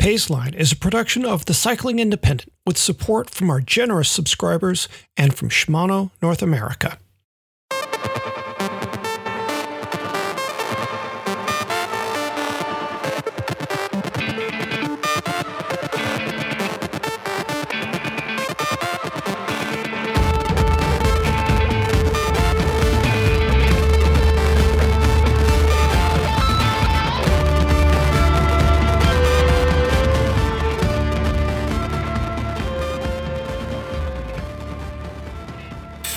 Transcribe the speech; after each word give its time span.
Paceline 0.00 0.54
is 0.54 0.72
a 0.72 0.76
production 0.76 1.26
of 1.26 1.44
The 1.44 1.52
Cycling 1.52 1.98
Independent 1.98 2.50
with 2.64 2.78
support 2.78 3.28
from 3.28 3.50
our 3.50 3.60
generous 3.60 4.08
subscribers 4.08 4.88
and 5.14 5.34
from 5.34 5.50
Shimano 5.50 6.10
North 6.22 6.40
America. 6.40 6.96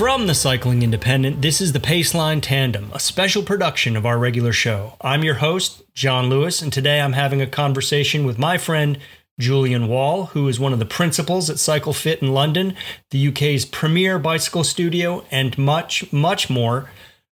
From 0.03 0.27
the 0.27 0.35
Cycling 0.35 0.81
Independent, 0.81 1.41
this 1.41 1.62
is 1.62 1.71
the 1.71 1.80
Paceline 1.80 2.41
Tandem, 2.41 2.91
a 2.93 2.99
special 2.99 3.41
production 3.41 3.95
of 3.95 4.05
our 4.05 4.20
regular 4.20 4.52
show. 4.52 4.98
I'm 4.99 5.23
your 5.23 5.35
host, 5.35 5.81
John 5.93 6.29
Lewis, 6.29 6.62
and 6.62 6.73
today 6.73 6.99
I'm 6.99 7.13
having 7.13 7.41
a 7.41 7.48
conversation 7.48 8.26
with 8.26 8.38
my 8.38 8.57
friend 8.57 8.99
Julian 9.39 9.88
Wall, 9.88 10.26
who 10.26 10.49
is 10.49 10.59
one 10.59 10.73
of 10.73 10.79
the 10.79 10.85
principals 10.85 11.49
at 11.49 11.57
Cycle 11.57 11.93
Fit 11.93 12.21
in 12.21 12.34
London, 12.34 12.76
the 13.12 13.29
UK's 13.29 13.63
premier 13.63 14.20
bicycle 14.20 14.66
studio, 14.66 15.23
and 15.31 15.57
much, 15.57 16.12
much 16.12 16.49
more. 16.49 16.90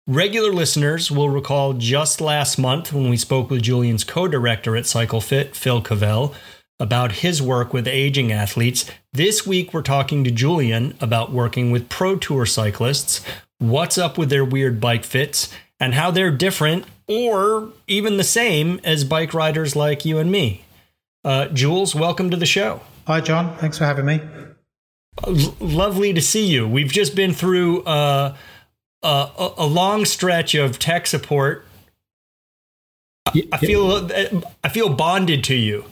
Regular 0.09 0.53
listeners 0.53 1.09
will 1.09 1.28
recall 1.28 1.73
just 1.75 2.20
last 2.20 2.59
month 2.59 2.92
when 2.92 3.09
we 3.09 3.17
spoke 3.17 3.48
with 3.48 3.62
Julian's 3.62 4.03
co 4.03 4.27
director 4.27 4.77
at 4.77 4.87
Cycle 4.87 5.20
Fit, 5.20 5.55
Phil 5.55 5.80
Cavell 5.83 6.34
about 6.79 7.12
his 7.12 7.41
work 7.41 7.73
with 7.73 7.89
aging 7.89 8.33
athletes. 8.33 8.91
This 9.12 9.47
week, 9.47 9.73
we're 9.73 9.83
talking 9.83 10.25
to 10.25 10.31
Julian 10.31 10.97
about 11.00 11.33
working 11.33 11.70
with 11.70 11.89
pro 11.89 12.17
tour 12.17 12.47
cyclists, 12.47 13.25
what's 13.59 13.97
up 13.97 14.19
with 14.19 14.31
their 14.31 14.45
weird 14.45 14.81
bike 14.81 15.05
fits, 15.05 15.53
and 15.81 15.95
how 15.95 16.11
they're 16.11 16.31
different 16.31 16.84
or 17.09 17.70
even 17.87 18.17
the 18.17 18.25
same 18.25 18.81
as 18.84 19.05
bike 19.05 19.33
riders 19.33 19.77
like 19.77 20.05
you 20.05 20.19
and 20.19 20.31
me. 20.31 20.65
Uh, 21.25 21.47
Jules, 21.48 21.95
welcome 21.95 22.31
to 22.31 22.37
the 22.37 22.47
show. 22.47 22.81
Hi, 23.06 23.20
John. 23.20 23.56
Thanks 23.56 23.78
for 23.78 23.84
having 23.84 24.06
me. 24.06 24.20
L- 25.27 25.55
lovely 25.61 26.12
to 26.12 26.20
see 26.20 26.47
you. 26.47 26.69
We've 26.69 26.91
just 26.91 27.15
been 27.15 27.33
through 27.33 27.84
uh, 27.84 28.37
a, 29.03 29.50
a 29.56 29.67
long 29.67 30.05
stretch 30.05 30.55
of 30.55 30.78
tech 30.78 31.06
support. 31.06 31.65
I 33.27 33.59
feel 33.59 34.09
I 34.62 34.69
feel 34.69 34.89
bonded 34.89 35.43
to 35.45 35.55
you. 35.55 35.84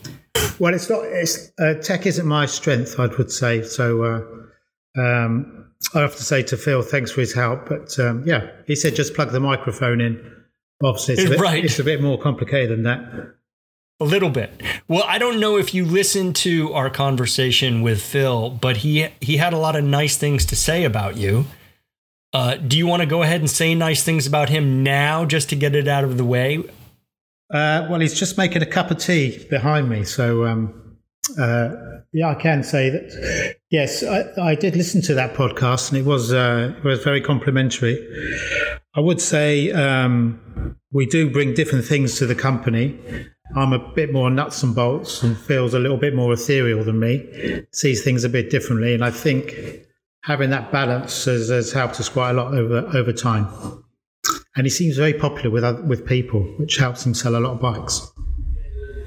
Well, 0.59 0.75
it's 0.75 0.89
not. 0.89 1.05
It's 1.05 1.51
uh, 1.59 1.75
tech 1.75 2.07
isn't 2.07 2.27
my 2.27 2.47
strength, 2.47 2.99
I 2.99 3.07
would 3.07 3.31
say. 3.31 3.63
So 3.63 4.03
uh, 4.03 5.01
um, 5.01 5.71
I 5.95 6.01
have 6.01 6.17
to 6.17 6.23
say 6.23 6.43
to 6.45 6.57
Phil, 6.57 6.83
thanks 6.83 7.11
for 7.11 7.21
his 7.21 7.35
help. 7.35 7.69
But 7.69 7.99
um, 7.99 8.23
yeah, 8.27 8.51
he 8.67 8.77
said 8.77 8.95
just 8.95 9.15
plug 9.15 9.31
the 9.31 9.41
microphone 9.41 10.01
in. 10.01 10.33
Obviously, 10.83 11.15
it's 11.15 11.25
a, 11.25 11.29
bit, 11.31 11.41
right. 11.41 11.65
it's 11.65 11.79
a 11.79 11.85
bit 11.85 12.03
more 12.03 12.19
complicated 12.19 12.71
than 12.71 12.83
that. 12.83 13.35
A 14.01 14.05
little 14.05 14.31
bit. 14.31 14.61
Well, 14.89 15.05
I 15.07 15.19
don't 15.19 15.39
know 15.39 15.57
if 15.57 15.73
you 15.73 15.85
listened 15.85 16.35
to 16.37 16.73
our 16.73 16.91
conversation 16.91 17.81
with 17.81 18.03
Phil, 18.03 18.51
but 18.51 18.79
he 18.79 19.09
he 19.21 19.37
had 19.37 19.53
a 19.53 19.59
lot 19.59 19.77
of 19.77 19.85
nice 19.85 20.17
things 20.17 20.45
to 20.47 20.57
say 20.57 20.85
about 20.85 21.17
you. 21.17 21.47
Uh, 22.33 22.57
do 22.57 22.77
you 22.77 22.87
want 22.89 23.01
to 23.01 23.07
go 23.07 23.23
ahead 23.23 23.41
and 23.41 23.49
say 23.49 23.77
nice 23.77 24.03
things 24.03 24.27
about 24.27 24.49
him 24.49 24.83
now, 24.83 25.25
just 25.25 25.49
to 25.51 25.57
get 25.57 25.77
it 25.77 25.87
out 25.87 26.03
of 26.03 26.17
the 26.17 26.25
way? 26.25 26.65
Uh, 27.53 27.87
well, 27.91 28.01
he's 28.01 28.19
just 28.19 28.39
making 28.39 28.63
a 28.63 28.67
cup 28.67 28.91
of 28.91 28.99
tea 28.99 29.45
behind 29.51 29.89
me. 29.89 30.05
So, 30.05 30.45
um, 30.45 30.99
uh, 31.39 31.71
yeah, 32.13 32.29
I 32.29 32.35
can 32.35 32.63
say 32.63 32.91
that. 32.91 33.57
Yes, 33.71 34.03
I, 34.03 34.25
I, 34.41 34.55
did 34.55 34.77
listen 34.77 35.03
to 35.03 35.15
that 35.15 35.35
podcast, 35.35 35.91
and 35.91 35.99
it 35.99 36.05
was 36.05 36.33
uh, 36.33 36.75
it 36.77 36.85
was 36.85 37.03
very 37.03 37.21
complimentary. 37.21 37.99
I 38.95 39.01
would 39.01 39.21
say 39.21 39.73
um, 39.73 40.77
we 40.93 41.07
do 41.07 41.31
bring 41.31 41.55
different 41.55 41.85
things 41.85 42.19
to 42.19 42.27
the 42.27 42.35
company. 42.35 42.99
I'm 43.57 43.73
a 43.73 43.93
bit 43.95 44.13
more 44.13 44.31
nuts 44.31 44.63
and 44.63 44.75
bolts, 44.75 45.23
and 45.23 45.37
Phil's 45.37 45.75
a 45.75 45.79
little 45.79 45.97
bit 45.99 46.15
more 46.15 46.33
ethereal 46.33 46.85
than 46.85 46.99
me. 46.99 47.67
Sees 47.73 48.03
things 48.03 48.25
a 48.25 48.29
bit 48.29 48.51
differently, 48.51 48.95
and 48.95 49.05
I 49.05 49.11
think 49.11 49.55
having 50.23 50.51
that 50.51 50.73
balance 50.73 51.27
has, 51.27 51.51
has 51.51 51.73
helped 51.73 52.01
us 52.01 52.09
quite 52.09 52.31
a 52.31 52.35
lot 52.35 52.55
over 52.55 52.79
over 52.97 53.13
time 53.13 53.84
and 54.57 54.67
he 54.67 54.71
seems 54.71 54.97
very 54.97 55.15
popular 55.15 55.51
with 55.51 55.65
with 55.87 56.07
people, 56.07 56.43
which 56.59 56.77
helps 56.77 57.05
him 57.05 57.15
sell 57.15 57.37
a 57.37 57.41
lot 57.41 57.53
of 57.53 57.61
bikes. 57.61 58.11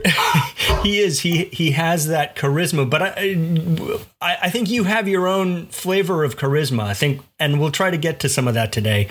he 0.83 0.99
is 0.99 1.21
he 1.21 1.45
he 1.45 1.71
has 1.71 2.07
that 2.07 2.35
charisma, 2.35 2.89
but 2.89 3.01
I, 3.01 3.11
I, 4.21 4.37
I 4.43 4.49
think 4.49 4.69
you 4.69 4.83
have 4.83 5.07
your 5.07 5.27
own 5.27 5.67
flavor 5.67 6.23
of 6.23 6.37
charisma. 6.37 6.83
I 6.83 6.93
think, 6.93 7.21
and 7.39 7.59
we'll 7.59 7.71
try 7.71 7.91
to 7.91 7.97
get 7.97 8.19
to 8.21 8.29
some 8.29 8.47
of 8.47 8.53
that 8.53 8.71
today. 8.71 9.09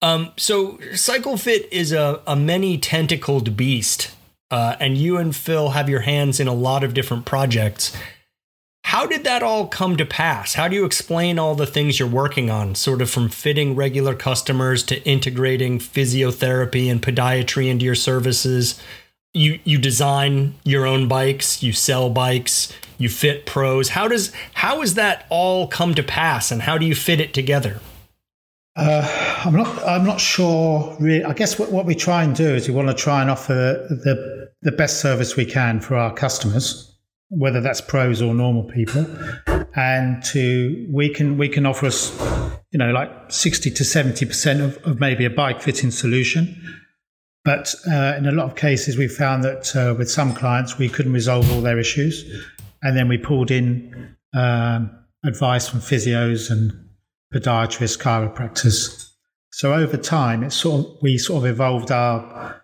Um, 0.00 0.32
so 0.36 0.74
CycleFit 0.92 1.68
is 1.72 1.92
a, 1.92 2.22
a 2.26 2.36
many 2.36 2.78
tentacled 2.78 3.56
beast, 3.56 4.14
uh, 4.50 4.76
and 4.80 4.96
you 4.96 5.16
and 5.16 5.34
Phil 5.34 5.70
have 5.70 5.88
your 5.88 6.00
hands 6.00 6.40
in 6.40 6.48
a 6.48 6.54
lot 6.54 6.84
of 6.84 6.94
different 6.94 7.24
projects. 7.24 7.96
How 8.88 9.04
did 9.04 9.24
that 9.24 9.42
all 9.42 9.66
come 9.66 9.98
to 9.98 10.06
pass? 10.06 10.54
How 10.54 10.66
do 10.66 10.74
you 10.74 10.86
explain 10.86 11.38
all 11.38 11.54
the 11.54 11.66
things 11.66 11.98
you're 11.98 12.08
working 12.08 12.48
on, 12.48 12.74
sort 12.74 13.02
of 13.02 13.10
from 13.10 13.28
fitting 13.28 13.76
regular 13.76 14.14
customers 14.14 14.82
to 14.84 15.04
integrating 15.06 15.78
physiotherapy 15.78 16.90
and 16.90 17.02
podiatry 17.02 17.68
into 17.68 17.84
your 17.84 17.94
services? 17.94 18.80
You 19.34 19.60
you 19.64 19.76
design 19.76 20.54
your 20.64 20.86
own 20.86 21.06
bikes, 21.06 21.62
you 21.62 21.74
sell 21.74 22.08
bikes, 22.08 22.72
you 22.96 23.10
fit 23.10 23.44
pros. 23.44 23.90
How 23.90 24.08
does 24.08 24.32
how 24.54 24.80
has 24.80 24.94
that 24.94 25.26
all 25.28 25.68
come 25.68 25.94
to 25.94 26.02
pass, 26.02 26.50
and 26.50 26.62
how 26.62 26.78
do 26.78 26.86
you 26.86 26.94
fit 26.94 27.20
it 27.20 27.34
together? 27.34 27.80
Uh, 28.74 29.06
I'm 29.44 29.54
not. 29.54 29.86
I'm 29.86 30.06
not 30.06 30.18
sure. 30.18 30.96
Really, 30.98 31.22
I 31.24 31.34
guess 31.34 31.58
what, 31.58 31.70
what 31.70 31.84
we 31.84 31.94
try 31.94 32.24
and 32.24 32.34
do 32.34 32.54
is 32.54 32.66
we 32.66 32.74
want 32.74 32.88
to 32.88 32.94
try 32.94 33.20
and 33.20 33.30
offer 33.30 33.86
the 33.90 34.50
the 34.62 34.72
best 34.72 35.02
service 35.02 35.36
we 35.36 35.44
can 35.44 35.78
for 35.78 35.94
our 35.94 36.14
customers 36.14 36.88
whether 37.30 37.60
that's 37.60 37.80
pros 37.80 38.22
or 38.22 38.34
normal 38.34 38.64
people, 38.64 39.06
and 39.74 40.22
to 40.24 40.86
we 40.90 41.08
can 41.08 41.38
we 41.38 41.48
can 41.48 41.66
offer 41.66 41.86
us, 41.86 42.18
you 42.70 42.78
know, 42.78 42.90
like 42.90 43.10
sixty 43.30 43.70
to 43.70 43.84
seventy 43.84 44.26
percent 44.26 44.60
of, 44.60 44.78
of 44.84 45.00
maybe 45.00 45.24
a 45.24 45.30
bike 45.30 45.60
fitting 45.60 45.90
solution. 45.90 46.56
But 47.44 47.74
uh, 47.90 48.14
in 48.18 48.26
a 48.26 48.32
lot 48.32 48.46
of 48.46 48.56
cases, 48.56 48.98
we 48.98 49.08
found 49.08 49.44
that 49.44 49.74
uh, 49.76 49.94
with 49.96 50.10
some 50.10 50.34
clients 50.34 50.78
we 50.78 50.88
couldn't 50.88 51.12
resolve 51.12 51.50
all 51.52 51.60
their 51.60 51.78
issues, 51.78 52.24
and 52.82 52.96
then 52.96 53.08
we 53.08 53.18
pulled 53.18 53.50
in 53.50 54.16
um, 54.34 54.90
advice 55.24 55.68
from 55.68 55.80
physios 55.80 56.50
and 56.50 56.72
podiatrists, 57.32 57.98
chiropractors. 57.98 59.06
So 59.50 59.74
over 59.74 59.96
time, 59.96 60.44
it's 60.44 60.56
sort 60.56 60.86
of 60.86 60.96
we 61.02 61.18
sort 61.18 61.44
of 61.44 61.50
evolved 61.50 61.90
our. 61.90 62.62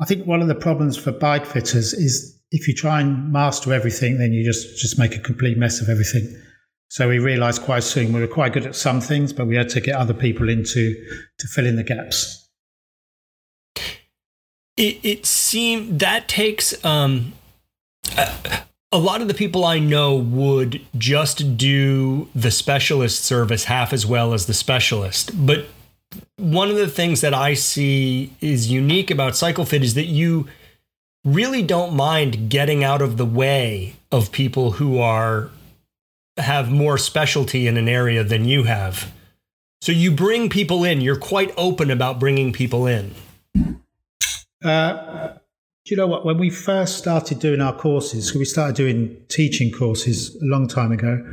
I 0.00 0.04
think 0.04 0.26
one 0.26 0.42
of 0.42 0.48
the 0.48 0.54
problems 0.54 0.96
for 0.96 1.10
bike 1.10 1.44
fitters 1.44 1.92
is 1.92 2.37
if 2.50 2.66
you 2.66 2.74
try 2.74 3.00
and 3.00 3.32
master 3.32 3.72
everything, 3.72 4.18
then 4.18 4.32
you 4.32 4.44
just 4.44 4.78
just 4.78 4.98
make 4.98 5.14
a 5.14 5.18
complete 5.18 5.58
mess 5.58 5.80
of 5.80 5.88
everything. 5.88 6.42
So 6.90 7.08
we 7.08 7.18
realised 7.18 7.62
quite 7.62 7.84
soon 7.84 8.12
we 8.12 8.20
were 8.20 8.26
quite 8.26 8.54
good 8.54 8.64
at 8.64 8.74
some 8.74 9.00
things, 9.00 9.32
but 9.32 9.46
we 9.46 9.56
had 9.56 9.68
to 9.70 9.80
get 9.80 9.94
other 9.94 10.14
people 10.14 10.48
into 10.48 10.94
to 11.38 11.46
fill 11.46 11.66
in 11.66 11.76
the 11.76 11.84
gaps. 11.84 12.48
It, 14.76 15.00
it 15.02 15.26
seemed 15.26 16.00
that 16.00 16.28
takes 16.28 16.82
um, 16.84 17.34
a, 18.16 18.30
a 18.92 18.98
lot 18.98 19.20
of 19.20 19.28
the 19.28 19.34
people 19.34 19.64
I 19.64 19.80
know 19.80 20.14
would 20.14 20.80
just 20.96 21.58
do 21.58 22.28
the 22.34 22.50
specialist 22.50 23.24
service 23.24 23.64
half 23.64 23.92
as 23.92 24.06
well 24.06 24.32
as 24.32 24.46
the 24.46 24.54
specialist, 24.54 25.32
but 25.46 25.66
one 26.36 26.70
of 26.70 26.76
the 26.76 26.88
things 26.88 27.20
that 27.20 27.34
I 27.34 27.54
see 27.54 28.32
is 28.40 28.70
unique 28.70 29.10
about 29.10 29.34
CycleFit 29.34 29.82
is 29.82 29.94
that 29.94 30.06
you 30.06 30.48
really 31.24 31.62
don't 31.62 31.94
mind 31.94 32.48
getting 32.48 32.84
out 32.84 33.02
of 33.02 33.16
the 33.16 33.26
way 33.26 33.96
of 34.10 34.32
people 34.32 34.72
who 34.72 34.98
are 34.98 35.50
have 36.36 36.70
more 36.70 36.96
specialty 36.98 37.66
in 37.66 37.76
an 37.76 37.88
area 37.88 38.22
than 38.22 38.44
you 38.44 38.64
have. 38.64 39.12
So 39.80 39.92
you 39.92 40.10
bring 40.10 40.48
people 40.48 40.84
in. 40.84 41.00
You're 41.00 41.18
quite 41.18 41.52
open 41.56 41.90
about 41.90 42.18
bringing 42.18 42.52
people 42.52 42.86
in. 42.86 43.14
Uh, 44.64 45.34
do 45.84 45.94
you 45.94 45.96
know 45.96 46.06
what? 46.06 46.24
When 46.24 46.38
we 46.38 46.50
first 46.50 46.98
started 46.98 47.38
doing 47.38 47.60
our 47.60 47.76
courses, 47.76 48.34
we 48.34 48.44
started 48.44 48.76
doing 48.76 49.16
teaching 49.28 49.72
courses 49.72 50.36
a 50.36 50.44
long 50.44 50.68
time 50.68 50.92
ago. 50.92 51.24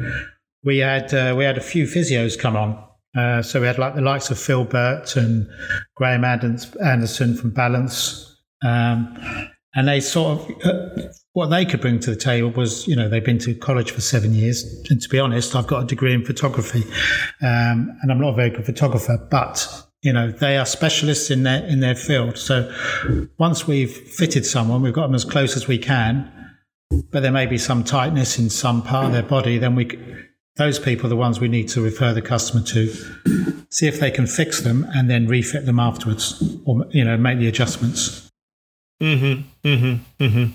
We 0.64 0.80
had 0.80 1.14
uh, 1.14 1.36
we 1.38 1.44
had 1.44 1.58
a 1.58 1.62
few 1.62 1.86
physios 1.86 2.38
come 2.40 2.56
on. 2.56 2.84
Uh, 3.16 3.42
so 3.42 3.62
we 3.62 3.68
had 3.68 3.78
like 3.78 3.96
the 3.96 4.02
likes 4.02 4.30
of 4.30 4.38
Phil 4.38 4.66
Burt 4.66 5.16
and 5.16 5.48
Graham 5.96 6.26
Anderson 6.26 7.36
from 7.36 7.52
Balance. 7.52 8.42
Um, 8.64 9.18
and 9.76 9.88
they 9.88 10.00
sort 10.00 10.40
of 10.40 10.66
uh, 10.66 11.10
what 11.34 11.48
they 11.48 11.66
could 11.66 11.82
bring 11.82 12.00
to 12.00 12.10
the 12.10 12.16
table 12.16 12.50
was 12.52 12.88
you 12.88 12.96
know 12.96 13.10
they've 13.10 13.26
been 13.26 13.40
to 13.40 13.54
college 13.56 13.92
for 13.92 14.02
seven 14.02 14.34
years. 14.34 14.64
And 14.90 15.02
to 15.02 15.10
be 15.10 15.20
honest 15.20 15.56
i've 15.56 15.68
got 15.68 15.84
a 15.84 15.86
degree 15.86 16.14
in 16.14 16.26
photography. 16.26 16.84
Um, 17.42 17.98
and 18.02 18.12
i'm 18.12 18.20
not 18.20 18.30
a 18.30 18.36
very 18.36 18.50
good 18.50 18.66
photographer 18.66 19.18
but 19.30 19.86
you 20.02 20.14
know 20.14 20.32
they 20.32 20.58
are 20.58 20.66
specialists 20.66 21.30
in 21.30 21.44
their 21.44 21.66
in 21.66 21.80
their 21.80 21.96
field. 21.96 22.38
So 22.38 22.72
once 23.38 23.68
we've 23.68 23.92
fitted 23.92 24.46
someone 24.46 24.82
we've 24.82 24.94
got 24.94 25.08
them 25.08 25.16
as 25.16 25.26
close 25.26 25.56
as 25.56 25.68
we 25.68 25.78
can 25.78 26.32
but 27.12 27.22
there 27.22 27.32
may 27.32 27.46
be 27.46 27.58
some 27.58 27.84
tightness 27.84 28.38
in 28.38 28.50
some 28.50 28.82
part 28.82 29.08
of 29.08 29.12
their 29.12 29.24
body, 29.24 29.58
then 29.58 29.76
we 29.76 30.00
those 30.58 30.80
people 30.80 31.08
are 31.08 31.10
the 31.10 31.18
ones 31.18 31.40
we 31.40 31.50
need 31.50 31.68
to 31.70 31.82
refer 31.82 32.14
the 32.14 32.22
customer 32.22 32.64
to, 32.64 32.88
see 33.70 33.88
if 33.88 34.00
they 34.00 34.10
can 34.10 34.26
fix 34.26 34.62
them, 34.62 34.88
and 34.96 35.10
then 35.10 35.28
refit 35.28 35.66
them 35.66 35.80
afterwards, 35.80 36.42
or 36.66 36.86
you 36.92 37.04
know 37.04 37.18
make 37.18 37.40
the 37.40 37.48
adjustments. 37.48 38.25
Mm-hmm. 39.02 39.68
Mm-hmm. 39.68 40.24
Mm-hmm. 40.24 40.52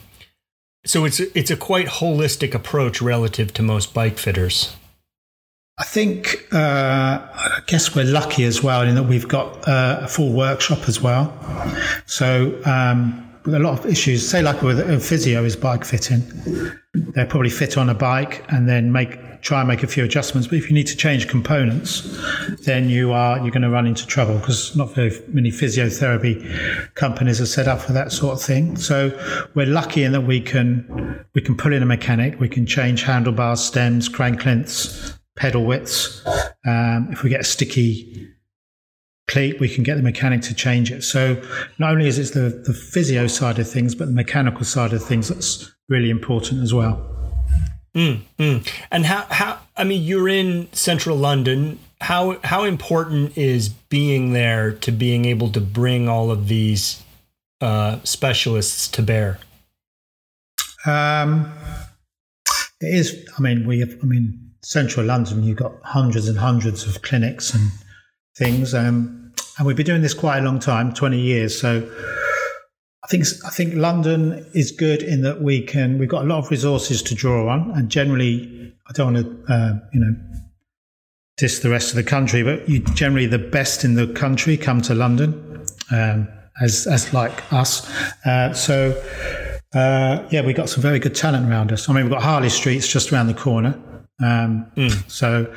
So 0.84 1.04
it's 1.04 1.20
it's 1.20 1.50
a 1.50 1.56
quite 1.56 1.86
holistic 1.86 2.54
approach 2.54 3.02
relative 3.02 3.52
to 3.54 3.62
most 3.62 3.92
bike 3.92 4.18
fitters. 4.18 4.74
I 5.78 5.84
think 5.84 6.46
uh, 6.52 7.20
I 7.32 7.60
guess 7.66 7.94
we're 7.94 8.04
lucky 8.04 8.44
as 8.44 8.62
well 8.62 8.82
in 8.82 8.94
that 8.96 9.04
we've 9.04 9.28
got 9.28 9.66
uh, 9.66 10.00
a 10.02 10.08
full 10.08 10.32
workshop 10.32 10.88
as 10.88 11.00
well. 11.00 11.32
So 12.06 12.60
um, 12.66 13.26
with 13.44 13.54
a 13.54 13.58
lot 13.58 13.78
of 13.78 13.86
issues, 13.86 14.28
say 14.28 14.42
like 14.42 14.62
with 14.62 14.78
a 14.78 15.00
physio 15.00 15.44
is 15.44 15.56
bike 15.56 15.84
fitting, 15.84 16.22
they'll 16.94 17.26
probably 17.26 17.50
fit 17.50 17.78
on 17.78 17.88
a 17.88 17.94
bike 17.94 18.44
and 18.50 18.68
then 18.68 18.92
make 18.92 19.18
try 19.40 19.60
and 19.60 19.68
make 19.68 19.82
a 19.82 19.86
few 19.86 20.04
adjustments. 20.04 20.48
But 20.48 20.58
if 20.58 20.68
you 20.68 20.74
need 20.74 20.86
to 20.88 20.96
change 20.96 21.28
components, 21.28 22.18
then 22.64 22.88
you 22.88 23.12
are 23.12 23.38
you're 23.38 23.50
going 23.50 23.62
to 23.62 23.70
run 23.70 23.86
into 23.86 24.06
trouble 24.06 24.38
because 24.38 24.74
not 24.76 24.94
very 24.94 25.12
many 25.28 25.50
physiotherapy 25.50 26.94
companies 26.94 27.40
are 27.40 27.46
set 27.46 27.68
up 27.68 27.80
for 27.80 27.92
that 27.92 28.12
sort 28.12 28.34
of 28.34 28.42
thing. 28.42 28.76
So 28.76 29.10
we're 29.54 29.66
lucky 29.66 30.04
in 30.04 30.12
that 30.12 30.22
we 30.22 30.40
can 30.40 31.24
we 31.34 31.40
can 31.40 31.56
pull 31.56 31.72
in 31.72 31.82
a 31.82 31.86
mechanic, 31.86 32.40
we 32.40 32.48
can 32.48 32.66
change 32.66 33.02
handlebars, 33.02 33.60
stems, 33.60 34.08
crank 34.08 34.44
lengths, 34.44 35.18
pedal 35.36 35.64
widths. 35.64 36.24
Um, 36.66 37.08
if 37.10 37.22
we 37.22 37.30
get 37.30 37.40
a 37.40 37.44
sticky 37.44 38.28
cleat, 39.30 39.60
we 39.60 39.68
can 39.68 39.84
get 39.84 39.96
the 39.96 40.02
mechanic 40.02 40.42
to 40.42 40.54
change 40.54 40.90
it. 40.90 41.02
So 41.02 41.40
not 41.78 41.92
only 41.92 42.08
is 42.08 42.18
it 42.18 42.34
the, 42.34 42.62
the 42.66 42.74
physio 42.74 43.28
side 43.28 43.58
of 43.58 43.70
things, 43.70 43.94
but 43.94 44.06
the 44.06 44.12
mechanical 44.12 44.64
side 44.64 44.92
of 44.92 45.02
things 45.02 45.28
that's 45.28 45.72
really 45.88 46.10
important 46.10 46.62
as 46.62 46.74
well. 46.74 47.19
Mm, 47.94 48.22
mm. 48.38 48.84
And 48.90 49.06
how, 49.06 49.26
how, 49.30 49.58
I 49.76 49.84
mean, 49.84 50.02
you're 50.02 50.28
in 50.28 50.72
central 50.72 51.16
London. 51.16 51.78
How, 52.00 52.38
how 52.44 52.64
important 52.64 53.36
is 53.36 53.68
being 53.68 54.32
there 54.32 54.72
to 54.72 54.92
being 54.92 55.24
able 55.24 55.50
to 55.52 55.60
bring 55.60 56.08
all 56.08 56.30
of 56.30 56.48
these 56.48 57.02
uh, 57.60 57.98
specialists 58.04 58.88
to 58.88 59.02
bear? 59.02 59.38
Um, 60.86 61.52
it 62.80 62.94
is, 62.94 63.28
I 63.36 63.42
mean, 63.42 63.66
we 63.66 63.80
have, 63.80 63.94
I 64.02 64.06
mean, 64.06 64.52
central 64.62 65.04
London, 65.04 65.42
you've 65.42 65.58
got 65.58 65.72
hundreds 65.82 66.28
and 66.28 66.38
hundreds 66.38 66.86
of 66.86 67.02
clinics 67.02 67.52
and 67.54 67.70
things. 68.36 68.72
Um, 68.72 69.32
and 69.58 69.66
we've 69.66 69.76
been 69.76 69.86
doing 69.86 70.02
this 70.02 70.14
quite 70.14 70.38
a 70.38 70.42
long 70.42 70.58
time 70.58 70.92
20 70.92 71.20
years. 71.20 71.60
So 71.60 71.90
think 73.10 73.26
I 73.44 73.50
think 73.50 73.74
London 73.74 74.46
is 74.54 74.70
good 74.70 75.02
in 75.02 75.22
that 75.22 75.42
we 75.42 75.62
can 75.62 75.98
we've 75.98 76.08
got 76.08 76.22
a 76.24 76.26
lot 76.26 76.38
of 76.38 76.50
resources 76.50 77.02
to 77.02 77.14
draw 77.14 77.48
on, 77.48 77.72
and 77.72 77.90
generally 77.90 78.72
I 78.88 78.92
don't 78.92 79.14
want 79.14 79.26
to 79.26 79.52
uh, 79.52 79.78
you 79.92 80.00
know 80.00 80.16
diss 81.36 81.58
the 81.58 81.70
rest 81.70 81.90
of 81.90 81.96
the 81.96 82.04
country, 82.04 82.42
but 82.42 82.68
you 82.68 82.80
generally 82.94 83.26
the 83.26 83.38
best 83.38 83.84
in 83.84 83.94
the 83.94 84.06
country 84.06 84.56
come 84.56 84.80
to 84.82 84.94
London 84.94 85.66
um, 85.90 86.28
as 86.62 86.86
as 86.86 87.12
like 87.12 87.52
us. 87.52 87.90
Uh, 88.24 88.52
so 88.52 88.90
uh, 89.74 90.24
yeah, 90.30 90.44
we've 90.44 90.56
got 90.56 90.68
some 90.68 90.82
very 90.82 90.98
good 90.98 91.14
talent 91.14 91.48
around 91.48 91.72
us. 91.72 91.88
I 91.88 91.92
mean, 91.92 92.04
we've 92.04 92.12
got 92.12 92.22
Harley 92.22 92.48
Street's 92.48 92.88
just 92.88 93.12
around 93.12 93.26
the 93.26 93.34
corner. 93.34 93.78
Um, 94.22 94.70
mm. 94.76 95.10
So, 95.10 95.52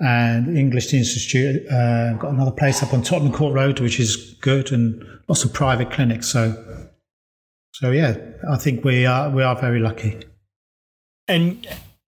and 0.00 0.56
English 0.56 0.92
Institute, 0.92 1.66
uh, 1.70 2.12
got 2.14 2.32
another 2.32 2.50
place 2.50 2.82
up 2.82 2.92
on 2.92 3.02
Tottenham 3.02 3.32
Court 3.32 3.54
Road, 3.54 3.80
which 3.80 3.98
is 3.98 4.36
good, 4.40 4.70
and 4.70 5.02
lots 5.28 5.44
of 5.44 5.52
private 5.52 5.90
clinics. 5.90 6.28
So, 6.28 6.81
so 7.82 7.90
yeah, 7.90 8.16
I 8.48 8.58
think 8.58 8.84
we 8.84 9.06
are 9.06 9.28
we 9.28 9.42
are 9.42 9.56
very 9.56 9.80
lucky. 9.80 10.20
And 11.26 11.66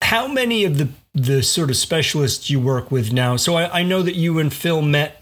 how 0.01 0.29
many 0.29 0.65
of 0.65 0.79
the 0.79 0.89
the 1.13 1.43
sort 1.43 1.71
of 1.71 1.77
specialists 1.77 2.49
you 2.49 2.61
work 2.61 2.93
with 2.93 3.13
now? 3.13 3.35
So 3.37 3.57
I, 3.57 3.81
I 3.81 3.83
know 3.83 4.03
that 4.03 4.15
you 4.15 4.39
and 4.39 4.55
Phil 4.55 4.81
met 4.81 5.21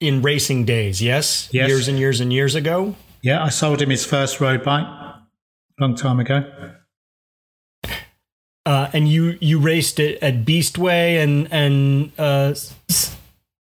in 0.00 0.22
racing 0.22 0.64
days, 0.64 1.00
yes? 1.00 1.48
yes, 1.52 1.68
years 1.68 1.86
and 1.86 2.00
years 2.00 2.20
and 2.20 2.32
years 2.32 2.56
ago. 2.56 2.96
Yeah, 3.22 3.44
I 3.44 3.48
sold 3.48 3.80
him 3.80 3.90
his 3.90 4.04
first 4.04 4.40
road 4.40 4.64
bike 4.64 4.84
a 4.84 5.22
long 5.80 5.94
time 5.94 6.18
ago. 6.18 6.72
Uh, 8.64 8.90
and 8.92 9.08
you 9.08 9.38
you 9.40 9.60
raced 9.60 10.00
it 10.00 10.20
at 10.20 10.44
Eastway 10.46 11.22
and 11.22 11.46
and 11.52 12.10
uh, 12.18 12.54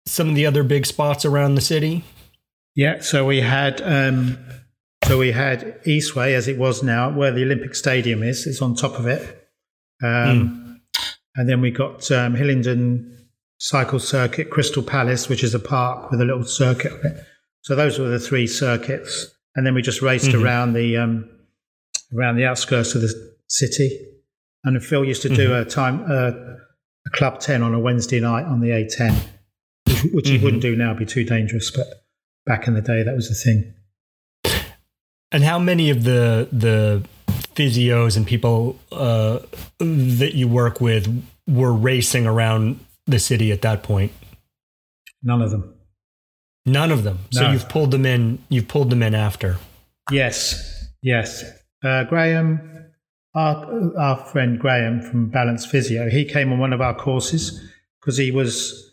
some 0.07 0.29
of 0.29 0.37
the 0.37 0.47
other 0.47 0.63
big 0.63 0.87
spots 0.87 1.25
around 1.25 1.57
the 1.57 1.61
city. 1.61 2.05
Yeah, 2.77 3.01
so 3.01 3.27
we 3.27 3.41
had 3.41 3.83
um, 3.83 4.39
so 5.07 5.19
we 5.19 5.33
had 5.33 5.83
Eastway 5.85 6.35
as 6.35 6.49
it 6.49 6.59
was 6.59 6.83
now, 6.83 7.11
where 7.11 7.31
the 7.31 7.43
Olympic 7.43 7.75
Stadium 7.75 8.23
is. 8.23 8.47
It's 8.47 8.63
on 8.63 8.75
top 8.75 8.99
of 8.99 9.07
it, 9.07 9.49
um, 10.03 10.81
mm. 10.99 11.03
and 11.37 11.49
then 11.49 11.61
we 11.61 11.71
got 11.71 12.11
um, 12.11 12.35
Hillingdon 12.35 13.15
Cycle 13.59 13.99
Circuit, 13.99 14.51
Crystal 14.51 14.83
Palace, 14.83 15.29
which 15.29 15.45
is 15.45 15.55
a 15.55 15.59
park 15.59 16.11
with 16.11 16.21
a 16.21 16.25
little 16.25 16.45
circuit 16.45 16.93
on 16.93 17.13
it. 17.13 17.25
So 17.63 17.75
those 17.75 17.99
were 17.99 18.09
the 18.09 18.19
three 18.19 18.47
circuits, 18.47 19.35
and 19.55 19.67
then 19.67 19.75
we 19.75 19.83
just 19.83 20.03
raced 20.03 20.31
mm-hmm. 20.31 20.45
around 20.45 20.73
the 20.75 20.97
um, 20.97 21.31
around 22.17 22.37
the 22.37 22.45
outskirts 22.45 22.95
of 22.95 23.03
the 23.03 23.35
city. 23.49 23.91
And 24.65 24.83
Phil 24.83 25.05
used 25.05 25.23
to 25.23 25.29
do 25.29 25.51
mm-hmm. 25.51 25.69
a 25.69 25.71
time 25.71 26.05
uh, 26.11 26.33
a 27.07 27.11
club 27.13 27.41
ten 27.41 27.63
on 27.63 27.75
a 27.75 27.79
Wednesday 27.79 28.21
night 28.21 28.45
on 28.45 28.61
the 28.61 28.69
A10, 28.69 29.15
which 30.13 30.29
he 30.29 30.37
mm-hmm. 30.37 30.45
wouldn't 30.45 30.63
do 30.63 30.77
now; 30.77 30.93
it'd 30.93 30.99
be 30.99 31.07
too 31.07 31.25
dangerous. 31.25 31.71
But 31.71 31.87
back 32.47 32.67
in 32.67 32.75
the 32.75 32.83
day, 32.83 33.03
that 33.03 33.15
was 33.15 33.29
the 33.29 33.35
thing. 33.35 33.75
And 35.35 35.45
how 35.45 35.59
many 35.59 35.91
of 35.91 36.05
the 36.05 36.49
the 36.53 37.03
physios 37.55 38.17
and 38.17 38.27
people 38.27 38.79
uh, 38.93 39.41
that 39.79 40.35
you 40.35 40.49
work 40.49 40.81
with 40.81 41.25
were 41.47 41.73
racing 41.73 42.27
around 42.27 42.81
the 43.07 43.19
city 43.19 43.53
at 43.53 43.63
that 43.63 43.83
point? 43.83 44.13
None 45.23 45.43
of 45.43 45.51
them. 45.51 45.75
None 46.65 46.91
of 46.91 47.03
them. 47.03 47.19
No. 47.35 47.41
So 47.41 47.51
you've 47.51 47.69
pulled 47.69 47.91
them 47.91 48.07
in. 48.07 48.39
You've 48.49 48.69
pulled 48.69 48.91
them 48.91 49.03
in 49.03 49.15
after. 49.15 49.59
Yes. 50.11 50.89
Yes. 51.03 51.45
Uh, 51.85 52.05
Graham 52.05 52.75
our, 53.35 53.99
our 53.99 54.17
friend 54.27 54.59
Graham 54.59 55.01
from 55.03 55.29
Balance 55.29 55.67
Physio, 55.67 56.09
he 56.09 56.25
came 56.25 56.53
on 56.53 56.59
one 56.59 56.73
of 56.73 56.81
our 56.81 56.95
courses 56.95 57.61
because 58.01 58.17
he 58.17 58.31
was 58.31 58.93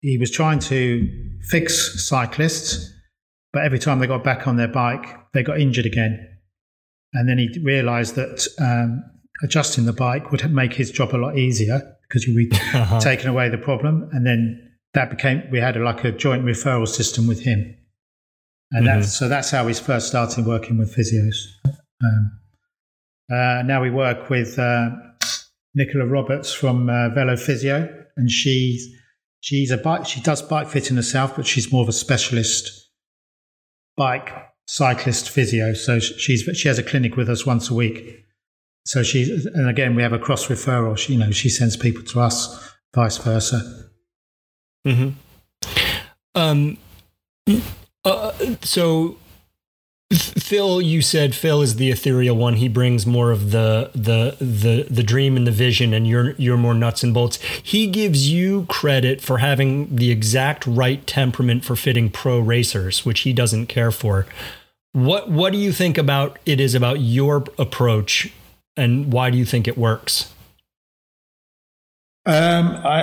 he 0.00 0.16
was 0.16 0.30
trying 0.30 0.60
to 0.60 1.08
fix 1.50 2.08
cyclists, 2.08 2.90
but 3.52 3.64
every 3.64 3.78
time 3.78 3.98
they 3.98 4.06
got 4.06 4.24
back 4.24 4.46
on 4.46 4.56
their 4.56 4.68
bike, 4.68 5.19
they 5.32 5.42
got 5.42 5.60
injured 5.60 5.86
again. 5.86 6.26
And 7.12 7.28
then 7.28 7.38
he 7.38 7.48
realised 7.62 8.14
that 8.14 8.46
um, 8.60 9.02
adjusting 9.42 9.86
the 9.86 9.92
bike 9.92 10.30
would 10.30 10.50
make 10.52 10.74
his 10.74 10.90
job 10.90 11.14
a 11.14 11.16
lot 11.16 11.36
easier 11.36 11.96
because 12.08 12.26
you'd 12.26 12.50
be 12.50 12.56
uh-huh. 12.56 13.00
taking 13.02 13.26
away 13.26 13.48
the 13.48 13.58
problem. 13.58 14.08
And 14.12 14.26
then 14.26 14.70
that 14.94 15.10
became 15.10 15.42
we 15.50 15.58
had 15.58 15.76
a, 15.76 15.80
like 15.80 16.04
a 16.04 16.12
joint 16.12 16.44
referral 16.44 16.86
system 16.86 17.26
with 17.26 17.42
him, 17.42 17.76
and 18.72 18.86
mm-hmm. 18.86 19.00
that's 19.00 19.16
so 19.16 19.28
that's 19.28 19.50
how 19.50 19.64
we 19.64 19.74
first 19.74 20.08
started 20.08 20.46
working 20.46 20.78
with 20.78 20.94
physios. 20.94 21.36
Um, 22.02 22.40
uh, 23.30 23.62
now 23.64 23.80
we 23.80 23.90
work 23.90 24.30
with 24.30 24.58
uh, 24.58 24.90
Nicola 25.74 26.06
Roberts 26.06 26.52
from 26.52 26.88
uh, 26.90 27.10
Velo 27.10 27.36
Physio, 27.36 27.88
and 28.16 28.30
she's 28.30 28.88
she's 29.40 29.70
a 29.70 29.76
bike. 29.76 30.06
She 30.06 30.20
does 30.20 30.42
bike 30.42 30.68
fitting 30.68 30.96
herself, 30.96 31.36
but 31.36 31.46
she's 31.46 31.72
more 31.72 31.82
of 31.82 31.88
a 31.88 31.92
specialist 31.92 32.88
bike 33.96 34.30
cyclist 34.70 35.28
physio. 35.28 35.72
So 35.74 35.98
she's 35.98 36.42
she 36.56 36.68
has 36.68 36.78
a 36.78 36.82
clinic 36.84 37.16
with 37.16 37.28
us 37.28 37.44
once 37.44 37.70
a 37.70 37.74
week. 37.74 38.24
So 38.86 39.02
she 39.02 39.22
and 39.54 39.68
again 39.68 39.96
we 39.96 40.02
have 40.02 40.12
a 40.12 40.18
cross 40.18 40.46
referral. 40.46 40.96
She, 40.96 41.14
you 41.14 41.18
know, 41.18 41.32
she 41.32 41.48
sends 41.48 41.76
people 41.76 42.04
to 42.04 42.20
us, 42.20 42.72
vice 42.94 43.18
versa. 43.18 43.90
Hmm. 44.84 45.10
Um. 46.34 46.78
Uh, 48.04 48.32
so 48.62 49.16
Phil, 50.12 50.80
you 50.80 51.02
said 51.02 51.34
Phil 51.34 51.62
is 51.62 51.76
the 51.76 51.90
ethereal 51.90 52.36
one. 52.36 52.54
He 52.54 52.68
brings 52.68 53.06
more 53.06 53.32
of 53.32 53.50
the 53.50 53.90
the 53.92 54.36
the 54.40 54.86
the 54.88 55.02
dream 55.02 55.36
and 55.36 55.48
the 55.48 55.52
vision, 55.52 55.92
and 55.92 56.06
you're 56.06 56.30
you're 56.32 56.56
more 56.56 56.74
nuts 56.74 57.02
and 57.02 57.12
bolts. 57.12 57.40
He 57.60 57.88
gives 57.88 58.30
you 58.30 58.66
credit 58.66 59.20
for 59.20 59.38
having 59.38 59.94
the 59.94 60.12
exact 60.12 60.64
right 60.66 61.04
temperament 61.08 61.64
for 61.64 61.74
fitting 61.74 62.08
pro 62.08 62.38
racers, 62.38 63.04
which 63.04 63.20
he 63.20 63.32
doesn't 63.32 63.66
care 63.66 63.90
for. 63.90 64.26
What 64.92 65.30
what 65.30 65.52
do 65.52 65.58
you 65.58 65.72
think 65.72 65.98
about 65.98 66.38
it 66.44 66.60
is 66.60 66.74
about 66.74 67.00
your 67.00 67.44
approach, 67.58 68.32
and 68.76 69.12
why 69.12 69.30
do 69.30 69.38
you 69.38 69.44
think 69.44 69.68
it 69.68 69.78
works? 69.78 70.32
Um, 72.26 72.76
I, 72.84 73.02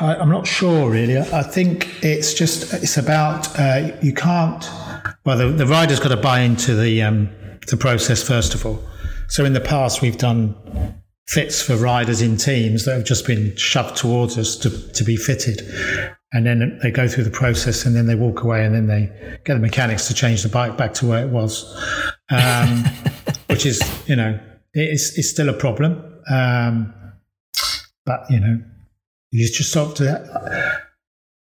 I 0.00 0.16
am 0.20 0.28
not 0.28 0.46
sure 0.46 0.90
really. 0.90 1.16
I 1.18 1.42
think 1.42 2.02
it's 2.02 2.34
just 2.34 2.74
it's 2.74 2.96
about 2.96 3.58
uh, 3.58 3.96
you 4.02 4.12
can't 4.12 4.68
well, 5.24 5.36
the, 5.36 5.48
the 5.48 5.66
rider's 5.66 6.00
got 6.00 6.08
to 6.08 6.16
buy 6.16 6.40
into 6.40 6.74
the 6.74 7.02
um, 7.02 7.30
the 7.68 7.76
process 7.76 8.22
first 8.22 8.54
of 8.54 8.66
all. 8.66 8.82
So 9.28 9.44
in 9.44 9.52
the 9.52 9.60
past, 9.60 10.02
we've 10.02 10.18
done 10.18 10.54
fits 11.30 11.62
for 11.62 11.76
riders 11.76 12.20
in 12.20 12.36
teams 12.36 12.84
that 12.84 12.92
have 12.92 13.04
just 13.04 13.24
been 13.24 13.54
shoved 13.54 13.96
towards 13.96 14.36
us 14.36 14.56
to, 14.56 14.92
to 14.92 15.04
be 15.04 15.16
fitted. 15.16 15.62
And 16.32 16.44
then 16.44 16.80
they 16.82 16.90
go 16.90 17.06
through 17.06 17.24
the 17.24 17.30
process 17.30 17.86
and 17.86 17.94
then 17.94 18.06
they 18.06 18.16
walk 18.16 18.42
away 18.42 18.64
and 18.64 18.74
then 18.74 18.88
they 18.88 19.38
get 19.44 19.54
the 19.54 19.60
mechanics 19.60 20.08
to 20.08 20.14
change 20.14 20.42
the 20.42 20.48
bike 20.48 20.76
back 20.76 20.92
to 20.94 21.06
where 21.06 21.24
it 21.24 21.30
was, 21.30 21.64
um, 22.30 22.84
which 23.46 23.64
is, 23.64 23.80
you 24.08 24.16
know, 24.16 24.38
it's 24.74 25.16
it's 25.16 25.30
still 25.30 25.48
a 25.48 25.52
problem. 25.52 26.02
Um, 26.28 26.92
but 28.04 28.20
you 28.28 28.40
know, 28.40 28.60
you 29.30 29.46
just 29.48 29.72
sort 29.72 29.90
of 29.90 29.96
to. 29.98 30.80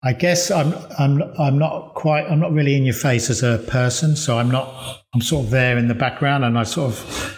I 0.03 0.13
guess 0.13 0.51
I'm 0.51 0.75
I'm 0.99 1.23
I'm 1.39 1.59
not 1.59 1.95
quite 1.95 2.27
I'm 2.27 2.39
not 2.39 2.53
really 2.53 2.77
in 2.77 2.85
your 2.85 2.95
face 2.95 3.31
as 3.31 3.43
a 3.43 3.59
person, 3.59 4.15
so 4.15 4.39
I'm 4.39 4.51
not 4.51 5.03
I'm 5.15 5.21
sort 5.21 5.47
of 5.47 5.51
there 5.51 5.79
in 5.79 5.89
the 5.89 5.95
background, 5.95 6.45
and 6.45 6.57
I 6.59 6.63
sort 6.63 6.93
of 6.93 7.36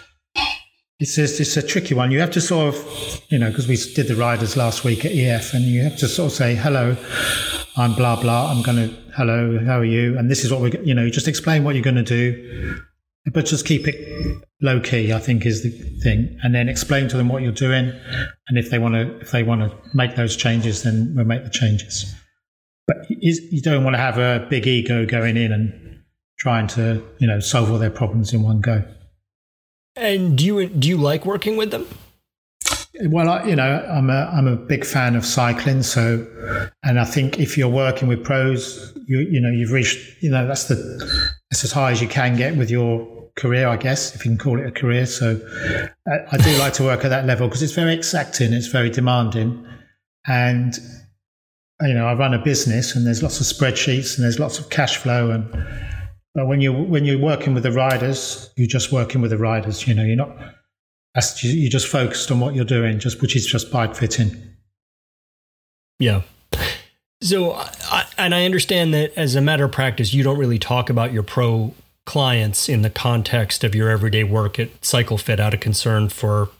it's 1.00 1.16
a, 1.18 1.24
it's 1.24 1.56
a 1.56 1.62
tricky 1.62 1.94
one. 1.94 2.10
You 2.10 2.20
have 2.20 2.30
to 2.32 2.40
sort 2.40 2.74
of 2.74 3.22
you 3.28 3.38
know 3.38 3.48
because 3.48 3.68
we 3.68 3.76
did 3.94 4.08
the 4.08 4.16
riders 4.16 4.56
last 4.56 4.84
week 4.84 5.04
at 5.04 5.12
EF, 5.12 5.54
and 5.54 5.64
you 5.64 5.82
have 5.82 5.96
to 5.98 6.08
sort 6.08 6.32
of 6.32 6.36
say 6.36 6.54
hello, 6.54 6.96
I'm 7.76 7.94
blah 7.94 8.20
blah. 8.20 8.50
I'm 8.50 8.62
going 8.62 8.88
to 8.88 8.94
hello, 9.16 9.58
how 9.64 9.78
are 9.78 9.84
you? 9.84 10.18
And 10.18 10.30
this 10.30 10.44
is 10.44 10.52
what 10.52 10.60
we're, 10.60 10.82
you 10.82 10.94
know 10.94 11.08
just 11.08 11.28
explain 11.28 11.64
what 11.64 11.74
you're 11.74 11.84
going 11.84 11.96
to 11.96 12.02
do, 12.02 12.80
but 13.32 13.46
just 13.46 13.66
keep 13.66 13.86
it 13.86 14.42
low 14.60 14.80
key. 14.80 15.12
I 15.12 15.18
think 15.18 15.46
is 15.46 15.62
the 15.62 15.70
thing, 16.02 16.38
and 16.42 16.54
then 16.54 16.68
explain 16.68 17.08
to 17.08 17.16
them 17.16 17.28
what 17.28 17.42
you're 17.42 17.52
doing, 17.52 17.92
and 18.48 18.58
if 18.58 18.70
they 18.70 18.78
want 18.78 18.94
to 18.94 19.18
if 19.20 19.30
they 19.30 19.42
want 19.42 19.60
to 19.62 19.76
make 19.94 20.16
those 20.16 20.36
changes, 20.36 20.82
then 20.82 21.14
we'll 21.14 21.24
make 21.24 21.44
the 21.44 21.50
changes 21.50 22.14
but 22.88 23.04
you 23.10 23.60
don't 23.60 23.84
want 23.84 23.94
to 23.94 24.00
have 24.00 24.18
a 24.18 24.46
big 24.48 24.66
ego 24.66 25.04
going 25.04 25.36
in 25.36 25.52
and 25.52 26.02
trying 26.38 26.66
to 26.66 27.04
you 27.18 27.26
know 27.26 27.38
solve 27.38 27.70
all 27.70 27.78
their 27.78 27.90
problems 27.90 28.32
in 28.32 28.42
one 28.42 28.60
go. 28.60 28.82
And 29.98 30.38
do 30.38 30.44
you 30.44 30.68
do 30.68 30.88
you 30.88 30.96
like 30.96 31.26
working 31.26 31.56
with 31.56 31.70
them? 31.70 31.86
Well, 33.06 33.28
I, 33.28 33.44
you 33.44 33.56
know, 33.56 33.84
I'm 33.90 34.10
a 34.10 34.30
I'm 34.32 34.46
a 34.46 34.56
big 34.56 34.84
fan 34.84 35.16
of 35.16 35.24
cycling. 35.24 35.82
So, 35.82 36.26
and 36.84 36.98
I 36.98 37.04
think 37.04 37.38
if 37.38 37.58
you're 37.58 37.68
working 37.68 38.08
with 38.08 38.24
pros, 38.24 38.96
you 39.06 39.18
you 39.18 39.40
know 39.40 39.50
you've 39.50 39.72
reached 39.72 40.22
you 40.22 40.30
know 40.30 40.46
that's 40.46 40.64
the 40.64 40.76
that's 41.50 41.64
as 41.64 41.72
high 41.72 41.90
as 41.90 42.00
you 42.00 42.08
can 42.08 42.36
get 42.36 42.56
with 42.56 42.70
your 42.70 43.06
career, 43.36 43.68
I 43.68 43.76
guess, 43.76 44.14
if 44.16 44.24
you 44.24 44.32
can 44.32 44.38
call 44.38 44.58
it 44.58 44.66
a 44.66 44.72
career. 44.72 45.06
So, 45.06 45.40
I, 46.08 46.18
I 46.32 46.36
do 46.38 46.56
like 46.58 46.72
to 46.74 46.84
work 46.84 47.04
at 47.04 47.08
that 47.08 47.24
level 47.24 47.46
because 47.46 47.62
it's 47.62 47.72
very 47.72 47.94
exacting, 47.94 48.52
it's 48.52 48.66
very 48.66 48.90
demanding, 48.90 49.64
and 50.26 50.74
you 51.82 51.94
know, 51.94 52.06
I 52.06 52.14
run 52.14 52.34
a 52.34 52.38
business 52.38 52.96
and 52.96 53.06
there's 53.06 53.22
lots 53.22 53.40
of 53.40 53.46
spreadsheets 53.46 54.16
and 54.16 54.24
there's 54.24 54.40
lots 54.40 54.58
of 54.58 54.70
cash 54.70 54.96
flow 54.96 55.30
and 55.30 55.48
but 56.38 56.46
when 56.46 56.60
you 56.60 56.72
when 56.72 57.04
you're 57.04 57.18
working 57.18 57.52
with 57.52 57.64
the 57.64 57.72
riders, 57.72 58.48
you're 58.54 58.68
just 58.68 58.92
working 58.92 59.20
with 59.20 59.32
the 59.32 59.38
riders. 59.38 59.88
You 59.88 59.94
know, 59.94 60.04
you're 60.04 60.14
not 60.14 60.30
you're 61.42 61.68
just 61.68 61.88
focused 61.88 62.30
on 62.30 62.38
what 62.38 62.54
you're 62.54 62.64
doing, 62.64 63.00
just 63.00 63.20
which 63.20 63.34
is 63.34 63.44
just 63.44 63.72
bike 63.72 63.96
fitting. 63.96 64.40
Yeah. 65.98 66.22
So, 67.20 67.54
I, 67.54 68.04
and 68.16 68.36
I 68.36 68.44
understand 68.44 68.94
that 68.94 69.12
as 69.16 69.34
a 69.34 69.40
matter 69.40 69.64
of 69.64 69.72
practice, 69.72 70.14
you 70.14 70.22
don't 70.22 70.38
really 70.38 70.60
talk 70.60 70.88
about 70.88 71.12
your 71.12 71.24
pro 71.24 71.74
clients 72.06 72.68
in 72.68 72.82
the 72.82 72.90
context 72.90 73.64
of 73.64 73.74
your 73.74 73.90
everyday 73.90 74.22
work 74.22 74.60
at 74.60 74.80
CycleFit 74.80 75.40
out 75.40 75.54
of 75.54 75.58
concern 75.58 76.08
for 76.08 76.50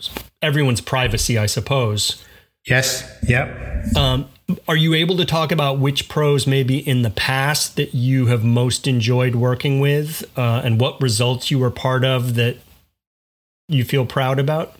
everyone's 0.43 0.81
privacy, 0.81 1.39
I 1.39 1.47
suppose. 1.47 2.21
Yes. 2.67 3.11
Yep. 3.27 3.97
Um, 3.97 4.29
are 4.67 4.77
you 4.77 4.95
able 4.95 5.17
to 5.17 5.25
talk 5.25 5.53
about 5.53 5.79
which 5.79 6.09
pros 6.09 6.47
maybe 6.47 6.79
in 6.79 7.03
the 7.03 7.11
past 7.11 7.77
that 7.77 7.95
you 7.95 8.27
have 8.27 8.45
most 8.45 8.87
enjoyed 8.87 9.35
working 9.35 9.81
with 9.81 10.25
uh, 10.39 10.63
and 10.65 10.81
what 10.81 11.01
results 11.03 11.51
you 11.51 11.59
were 11.59 11.71
part 11.71 12.05
of 12.05 12.35
that 12.35 12.57
you 13.69 13.85
feel 13.85 14.07
proud 14.07 14.39
about? 14.39 14.75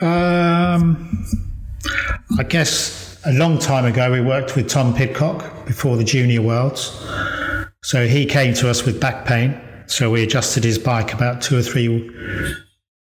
Um, 0.00 1.24
I 2.38 2.42
guess 2.42 3.20
a 3.24 3.32
long 3.32 3.58
time 3.58 3.84
ago 3.84 4.10
we 4.10 4.20
worked 4.20 4.56
with 4.56 4.68
Tom 4.68 4.92
Pidcock 4.92 5.66
before 5.66 5.96
the 5.96 6.04
Junior 6.04 6.42
Worlds. 6.42 6.90
So 7.82 8.08
he 8.08 8.26
came 8.26 8.54
to 8.54 8.68
us 8.68 8.84
with 8.84 9.00
back 9.00 9.24
pain. 9.24 9.60
So 9.86 10.10
we 10.10 10.24
adjusted 10.24 10.64
his 10.64 10.78
bike 10.78 11.14
about 11.14 11.42
two 11.42 11.56
or 11.56 11.62
three 11.62 12.10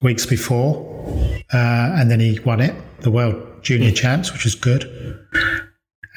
weeks 0.02 0.26
before, 0.26 0.82
uh, 1.54 1.94
and 1.96 2.10
then 2.10 2.20
he 2.20 2.40
won 2.40 2.60
it, 2.60 2.74
the 3.02 3.12
World 3.12 3.51
Junior 3.62 3.92
mm. 3.92 3.96
Champs, 3.96 4.32
which 4.32 4.44
was 4.44 4.56
good. 4.56 4.84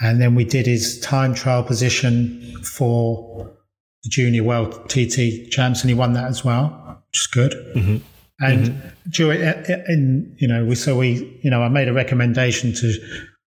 And 0.00 0.20
then 0.20 0.34
we 0.34 0.44
did 0.44 0.66
his 0.66 1.00
time 1.00 1.34
trial 1.34 1.62
position 1.62 2.60
for 2.62 3.54
the 4.02 4.10
Junior 4.10 4.42
World 4.42 4.88
TT 4.88 5.50
Champs, 5.50 5.82
and 5.82 5.90
he 5.90 5.94
won 5.94 6.12
that 6.14 6.28
as 6.28 6.44
well, 6.44 7.02
which 7.08 7.20
is 7.20 7.26
good. 7.26 7.52
Mm-hmm. 7.74 7.96
And 8.40 8.68
mm-hmm. 8.68 9.10
during, 9.10 9.40
in, 9.88 10.36
you 10.38 10.48
know, 10.48 10.64
we 10.64 10.74
so 10.74 10.98
we, 10.98 11.38
you 11.42 11.50
know, 11.50 11.62
I 11.62 11.68
made 11.68 11.88
a 11.88 11.92
recommendation 11.92 12.72
to 12.74 12.92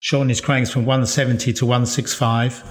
shorten 0.01 0.29
his 0.29 0.41
cranks 0.41 0.71
from 0.71 0.85
170 0.85 1.53
to 1.53 1.65
165, 1.65 2.63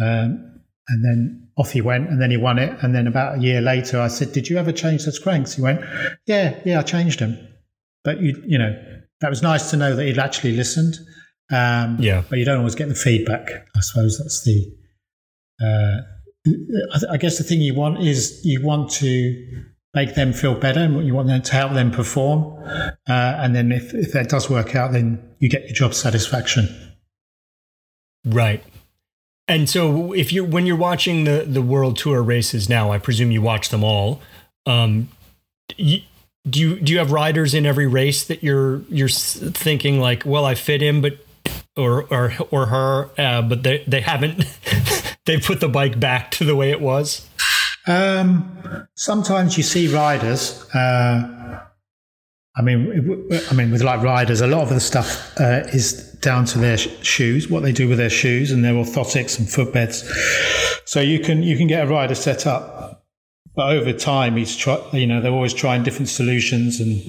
um, 0.00 0.60
and 0.88 1.04
then 1.04 1.48
off 1.56 1.72
he 1.72 1.80
went, 1.80 2.08
and 2.08 2.22
then 2.22 2.30
he 2.30 2.36
won 2.36 2.58
it. 2.58 2.76
And 2.82 2.94
then 2.94 3.06
about 3.06 3.38
a 3.38 3.40
year 3.40 3.60
later, 3.60 4.00
I 4.00 4.08
said, 4.08 4.32
"Did 4.32 4.48
you 4.48 4.56
ever 4.56 4.72
change 4.72 5.04
those 5.04 5.18
cranks?" 5.18 5.54
He 5.54 5.62
went, 5.62 5.80
"Yeah, 6.26 6.58
yeah, 6.64 6.78
I 6.78 6.82
changed 6.82 7.18
them." 7.18 7.36
But 8.04 8.20
you, 8.20 8.42
you 8.46 8.56
know, 8.56 8.99
that 9.20 9.30
was 9.30 9.42
nice 9.42 9.70
to 9.70 9.76
know 9.76 9.94
that 9.94 10.04
he'd 10.04 10.18
actually 10.18 10.56
listened. 10.56 10.96
Um, 11.50 11.96
yeah. 12.00 12.22
But 12.28 12.38
you 12.38 12.44
don't 12.44 12.58
always 12.58 12.74
get 12.74 12.88
the 12.88 12.94
feedback. 12.94 13.50
I 13.76 13.80
suppose 13.80 14.18
that's 14.18 14.44
the. 14.44 14.72
Uh, 15.62 16.00
I, 16.94 17.14
I, 17.14 17.16
guess 17.18 17.36
the 17.36 17.44
thing 17.44 17.60
you 17.60 17.74
want 17.74 18.00
is 18.00 18.40
you 18.44 18.64
want 18.64 18.90
to 18.92 19.64
make 19.92 20.14
them 20.14 20.32
feel 20.32 20.54
better 20.54 20.80
and 20.80 21.04
you 21.06 21.14
want 21.14 21.28
them 21.28 21.42
to 21.42 21.52
help 21.52 21.72
them 21.72 21.90
perform. 21.90 22.62
Uh, 22.66 22.92
and 23.08 23.54
then 23.54 23.72
if, 23.72 23.92
if 23.92 24.12
that 24.12 24.30
does 24.30 24.48
work 24.48 24.74
out, 24.74 24.92
then 24.92 25.22
you 25.38 25.50
get 25.50 25.64
your 25.64 25.74
job 25.74 25.92
satisfaction. 25.92 26.68
Right. 28.24 28.64
And 29.48 29.68
so 29.68 30.12
if 30.12 30.32
you're 30.32 30.44
when 30.44 30.64
you're 30.64 30.76
watching 30.76 31.24
the 31.24 31.44
the 31.46 31.62
world 31.62 31.96
tour 31.96 32.22
races 32.22 32.68
now, 32.68 32.92
I 32.92 32.98
presume 32.98 33.32
you 33.32 33.42
watch 33.42 33.70
them 33.70 33.82
all. 33.82 34.22
Um, 34.64 35.08
you, 35.76 36.02
do 36.48 36.60
you 36.60 36.80
do 36.80 36.92
you 36.92 36.98
have 36.98 37.12
riders 37.12 37.54
in 37.54 37.66
every 37.66 37.86
race 37.86 38.24
that 38.24 38.42
you're 38.42 38.82
you're 38.88 39.08
thinking 39.08 40.00
like, 40.00 40.24
well, 40.24 40.44
I 40.44 40.54
fit 40.54 40.82
in, 40.82 41.00
but 41.00 41.18
or 41.76 42.04
or 42.10 42.32
or 42.50 42.66
her, 42.66 43.10
uh, 43.18 43.42
but 43.42 43.62
they 43.62 43.84
they 43.86 44.00
haven't. 44.00 44.44
they 45.26 45.38
put 45.38 45.60
the 45.60 45.68
bike 45.68 46.00
back 46.00 46.30
to 46.32 46.44
the 46.44 46.56
way 46.56 46.70
it 46.70 46.80
was. 46.80 47.28
Um, 47.86 48.86
sometimes 48.94 49.56
you 49.56 49.62
see 49.62 49.88
riders. 49.88 50.68
Uh, 50.74 51.66
I 52.56 52.62
mean, 52.62 53.28
I 53.50 53.54
mean, 53.54 53.70
with 53.70 53.82
like 53.82 54.02
riders, 54.02 54.40
a 54.40 54.46
lot 54.46 54.62
of 54.62 54.70
the 54.70 54.80
stuff 54.80 55.38
uh, 55.38 55.62
is 55.72 56.12
down 56.20 56.44
to 56.46 56.58
their 56.58 56.76
sh- 56.76 56.88
shoes, 57.02 57.48
what 57.48 57.62
they 57.62 57.72
do 57.72 57.88
with 57.88 57.98
their 57.98 58.10
shoes 58.10 58.50
and 58.50 58.64
their 58.64 58.74
orthotics 58.74 59.38
and 59.38 59.48
footbeds. 59.48 60.04
So 60.84 61.00
you 61.00 61.20
can 61.20 61.42
you 61.42 61.56
can 61.56 61.68
get 61.68 61.84
a 61.84 61.90
rider 61.90 62.14
set 62.14 62.46
up, 62.46 62.99
but 63.54 63.72
over 63.72 63.92
time, 63.92 64.36
he's 64.36 64.56
try. 64.56 64.80
You 64.92 65.06
know, 65.06 65.20
they're 65.20 65.32
always 65.32 65.54
trying 65.54 65.82
different 65.82 66.08
solutions 66.08 66.80
and 66.80 67.00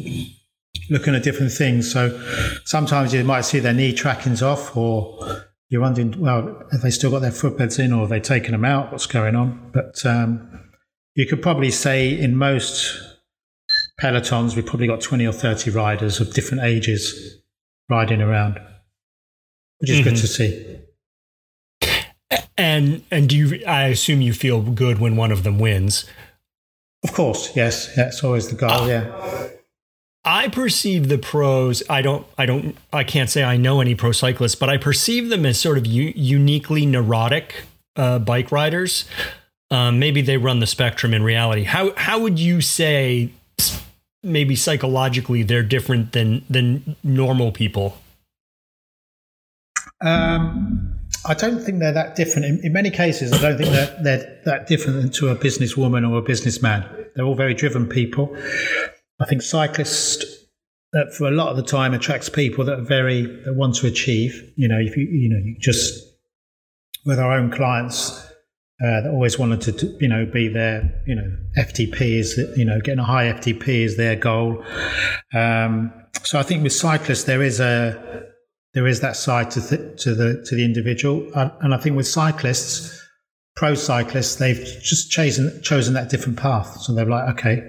looking 0.90 1.16
at 1.16 1.24
different 1.24 1.52
things. 1.52 1.92
So 1.92 2.20
sometimes 2.66 3.14
you 3.14 3.24
might 3.24 3.42
see 3.42 3.60
their 3.60 3.74
knee 3.74 3.94
trackings 3.94 4.42
off, 4.42 4.76
or 4.76 5.46
you're 5.70 5.82
wondering, 5.82 6.20
well, 6.20 6.64
have 6.72 6.82
they 6.82 6.92
still 6.92 7.12
got 7.12 7.20
their 7.20 7.32
footbeds 7.32 7.84
in, 7.84 7.94
or 7.94 8.02
have 8.02 8.10
they 8.10 8.20
taken 8.20 8.52
them 8.52 8.66
out? 8.66 8.92
What's 8.92 9.06
going 9.06 9.36
on? 9.36 9.72
But 9.74 10.06
um, 10.06 10.70
you 11.16 11.26
could 11.26 11.42
probably 11.42 11.72
say 11.72 12.18
in 12.18 12.36
most 12.36 13.00
pelotons, 14.00 14.56
we've 14.56 14.66
probably 14.66 14.88
got 14.88 15.02
20 15.02 15.26
or 15.26 15.34
30 15.34 15.72
riders 15.72 16.20
of 16.20 16.34
different 16.34 16.64
ages 16.64 17.38
riding 17.90 18.22
around, 18.22 18.60
which 19.80 19.92
is 19.92 20.00
mm-hmm. 20.00 20.10
good 20.10 20.18
to 20.18 20.28
see. 20.28 20.78
And 22.58 23.04
and 23.10 23.28
do 23.28 23.38
you? 23.38 23.66
I 23.66 23.86
assume 23.86 24.22
you 24.22 24.34
feel 24.34 24.62
good 24.62 25.00
when 25.00 25.16
one 25.16 25.32
of 25.32 25.44
them 25.44 25.58
wins. 25.58 26.06
Of 27.04 27.14
course, 27.14 27.56
yes. 27.56 27.96
That's 27.96 28.24
always 28.24 28.50
the 28.50 28.56
goal. 28.56 28.72
Uh, 28.72 28.88
yeah. 28.88 29.48
I 30.24 30.50
perceive 30.50 31.10
the 31.10 31.18
pros. 31.18 31.82
I 31.90 32.02
don't. 32.02 32.28
I 32.38 32.46
don't. 32.46 32.78
I 32.94 33.04
can't 33.04 33.30
say 33.30 33.44
I 33.44 33.58
know 33.58 33.82
any 33.82 33.96
pro 33.96 34.12
cyclists, 34.12 34.56
but 34.56 34.70
I 34.70 34.78
perceive 34.78 35.30
them 35.30 35.46
as 35.46 35.60
sort 35.60 35.80
of 35.80 35.88
u- 35.88 36.14
uniquely 36.16 36.86
neurotic 36.86 37.64
uh, 37.96 38.20
bike 38.20 38.52
riders. 38.52 39.06
Um, 39.72 39.98
maybe 40.00 40.22
they 40.22 40.38
run 40.38 40.60
the 40.60 40.68
spectrum 40.68 41.14
in 41.14 41.24
reality. 41.24 41.64
How 41.64 41.94
how 41.96 42.20
would 42.20 42.38
you 42.38 42.62
say 42.62 43.32
maybe 44.22 44.56
psychologically 44.56 45.42
they're 45.42 45.64
different 45.64 46.12
than 46.12 46.46
than 46.50 46.96
normal 47.04 47.52
people? 47.52 47.98
Um, 50.02 50.91
I 51.26 51.34
don't 51.36 51.60
think 51.60 51.80
they're 51.80 51.94
that 51.94 52.16
different. 52.16 52.46
In, 52.46 52.66
in 52.66 52.74
many 52.74 52.90
cases, 52.90 53.32
I 53.32 53.42
don't 53.42 53.58
think 53.58 53.70
they're, 53.70 53.98
they're 54.02 54.42
that 54.46 54.68
different 54.68 55.14
to 55.16 55.30
a 55.30 55.36
businesswoman 55.36 56.10
or 56.10 56.18
a 56.18 56.22
businessman. 56.22 56.84
They're 57.16 57.26
all 57.26 57.36
very 57.36 57.54
driven 57.54 57.88
people. 57.88 58.36
I 59.20 59.26
think 59.26 59.44
cyclists 59.44 60.26
uh, 60.96 61.06
for 61.16 61.28
a 61.28 61.32
lot 61.32 61.50
of 61.50 61.58
the 61.58 61.64
time 61.64 61.94
attracts 61.94 62.28
people 62.28 62.66
that 62.66 62.80
are 62.80 62.84
very 62.84 63.22
that 63.46 63.54
want 63.54 63.76
to 63.76 63.88
achieve. 63.88 64.52
You 64.56 64.68
know, 64.68 64.80
if 64.80 64.98
you 64.98 65.04
you 65.04 65.30
know 65.30 65.38
you 65.38 65.56
just 65.60 66.08
with 67.06 67.20
our 67.20 67.34
own 67.34 67.52
clients 67.52 68.12
uh, 68.84 69.02
that 69.02 69.12
always 69.12 69.38
wanted 69.38 69.62
to 69.62 69.98
you 70.00 70.08
know 70.08 70.26
be 70.26 70.48
their 70.48 71.04
you 71.06 71.16
know 71.16 71.38
FTP 71.58 72.02
is 72.02 72.38
you 72.58 72.66
know 72.66 72.82
getting 72.82 73.00
a 73.00 73.06
high 73.06 73.26
FTP 73.26 73.68
is 73.68 73.96
their 73.96 74.16
goal. 74.16 74.64
Um, 75.34 75.94
so 76.24 76.40
I 76.40 76.44
think 76.44 76.64
with 76.64 76.74
cyclists 76.74 77.26
there 77.26 77.44
is 77.44 77.60
a 77.60 78.31
there 78.74 78.88
is 78.88 79.02
that 79.02 79.16
side 79.16 79.52
to 79.52 79.62
th- 79.62 80.02
to 80.04 80.16
the 80.16 80.44
to 80.48 80.56
the 80.56 80.64
individual, 80.64 81.30
and 81.36 81.74
I 81.74 81.78
think 81.78 81.96
with 81.98 82.08
cyclists, 82.08 82.98
pro 83.56 83.76
cyclists, 83.76 84.36
they've 84.36 84.64
just 84.82 85.12
chosen 85.12 85.62
chosen 85.62 85.94
that 85.94 86.10
different 86.10 86.40
path. 86.40 86.82
So 86.82 86.94
they're 86.94 87.06
like, 87.06 87.30
okay, 87.38 87.62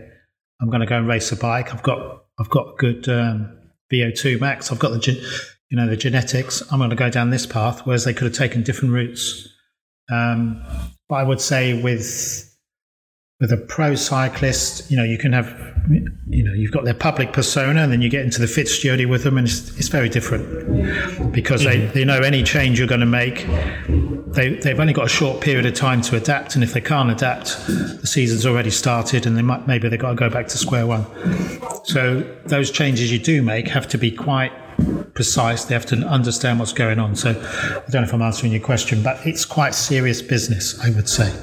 I'm 0.60 0.70
going 0.70 0.80
to 0.80 0.86
go 0.86 0.96
and 0.96 1.08
race 1.08 1.32
a 1.32 1.36
bike. 1.36 1.74
I've 1.74 1.82
got 1.82 2.24
I've 2.38 2.50
got 2.50 2.78
good 2.78 3.08
um, 3.08 3.58
VO2 3.92 4.40
max. 4.40 4.70
I've 4.70 4.78
got 4.78 4.90
the 4.90 5.12
you 5.70 5.76
know 5.76 5.88
the 5.88 5.96
genetics. 5.96 6.62
I'm 6.70 6.78
going 6.78 6.90
to 6.90 6.96
go 6.96 7.10
down 7.10 7.30
this 7.30 7.46
path, 7.46 7.84
whereas 7.84 8.04
they 8.04 8.14
could 8.14 8.28
have 8.28 8.36
taken 8.36 8.62
different 8.62 8.94
routes. 8.94 9.48
Um, 10.10 10.62
but 11.08 11.16
I 11.16 11.22
would 11.24 11.40
say 11.40 11.80
with 11.82 12.51
with 13.42 13.50
a 13.50 13.56
pro 13.56 13.96
cyclist, 13.96 14.88
you 14.88 14.96
know, 14.96 15.02
you 15.02 15.18
can 15.18 15.32
have, 15.32 15.48
you 16.28 16.44
know, 16.44 16.52
you've 16.52 16.70
got 16.70 16.84
their 16.84 16.94
public 16.94 17.32
persona, 17.32 17.82
and 17.82 17.90
then 17.90 18.00
you 18.00 18.08
get 18.08 18.24
into 18.24 18.40
the 18.40 18.46
fit 18.46 18.68
with 19.08 19.24
them, 19.24 19.36
and 19.36 19.48
it's, 19.48 19.76
it's 19.76 19.88
very 19.88 20.08
different 20.08 21.32
because 21.32 21.64
they, 21.64 21.78
mm-hmm. 21.78 21.92
they 21.92 22.04
know 22.04 22.20
any 22.20 22.44
change 22.44 22.78
you're 22.78 22.86
going 22.86 23.00
to 23.00 23.04
make, 23.04 23.44
they, 24.28 24.50
they've 24.62 24.78
only 24.78 24.92
got 24.92 25.06
a 25.06 25.08
short 25.08 25.40
period 25.40 25.66
of 25.66 25.74
time 25.74 26.00
to 26.02 26.16
adapt, 26.16 26.54
and 26.54 26.62
if 26.62 26.72
they 26.72 26.80
can't 26.80 27.10
adapt, 27.10 27.56
the 27.66 28.06
season's 28.06 28.46
already 28.46 28.70
started, 28.70 29.26
and 29.26 29.36
they 29.36 29.42
might 29.42 29.66
maybe 29.66 29.88
they've 29.88 29.98
got 29.98 30.10
to 30.10 30.14
go 30.14 30.30
back 30.30 30.46
to 30.46 30.56
square 30.56 30.86
one. 30.86 31.04
So 31.82 32.20
those 32.46 32.70
changes 32.70 33.10
you 33.10 33.18
do 33.18 33.42
make 33.42 33.66
have 33.66 33.88
to 33.88 33.98
be 33.98 34.12
quite 34.12 34.52
precise. 35.14 35.64
They 35.64 35.74
have 35.74 35.86
to 35.86 35.96
understand 36.06 36.60
what's 36.60 36.72
going 36.72 37.00
on. 37.00 37.16
So 37.16 37.30
I 37.30 37.90
don't 37.90 38.02
know 38.02 38.08
if 38.08 38.14
I'm 38.14 38.22
answering 38.22 38.52
your 38.52 38.62
question, 38.62 39.02
but 39.02 39.26
it's 39.26 39.44
quite 39.44 39.74
serious 39.74 40.22
business, 40.22 40.78
I 40.78 40.90
would 40.90 41.08
say. 41.08 41.34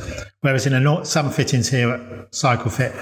Whereas 0.41 0.65
in 0.65 0.73
a 0.73 1.05
some 1.05 1.31
fittings 1.31 1.69
here 1.69 1.89
at 1.89 2.33
Cycle 2.33 2.71
Fit, 2.71 2.93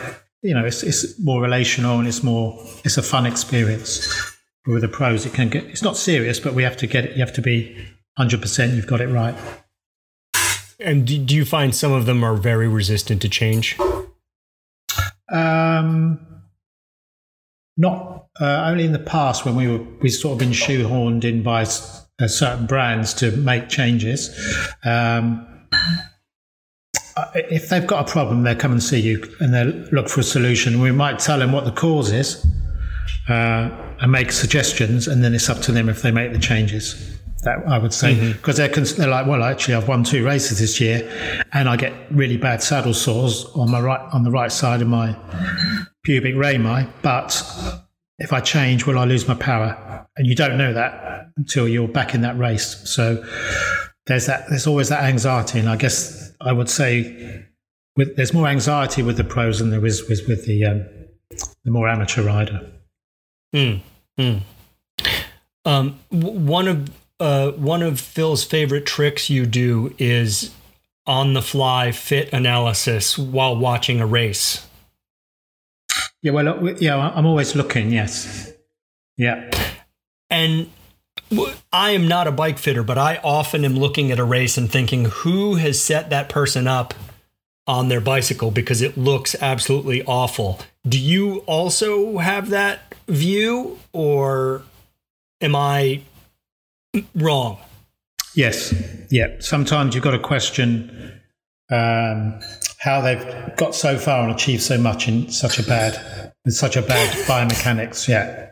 you 0.42 0.54
know, 0.54 0.66
it's, 0.66 0.84
it's 0.84 1.20
more 1.20 1.42
relational 1.42 2.00
and 2.00 2.08
it's 2.08 2.24
more 2.24 2.58
it's 2.84 2.98
a 2.98 3.04
fun 3.04 3.26
experience. 3.26 4.08
But 4.66 4.74
with 4.74 4.82
the 4.82 4.88
pros, 4.88 5.26
it 5.26 5.34
can 5.34 5.50
get 5.50 5.66
it's 5.66 5.84
not 5.84 5.98
serious, 5.98 6.40
but 6.40 6.54
we 6.54 6.64
have 6.64 6.78
to 6.78 6.88
get 6.88 7.06
it. 7.06 7.12
You 7.16 7.20
have 7.20 7.34
to 7.34 7.42
be 7.42 7.78
hundred 8.18 8.42
percent. 8.42 8.74
You've 8.74 8.88
got 8.88 9.02
it 9.02 9.08
right. 9.08 9.36
And 10.80 11.08
do 11.08 11.36
you 11.36 11.46
find 11.46 11.76
some 11.76 11.92
of 11.92 12.06
them 12.06 12.24
are 12.24 12.36
very 12.36 12.68
resistant 12.68 13.22
to 13.24 13.30
change? 13.30 13.78
Um, 15.32 16.20
not 17.76 18.28
uh, 18.40 18.66
only 18.68 18.86
in 18.86 18.92
the 18.92 19.00
past 19.00 19.46
when 19.46 19.56
we 19.56 19.68
were 19.68 19.84
we 20.02 20.10
sort 20.10 20.34
of 20.34 20.40
been 20.40 20.52
shoehorned 20.52 21.24
in 21.24 21.44
by 21.44 21.64
uh, 21.64 22.28
certain 22.28 22.66
brands 22.66 23.14
to 23.16 23.32
make 23.32 23.70
changes. 23.70 24.30
Um, 24.84 25.48
if 27.36 27.70
they've 27.70 27.86
got 27.86 28.10
a 28.10 28.12
problem, 28.12 28.44
they'll 28.44 28.56
come 28.56 28.72
and 28.72 28.84
see 28.84 29.00
you 29.00 29.24
and 29.40 29.54
they'll 29.54 29.88
look 29.92 30.10
for 30.10 30.22
a 30.22 30.24
solution. 30.24 30.80
We 30.80 30.92
might 30.92 31.20
tell 31.20 31.40
them 31.40 31.52
what 31.52 31.66
the 31.66 31.72
cause 31.72 32.12
is 32.12 32.46
uh, 33.30 33.70
and 34.00 34.12
make 34.12 34.32
suggestions, 34.32 35.08
and 35.08 35.24
then 35.24 35.34
it's 35.34 35.50
up 35.50 35.60
to 35.64 35.72
them 35.72 35.90
if 35.90 36.02
they 36.02 36.12
make 36.12 36.34
the 36.34 36.40
changes. 36.40 37.14
That 37.44 37.60
I 37.68 37.78
would 37.78 37.94
say 37.94 38.34
because 38.34 38.60
mm-hmm. 38.60 38.74
they're, 38.74 38.84
they're 38.84 39.08
like, 39.08 39.28
well, 39.28 39.44
actually, 39.44 39.76
I've 39.76 39.88
won 39.88 40.04
two 40.04 40.26
races 40.26 40.60
this 40.60 40.82
year, 40.82 41.10
and 41.54 41.70
I 41.70 41.78
get 41.78 41.94
really 42.12 42.38
bad 42.38 42.64
saddle 42.64 42.94
sores 42.94 43.46
on 43.56 43.72
my 43.72 43.80
right 43.80 44.02
on 44.12 44.24
the 44.24 44.32
right 44.32 44.52
side 44.52 44.82
of 44.82 44.88
my 44.88 45.16
pubic 46.04 46.36
rami, 46.36 46.88
but 47.02 47.44
if 48.18 48.34
I 48.34 48.40
change, 48.40 48.86
will 48.88 48.98
I 48.98 49.06
lose 49.06 49.28
my 49.28 49.36
power? 49.36 50.08
And 50.16 50.26
you 50.26 50.36
don't 50.36 50.58
know 50.58 50.74
that 50.74 51.28
until 51.38 51.68
you're 51.68 51.88
back 51.88 52.16
in 52.16 52.22
that 52.22 52.38
race. 52.38 52.82
So 52.90 53.24
there's 54.08 54.26
that. 54.26 54.50
There's 54.50 54.66
always 54.66 54.90
that 54.90 55.04
anxiety, 55.04 55.60
and 55.60 55.70
I 55.70 55.76
guess 55.76 56.27
I 56.48 56.54
would 56.54 56.70
say 56.70 57.46
with, 57.98 58.16
there's 58.16 58.34
more 58.34 58.48
anxiety 58.48 59.04
with 59.04 59.18
the 59.18 59.24
pros 59.24 59.60
than 59.60 59.70
there 59.70 59.86
is 59.86 60.08
with, 60.08 60.28
with 60.28 60.46
the 60.46 60.66
um, 60.66 60.86
the 61.66 61.72
more 61.72 61.90
amateur 61.90 62.24
rider. 62.24 62.72
Mm, 63.54 63.82
mm. 64.18 64.42
Um, 65.66 66.00
one 66.10 66.68
of 66.68 66.90
uh, 67.20 67.52
one 67.52 67.82
of 67.82 68.00
Phil's 68.00 68.44
favorite 68.44 68.86
tricks 68.86 69.30
you 69.30 69.46
do 69.46 69.94
is 69.98 70.54
on 71.06 71.34
the 71.34 71.42
fly 71.42 71.92
fit 71.92 72.32
analysis 72.32 73.18
while 73.18 73.58
watching 73.58 74.00
a 74.00 74.06
race. 74.06 74.66
Yeah, 76.22 76.32
well, 76.32 76.76
yeah, 76.80 77.12
I'm 77.14 77.26
always 77.26 77.56
looking. 77.56 77.92
Yes, 77.92 78.52
yeah, 79.18 79.50
and 80.30 80.70
I 81.74 81.92
am 81.92 82.08
not 82.08 82.28
a 82.28 82.32
bike 82.32 82.58
fitter, 82.58 82.84
but 82.84 82.98
I 82.98 83.20
often 83.24 83.66
am 83.66 83.76
looking 83.76 84.12
at 84.12 84.20
a 84.20 84.24
race 84.24 84.58
and 84.58 84.72
thinking, 84.72 85.06
who 85.06 85.56
has 85.56 85.82
set 85.82 86.10
that 86.10 86.30
person 86.30 86.68
up 86.68 86.94
on 87.68 87.90
their 87.90 88.00
bicycle 88.00 88.50
because 88.50 88.82
it 88.82 88.98
looks 88.98 89.36
absolutely 89.42 90.04
awful. 90.04 90.60
Do 90.88 91.00
you 91.00 91.40
also 91.40 92.18
have 92.18 92.50
that 92.50 92.96
view, 93.08 93.78
or 93.92 94.64
am 95.42 95.56
I 95.56 96.02
wrong? 97.14 97.58
Yes. 98.36 98.74
Yeah. 99.10 99.36
Sometimes 99.40 99.96
you've 99.96 100.04
got 100.04 100.12
to 100.12 100.20
question 100.20 101.22
um, 101.70 102.40
how 102.80 103.02
they've 103.02 103.56
got 103.58 103.76
so 103.76 103.98
far 103.98 104.24
and 104.24 104.32
achieved 104.32 104.62
so 104.62 104.78
much 104.78 105.08
in 105.08 105.30
such 105.30 105.60
a 105.60 105.64
bad, 105.64 106.32
in 106.46 106.52
such 106.52 106.78
a 106.78 106.82
bad 106.82 107.10
biomechanics. 107.28 108.08
Yeah. 108.08 108.52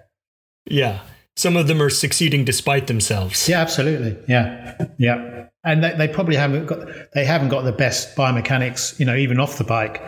Yeah. 0.66 1.02
Some 1.38 1.58
of 1.58 1.68
them 1.68 1.82
are 1.82 1.90
succeeding 1.90 2.46
despite 2.46 2.88
themselves. 2.88 3.50
Yeah, 3.50 3.62
absolutely. 3.62 4.18
Yeah, 4.28 4.88
yeah, 4.98 5.48
and 5.64 5.84
they, 5.84 5.94
they 5.96 6.08
probably 6.08 6.36
haven't 6.36 6.68
got 6.68 6.88
they 7.14 7.26
haven't 7.26 7.50
got 7.50 7.64
the 7.64 7.72
best 7.72 8.16
biomechanics, 8.16 9.00
you 9.00 9.06
know, 9.06 9.16
even 9.16 9.40
off 9.40 9.58
the 9.58 9.64
bike. 9.64 10.02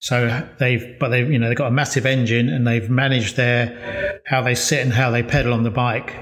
So 0.00 0.46
they've, 0.58 0.96
but 1.00 1.08
they've, 1.08 1.28
you 1.28 1.40
know, 1.40 1.48
they've 1.48 1.58
got 1.58 1.66
a 1.66 1.72
massive 1.72 2.06
engine 2.06 2.48
and 2.48 2.64
they've 2.66 2.88
managed 2.88 3.36
their 3.36 4.20
how 4.26 4.42
they 4.42 4.54
sit 4.54 4.80
and 4.80 4.92
how 4.92 5.10
they 5.10 5.24
pedal 5.24 5.52
on 5.52 5.64
the 5.64 5.70
bike 5.70 6.14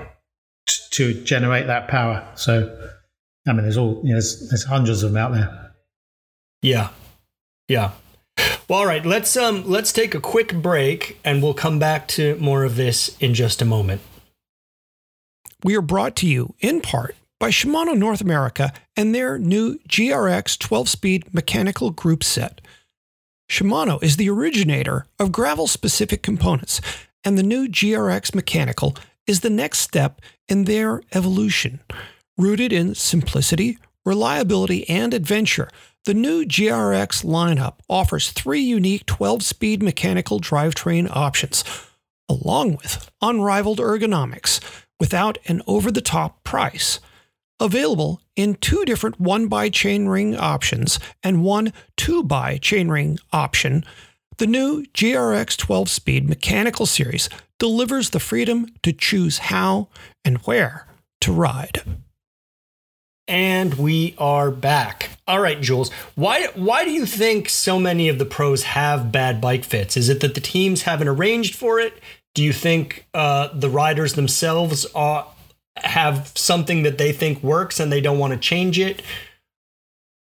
t- 0.67 0.83
to 0.93 1.25
generate 1.25 1.67
that 1.67 1.89
power. 1.89 2.27
So, 2.37 2.75
I 3.47 3.53
mean, 3.53 3.63
there's 3.63 3.77
all, 3.77 4.01
you 4.03 4.11
know, 4.11 4.15
there's, 4.15 4.49
there's 4.49 4.65
hundreds 4.65 5.03
of 5.03 5.13
them 5.13 5.19
out 5.19 5.33
there. 5.33 5.73
Yeah, 6.63 6.89
yeah. 7.69 7.91
Well, 8.69 8.81
all 8.81 8.87
right, 8.87 9.05
let's 9.05 9.37
um 9.37 9.69
let's 9.69 9.93
take 9.93 10.15
a 10.15 10.21
quick 10.21 10.55
break 10.55 11.21
and 11.23 11.43
we'll 11.43 11.55
come 11.55 11.79
back 11.79 12.09
to 12.09 12.37
more 12.37 12.65
of 12.65 12.77
this 12.77 13.17
in 13.19 13.35
just 13.35 13.61
a 13.61 13.67
moment. 13.67 14.01
We 15.65 15.75
are 15.77 15.83
brought 15.83 16.17
to 16.17 16.27
you 16.27 16.55
in 16.61 16.81
part 16.81 17.17
by 17.41 17.51
Shimano 17.51 17.97
North 17.97 18.21
America 18.21 18.73
and 18.97 19.15
their 19.15 19.39
new 19.39 19.79
GRX 19.89 20.59
12 20.59 20.89
speed 20.89 21.35
mechanical 21.35 21.91
group 21.91 22.23
set. 22.23 22.61
Shimano 23.51 24.03
is 24.03 24.17
the 24.17 24.29
originator 24.29 25.07
of 25.19 25.33
gravel 25.33 25.67
specific 25.67 26.23
components, 26.23 26.81
and 27.25 27.39
the 27.39 27.43
new 27.43 27.69
GRX 27.69 28.35
mechanical 28.35 28.97
is 29.27 29.41
the 29.41 29.51
next 29.51 29.79
step 29.79 30.21
in 30.49 30.65
their 30.65 31.03
evolution. 31.13 31.81
Rooted 32.37 32.73
in 32.73 32.95
simplicity, 32.95 33.79
reliability, 34.05 34.89
and 34.91 35.15
adventure, 35.15 35.71
the 36.05 36.15
new 36.15 36.45
GRX 36.45 37.25
lineup 37.25 37.79
offers 37.89 38.31
three 38.31 38.61
unique 38.61 39.07
12 39.07 39.43
speed 39.43 39.83
mechanical 39.83 40.39
drivetrain 40.39 41.09
options, 41.11 41.65
along 42.29 42.77
with 42.77 43.11
unrivaled 43.23 43.79
ergonomics 43.79 44.61
without 44.99 45.39
an 45.47 45.63
over 45.67 45.91
the 45.91 46.01
top 46.01 46.43
price. 46.45 47.01
Available 47.59 48.21
in 48.35 48.55
two 48.57 48.85
different 48.85 49.19
1 49.19 49.49
by 49.49 49.71
chainring 49.71 50.39
options 50.39 50.99
and 51.23 51.43
one 51.43 51.73
2 51.97 52.23
by 52.23 52.59
chainring 52.59 53.19
option, 53.33 53.85
the 54.37 54.47
new 54.47 54.85
GRX 54.93 55.57
12 55.57 55.89
speed 55.89 56.29
mechanical 56.29 56.85
series 56.85 57.31
delivers 57.59 58.11
the 58.11 58.21
freedom 58.21 58.67
to 58.83 58.93
choose 58.93 59.39
how 59.39 59.89
and 60.25 60.39
where 60.39 60.87
to 61.23 61.33
ride. 61.33 61.83
And 63.29 63.75
we 63.75 64.15
are 64.19 64.53
back. 64.53 65.11
All 65.27 65.41
right, 65.41 65.61
Jules. 65.61 65.91
Why 66.15 66.47
why 66.55 66.85
do 66.85 66.93
you 66.93 67.07
think 67.07 67.49
so 67.49 67.81
many 67.81 68.09
of 68.09 68.19
the 68.19 68.25
pros 68.25 68.63
have 68.63 69.11
bad 69.11 69.41
bike 69.41 69.65
fits? 69.65 69.97
Is 69.97 70.09
it 70.09 70.21
that 70.21 70.35
the 70.35 70.41
teams 70.41 70.83
haven't 70.83 71.09
arranged 71.09 71.57
for 71.57 71.81
it? 71.81 72.01
Do 72.37 72.45
you 72.45 72.53
think 72.53 73.07
uh, 73.15 73.49
the 73.55 73.71
riders 73.71 74.13
themselves 74.13 74.85
are, 74.95 75.27
have 75.77 76.33
something 76.35 76.83
that 76.83 76.99
they 76.99 77.11
think 77.11 77.43
works 77.43 77.81
and 77.81 77.91
they 77.91 78.03
don't 78.03 78.19
want 78.19 78.35
to 78.35 78.39
change 78.39 78.79
it? 78.79 79.01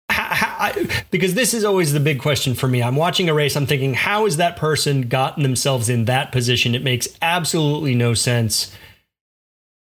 I, 0.07 0.87
because 1.11 1.33
this 1.33 1.53
is 1.53 1.65
always 1.65 1.91
the 1.91 1.99
big 1.99 2.21
question 2.21 2.55
for 2.55 2.69
me. 2.69 2.81
I'm 2.81 2.95
watching 2.95 3.27
a 3.27 3.33
race, 3.33 3.57
I'm 3.57 3.65
thinking, 3.65 3.95
how 3.95 4.23
has 4.23 4.37
that 4.37 4.55
person 4.55 5.09
gotten 5.09 5.43
themselves 5.43 5.89
in 5.89 6.05
that 6.05 6.31
position? 6.31 6.73
It 6.73 6.83
makes 6.83 7.09
absolutely 7.21 7.95
no 7.95 8.13
sense. 8.13 8.73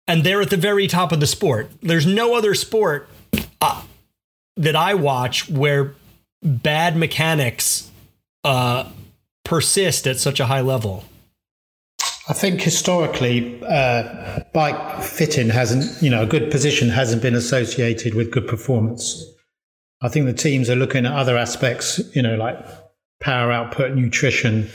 And 0.07 0.23
they're 0.23 0.41
at 0.41 0.49
the 0.49 0.57
very 0.57 0.87
top 0.87 1.11
of 1.11 1.19
the 1.19 1.27
sport. 1.27 1.69
There's 1.83 2.07
no 2.07 2.35
other 2.35 2.55
sport 2.55 3.09
uh, 3.61 3.83
that 4.55 4.75
I 4.75 4.95
watch 4.95 5.47
where 5.51 5.93
bad 6.41 6.97
mechanics 6.97 7.91
uh, 8.43 8.89
persist 9.43 10.07
at 10.07 10.17
such 10.17 10.39
a 10.39 10.47
high 10.47 10.61
level. 10.61 11.03
I 12.29 12.33
think 12.33 12.61
historically, 12.61 13.63
uh, 13.63 14.39
bike 14.53 15.01
fitting 15.01 15.49
hasn't, 15.49 16.01
you 16.01 16.09
know, 16.09 16.23
a 16.23 16.25
good 16.25 16.51
position 16.51 16.89
hasn't 16.89 17.21
been 17.21 17.35
associated 17.35 18.15
with 18.15 18.31
good 18.31 18.47
performance. 18.47 19.23
I 20.01 20.09
think 20.09 20.25
the 20.25 20.33
teams 20.33 20.69
are 20.69 20.75
looking 20.75 21.05
at 21.05 21.13
other 21.13 21.37
aspects, 21.37 22.01
you 22.13 22.21
know, 22.21 22.35
like 22.35 22.57
power 23.21 23.51
output, 23.51 23.95
nutrition, 23.95 24.69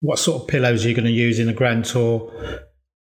what 0.00 0.18
sort 0.18 0.42
of 0.42 0.48
pillows 0.48 0.84
you're 0.84 0.94
going 0.94 1.04
to 1.04 1.10
use 1.10 1.38
in 1.38 1.50
a 1.50 1.52
Grand 1.52 1.84
Tour. 1.84 2.32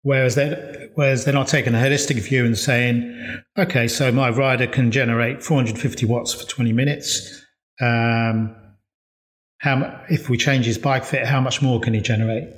Whereas 0.02 0.36
they're, 0.36 0.90
whereas 0.94 1.24
they're 1.24 1.34
not 1.34 1.48
taking 1.48 1.74
a 1.74 1.78
holistic 1.78 2.20
view 2.20 2.44
and 2.44 2.56
saying, 2.56 3.42
okay, 3.58 3.88
so 3.88 4.12
my 4.12 4.30
rider 4.30 4.68
can 4.68 4.92
generate 4.92 5.42
450 5.42 6.06
watts 6.06 6.32
for 6.32 6.48
20 6.48 6.72
minutes. 6.72 7.44
Um, 7.80 8.56
how 9.58 10.00
if 10.08 10.28
we 10.28 10.36
change 10.36 10.66
his 10.66 10.78
bike 10.78 11.04
fit, 11.04 11.26
how 11.26 11.40
much 11.40 11.60
more 11.60 11.80
can 11.80 11.94
he 11.94 12.00
generate? 12.00 12.48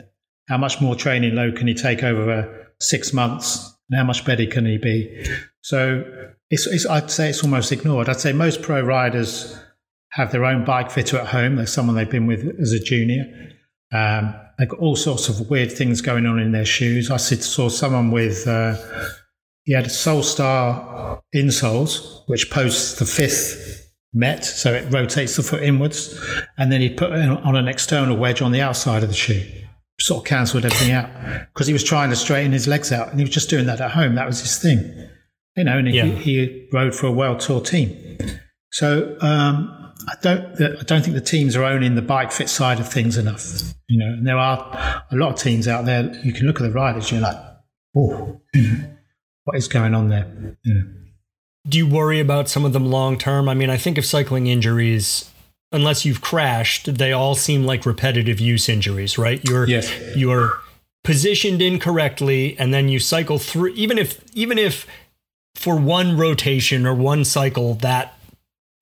How 0.49 0.59
much 0.59 0.81
more 0.81 0.95
training 0.95 1.35
load 1.35 1.57
can 1.57 1.67
he 1.67 1.75
take 1.75 2.03
over 2.03 2.31
uh, 2.31 2.65
six 2.81 3.13
months, 3.13 3.75
and 3.89 3.99
how 3.99 4.05
much 4.05 4.25
better 4.25 4.47
can 4.47 4.67
he 4.67 4.79
be? 4.79 5.27
So 5.63 6.05
it's, 6.51 6.67
it's, 6.67 6.87
I'd 6.87 7.11
say 7.11 7.31
it's 7.31 7.43
almost 7.43 7.73
ignored. 7.73 8.09
I'd 8.09 8.21
say 8.21 8.33
most 8.33 8.63
pro 8.63 8.83
riders 8.83 9.59
have 10.11 10.31
their 10.31 10.45
own 10.45 10.65
bike 10.65 10.91
fitter 10.91 11.19
at 11.19 11.29
home. 11.29 11.57
There's 11.57 11.73
someone 11.73 11.97
they've 11.97 12.11
been 12.11 12.27
with 12.27 12.61
as 12.61 12.73
a 12.73 12.79
junior. 12.79 13.25
Um, 13.93 14.35
they've 14.59 14.69
got 14.69 14.79
all 14.79 14.97
sorts 14.97 15.29
of 15.29 15.49
weird 15.49 15.73
things 15.73 16.01
going 16.01 16.27
on 16.27 16.39
in 16.39 16.53
their 16.53 16.65
shoes. 16.67 17.11
I 17.11 17.17
saw 17.17 17.69
someone 17.69 18.11
with, 18.11 18.47
uh, 18.47 18.77
he 19.65 19.73
had 19.73 19.87
Solestar 19.87 21.23
insoles, 21.35 22.29
which 22.29 22.51
posts 22.51 22.99
the 22.99 23.07
fifth 23.07 23.93
met, 24.13 24.45
so 24.45 24.73
it 24.73 24.93
rotates 24.93 25.37
the 25.37 25.43
foot 25.43 25.63
inwards. 25.63 26.17
And 26.59 26.71
then 26.71 26.81
he 26.81 26.91
put 26.91 27.11
on 27.11 27.57
an 27.57 27.67
external 27.67 28.17
wedge 28.17 28.43
on 28.43 28.53
the 28.53 28.61
outside 28.61 29.03
of 29.03 29.09
the 29.09 29.15
shoe. 29.15 29.43
Sort 30.05 30.21
of 30.21 30.27
cancelled 30.27 30.67
everything 30.67 30.93
out 30.93 31.09
because 31.55 31.67
he 31.67 31.73
was 31.73 31.83
trying 31.83 32.11
to 32.11 32.17
straighten 32.17 32.53
his 32.53 32.69
legs 32.69 32.93
out 32.93 33.09
and 33.09 33.19
he 33.19 33.25
was 33.25 33.33
just 33.33 33.49
doing 33.49 33.65
that 33.65 33.81
at 33.81 33.93
home. 33.93 34.17
That 34.17 34.27
was 34.27 34.39
his 34.41 34.59
thing. 34.59 35.09
You 35.57 35.65
know, 35.65 35.79
and 35.79 35.89
yeah. 35.89 36.05
he, 36.05 36.45
he, 36.45 36.69
rode 36.75 36.95
for 36.95 37.07
a 37.07 37.11
world 37.11 37.41
tour 37.41 37.63
team. 37.63 38.19
So 38.71 39.17
um, 39.23 39.95
I 40.07 40.15
don't 40.21 40.61
I 40.61 40.83
don't 40.83 41.03
think 41.03 41.15
the 41.15 41.23
teams 41.23 41.57
are 41.57 41.65
owning 41.65 41.95
the 41.95 42.03
bike 42.03 42.33
fit 42.33 42.51
side 42.51 42.81
of 42.81 42.93
things 42.93 43.17
enough. 43.17 43.63
You 43.89 43.99
know, 43.99 44.13
and 44.13 44.27
there 44.27 44.37
are 44.37 45.05
a 45.11 45.17
lot 45.17 45.33
of 45.33 45.39
teams 45.39 45.67
out 45.67 45.87
there. 45.87 46.15
You 46.23 46.35
can 46.35 46.47
look 46.47 46.61
at 46.61 46.65
the 46.65 46.71
riders, 46.71 47.11
you're 47.11 47.23
like, 47.23 47.39
oh, 47.97 48.43
what 49.45 49.57
is 49.57 49.69
going 49.69 49.95
on 49.95 50.11
there? 50.11 50.57
You 50.65 50.75
know. 50.75 50.85
Do 51.67 51.79
you 51.79 51.87
worry 51.87 52.21
about 52.21 52.51
some 52.51 52.67
of 52.67 52.75
them 52.75 52.85
long 52.85 53.17
term? 53.17 53.49
I 53.49 53.55
mean, 53.55 53.71
I 53.71 53.79
think 53.79 53.97
of 53.97 54.05
cycling 54.05 54.49
injuries, 54.49 55.31
unless 55.75 56.05
you've 56.05 56.21
crashed, 56.21 56.95
they 56.95 57.13
all 57.13 57.35
seem 57.35 57.65
like 57.65 57.85
repetitive 57.85 58.39
use 58.39 58.69
injuries, 58.69 59.19
right? 59.19 59.43
You're 59.47 59.69
yes. 59.69 59.93
you're 60.17 60.61
positioned 61.03 61.61
incorrectly, 61.61 62.57
and 62.59 62.73
then 62.73 62.89
you 62.89 63.01
cycle 63.01 63.39
through. 63.39 63.73
Even 63.75 63.99
if 63.99 64.25
even 64.35 64.57
if 64.57 64.87
for 65.57 65.77
one 65.77 66.17
rotation 66.17 66.87
or 66.87 66.95
one 66.95 67.25
cycle 67.25 67.75
that 67.75 68.17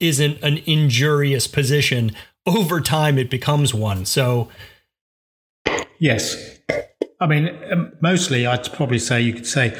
isn't 0.01 0.41
an 0.43 0.59
injurious 0.67 1.47
position, 1.47 2.13
over 2.47 2.81
time 2.81 3.19
it 3.19 3.31
becomes 3.31 3.73
one. 3.73 4.05
So, 4.05 4.49
yes. 5.99 6.59
I 7.21 7.27
mean, 7.27 7.57
um, 7.71 7.93
mostly 8.01 8.47
I'd 8.47 8.71
probably 8.73 8.99
say 8.99 9.21
you 9.21 9.33
could 9.33 9.47
say 9.47 9.77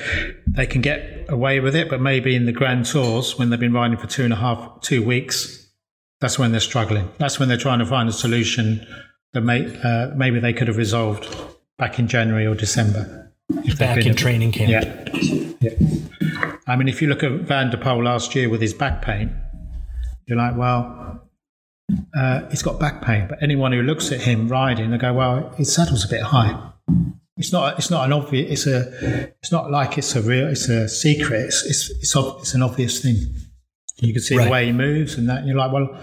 they 0.47 0.67
can 0.67 0.81
get 0.81 1.27
away 1.29 1.59
with 1.59 1.75
it, 1.75 1.91
but 1.91 2.01
maybe 2.01 2.37
in 2.37 2.47
the 2.47 2.53
Grand 2.53 2.87
Tours 2.87 3.37
when 3.37 3.51
they've 3.51 3.59
been 3.59 3.73
riding 3.73 3.99
for 3.99 4.07
two 4.07 4.23
and 4.23 4.33
a 4.33 4.37
half, 4.37 4.81
two 4.81 5.03
weeks, 5.03 5.62
that's 6.23 6.39
when 6.39 6.53
they're 6.53 6.61
struggling. 6.61 7.11
That's 7.19 7.39
when 7.41 7.49
they're 7.49 7.59
trying 7.59 7.81
to 7.81 7.87
find 7.87 8.09
a 8.09 8.13
solution 8.13 8.87
that 9.33 9.41
may, 9.41 9.67
uh, 9.83 10.13
maybe 10.15 10.39
they 10.39 10.53
could 10.53 10.69
have 10.69 10.77
resolved 10.77 11.29
back 11.79 11.99
in 11.99 12.07
January 12.07 12.47
or 12.47 12.55
December. 12.55 13.33
Back 13.77 14.07
in 14.07 14.15
training 14.15 14.53
camp. 14.53 14.71
Yeah. 14.71 15.53
yeah. 15.61 16.57
I 16.69 16.77
mean, 16.77 16.87
if 16.87 17.03
you 17.03 17.09
look 17.09 17.25
at 17.25 17.33
Van 17.33 17.71
der 17.71 17.77
Poel 17.77 18.05
last 18.05 18.37
year 18.37 18.49
with 18.49 18.61
his 18.61 18.73
back 18.73 19.03
pain, 19.03 19.37
you're 20.27 20.39
like, 20.39 20.57
well, 20.57 21.29
uh, 22.17 22.49
he's 22.51 22.63
got 22.63 22.79
back 22.79 23.03
pain. 23.03 23.27
But 23.29 23.43
anyone 23.43 23.73
who 23.73 23.83
looks 23.83 24.13
at 24.13 24.21
him 24.21 24.49
riding, 24.49 24.93
they 24.93 24.99
go, 24.99 25.13
well, 25.13 25.51
his 25.57 25.75
saddle's 25.75 26.05
a 26.05 26.09
bit 26.09 26.23
high. 26.23 26.71
It's 27.37 27.53
not. 27.53 27.79
It's 27.79 27.91
not 27.91 28.05
an 28.05 28.13
obvious. 28.13 28.51
It's 28.53 28.67
a. 28.69 29.33
It's 29.41 29.51
not 29.51 29.71
like 29.71 29.99
it's 29.99 30.15
a 30.15 30.23
real. 30.23 30.49
It's 30.49 30.69
a 30.69 30.89
secret. 30.89 31.47
It's. 31.47 31.65
It's. 31.65 31.91
It's, 31.91 32.15
it's 32.15 32.55
an 32.55 32.63
obvious 32.63 33.01
thing. 33.01 33.17
You 33.99 34.13
can 34.13 34.23
see 34.23 34.37
right. 34.37 34.45
the 34.45 34.51
way 34.51 34.67
he 34.67 34.73
moves 34.73 35.17
and 35.17 35.29
that. 35.29 35.47
You're 35.47 35.57
like, 35.57 35.73
well, 35.73 35.97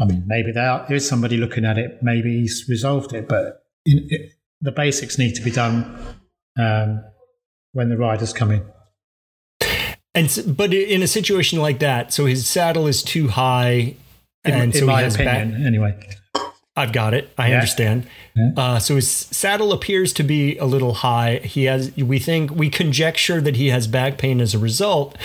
I 0.00 0.04
mean, 0.04 0.24
maybe 0.26 0.52
there, 0.52 0.84
is 0.90 1.08
somebody 1.08 1.36
looking 1.36 1.64
at 1.64 1.78
it. 1.78 1.98
Maybe 2.02 2.40
he's 2.40 2.66
resolved 2.68 3.12
it, 3.12 3.28
but 3.28 3.64
in, 3.84 4.06
it, 4.10 4.32
the 4.60 4.72
basics 4.72 5.18
need 5.18 5.34
to 5.34 5.42
be 5.42 5.50
done 5.50 5.98
um, 6.58 7.04
when 7.72 7.88
the 7.88 7.96
riders 7.96 8.32
come 8.32 8.50
in. 8.50 8.64
And 10.14 10.56
but 10.56 10.74
in 10.74 11.02
a 11.02 11.06
situation 11.06 11.58
like 11.58 11.78
that, 11.78 12.12
so 12.12 12.26
his 12.26 12.46
saddle 12.46 12.86
is 12.86 13.02
too 13.02 13.28
high, 13.28 13.96
in, 14.44 14.52
and 14.52 14.74
in 14.74 14.80
so 14.80 14.86
my 14.86 14.98
he 14.98 15.04
has 15.04 15.14
opinion, 15.14 15.52
back, 15.52 15.60
anyway. 15.60 16.08
I've 16.76 16.92
got 16.92 17.12
it. 17.14 17.32
I 17.36 17.48
yeah. 17.48 17.54
understand. 17.56 18.06
Yeah. 18.34 18.50
Uh, 18.56 18.78
so 18.78 18.96
his 18.96 19.10
saddle 19.10 19.72
appears 19.72 20.12
to 20.14 20.22
be 20.22 20.56
a 20.58 20.64
little 20.64 20.94
high. 20.94 21.36
He 21.44 21.64
has. 21.64 21.94
We 21.96 22.18
think 22.18 22.50
we 22.50 22.68
conjecture 22.68 23.40
that 23.40 23.56
he 23.56 23.68
has 23.68 23.86
back 23.86 24.18
pain 24.18 24.40
as 24.40 24.54
a 24.54 24.58
result. 24.58 25.16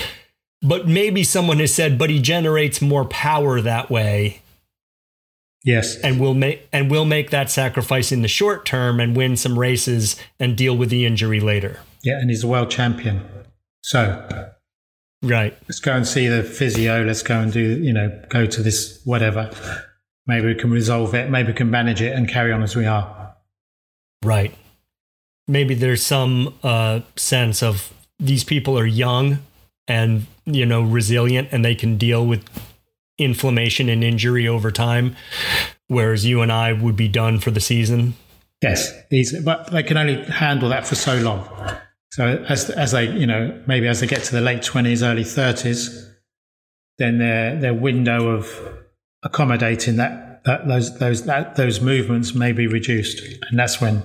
But 0.62 0.88
maybe 0.88 1.24
someone 1.24 1.60
has 1.60 1.74
said, 1.74 1.98
but 1.98 2.10
he 2.10 2.20
generates 2.20 2.82
more 2.82 3.06
power 3.06 3.62
that 3.62 3.90
way. 3.90 4.42
Yes. 5.64 5.98
And 5.98 6.20
we'll 6.20 6.34
make 6.34 6.68
and 6.72 6.90
we'll 6.90 7.06
make 7.06 7.30
that 7.32 7.52
sacrifice 7.52 8.12
in 8.12 8.22
the 8.22 8.28
short 8.28 8.66
term 8.66 9.00
and 9.00 9.16
win 9.16 9.36
some 9.38 9.60
races 9.60 10.16
and 10.40 10.56
deal 10.56 10.78
with 10.78 10.90
the 10.90 11.06
injury 11.06 11.40
later. 11.40 11.80
Yeah, 12.04 12.20
and 12.20 12.30
he's 12.30 12.44
a 12.44 12.48
world 12.48 12.72
champion. 12.72 13.28
So 13.82 14.48
Right. 15.24 15.58
Let's 15.64 15.80
go 15.80 15.94
and 15.94 16.08
see 16.08 16.28
the 16.28 16.44
physio. 16.44 17.04
Let's 17.04 17.24
go 17.24 17.40
and 17.40 17.52
do, 17.52 17.60
you 17.60 17.92
know, 17.92 18.22
go 18.30 18.46
to 18.46 18.62
this 18.62 19.02
whatever. 19.04 19.52
Maybe 20.28 20.48
we 20.48 20.56
can 20.56 20.70
resolve 20.70 21.14
it. 21.16 21.30
Maybe 21.30 21.48
we 21.48 21.54
can 21.54 21.72
manage 21.72 22.02
it 22.02 22.14
and 22.14 22.30
carry 22.30 22.52
on 22.52 22.62
as 22.62 22.76
we 22.76 22.86
are. 22.86 23.36
Right. 24.24 24.54
Maybe 25.48 25.74
there's 25.74 26.06
some 26.06 26.54
uh, 26.62 27.02
sense 27.16 27.64
of 27.64 27.94
these 28.20 28.44
people 28.44 28.78
are 28.78 28.86
young 28.86 29.40
and, 29.88 30.26
you 30.46 30.66
know, 30.66 30.82
resilient 30.82 31.50
and 31.52 31.64
they 31.64 31.76
can 31.76 31.98
deal 31.98 32.26
with 32.26 32.44
inflammation 33.18 33.90
and 33.90 34.04
injury 34.04 34.48
over 34.48 34.72
time, 34.72 35.16
whereas 35.88 36.26
you 36.26 36.42
and 36.42 36.52
I 36.52 36.74
would 36.74 36.96
be 36.96 37.08
done 37.08 37.40
for 37.40 37.52
the 37.52 37.60
season. 37.60 38.14
Yes, 38.62 38.92
easy. 39.12 39.42
But 39.42 39.72
they 39.72 39.84
can 39.84 39.98
only 39.98 40.24
handle 40.26 40.70
that 40.70 40.88
for 40.88 40.96
so 40.96 41.18
long. 41.18 41.48
So 42.12 42.44
as 42.50 42.70
as 42.72 42.92
they 42.92 43.06
you 43.06 43.28
know 43.28 43.62
maybe 43.68 43.88
as 43.88 44.00
they 44.00 44.08
get 44.08 44.24
to 44.24 44.32
the 44.32 44.42
late 44.42 44.64
twenties, 44.64 45.04
early 45.04 45.24
thirties, 45.24 46.10
then 46.98 47.20
their 47.20 47.60
their 47.60 47.74
window 47.74 48.30
of 48.30 48.50
accommodating 49.24 49.98
that, 49.98 50.44
that 50.46 50.68
those 50.68 50.98
those 50.98 51.26
that 51.26 51.56
those 51.56 51.80
movements 51.82 52.34
may 52.34 52.52
be 52.52 52.66
reduced, 52.66 53.22
and 53.50 53.60
that's 53.60 53.80
when 53.80 54.02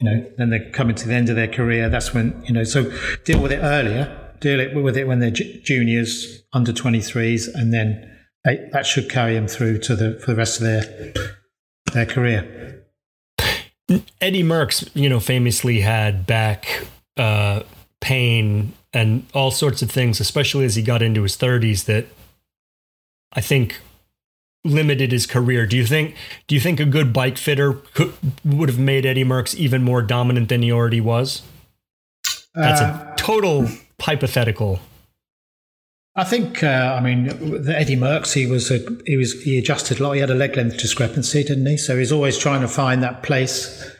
you 0.00 0.10
know 0.10 0.32
then 0.38 0.50
they're 0.50 0.70
coming 0.70 0.96
to 0.96 1.06
the 1.06 1.14
end 1.14 1.28
of 1.28 1.36
their 1.36 1.46
career. 1.46 1.88
That's 1.88 2.12
when 2.12 2.42
you 2.46 2.52
know 2.52 2.64
so 2.64 2.90
deal 3.24 3.40
with 3.40 3.52
it 3.52 3.60
earlier, 3.62 4.19
deal 4.40 4.60
it 4.60 4.74
with 4.74 4.96
it 4.96 5.06
when 5.06 5.20
they're 5.20 5.30
juniors, 5.30 6.42
under 6.52 6.72
twenty 6.72 7.00
threes, 7.00 7.48
and 7.48 7.72
then 7.72 8.18
they, 8.44 8.68
that 8.72 8.86
should 8.86 9.10
carry 9.10 9.34
them 9.34 9.46
through 9.46 9.78
to 9.80 9.96
the 9.96 10.18
for 10.18 10.32
the 10.32 10.36
rest 10.36 10.60
of 10.60 10.64
their 10.64 11.12
their 11.92 12.06
career. 12.06 12.84
Eddie 14.20 14.44
Merckx, 14.44 14.88
you 14.94 15.08
know, 15.08 15.18
famously 15.18 15.80
had 15.80 16.26
back 16.26 16.86
uh, 17.16 17.62
pain 18.00 18.72
and 18.92 19.26
all 19.34 19.50
sorts 19.50 19.82
of 19.82 19.90
things, 19.90 20.20
especially 20.20 20.64
as 20.64 20.76
he 20.76 20.82
got 20.82 21.02
into 21.02 21.22
his 21.22 21.36
30s, 21.36 21.84
that 21.86 22.06
I 23.32 23.40
think 23.40 23.80
limited 24.64 25.12
his 25.12 25.26
career. 25.26 25.66
Do 25.66 25.76
you 25.76 25.86
think? 25.86 26.14
Do 26.46 26.54
you 26.54 26.60
think 26.60 26.80
a 26.80 26.84
good 26.84 27.12
bike 27.12 27.38
fitter 27.38 27.74
could, 27.94 28.14
would 28.44 28.68
have 28.68 28.78
made 28.78 29.06
Eddie 29.06 29.24
Merckx 29.24 29.54
even 29.54 29.82
more 29.82 30.02
dominant 30.02 30.48
than 30.48 30.62
he 30.62 30.70
already 30.70 31.00
was? 31.00 31.42
That's 32.54 32.80
uh, 32.80 33.12
a 33.12 33.16
total 33.16 33.68
hypothetical. 34.00 34.80
I 36.16 36.24
think. 36.24 36.62
Uh, 36.62 36.96
I 36.98 37.00
mean, 37.00 37.24
the 37.62 37.74
Eddie 37.76 37.96
Merckx, 37.96 38.32
he 38.34 38.46
was 38.46 38.70
a, 38.70 38.80
he 39.06 39.16
was 39.16 39.40
he 39.42 39.58
adjusted 39.58 40.00
a 40.00 40.02
lot. 40.02 40.12
He 40.12 40.20
had 40.20 40.30
a 40.30 40.34
leg 40.34 40.56
length 40.56 40.78
discrepancy, 40.78 41.44
didn't 41.44 41.66
he? 41.66 41.76
So 41.76 41.96
he's 41.96 42.12
always 42.12 42.36
trying 42.36 42.62
to 42.62 42.68
find 42.68 43.02
that 43.02 43.22
place, 43.22 43.90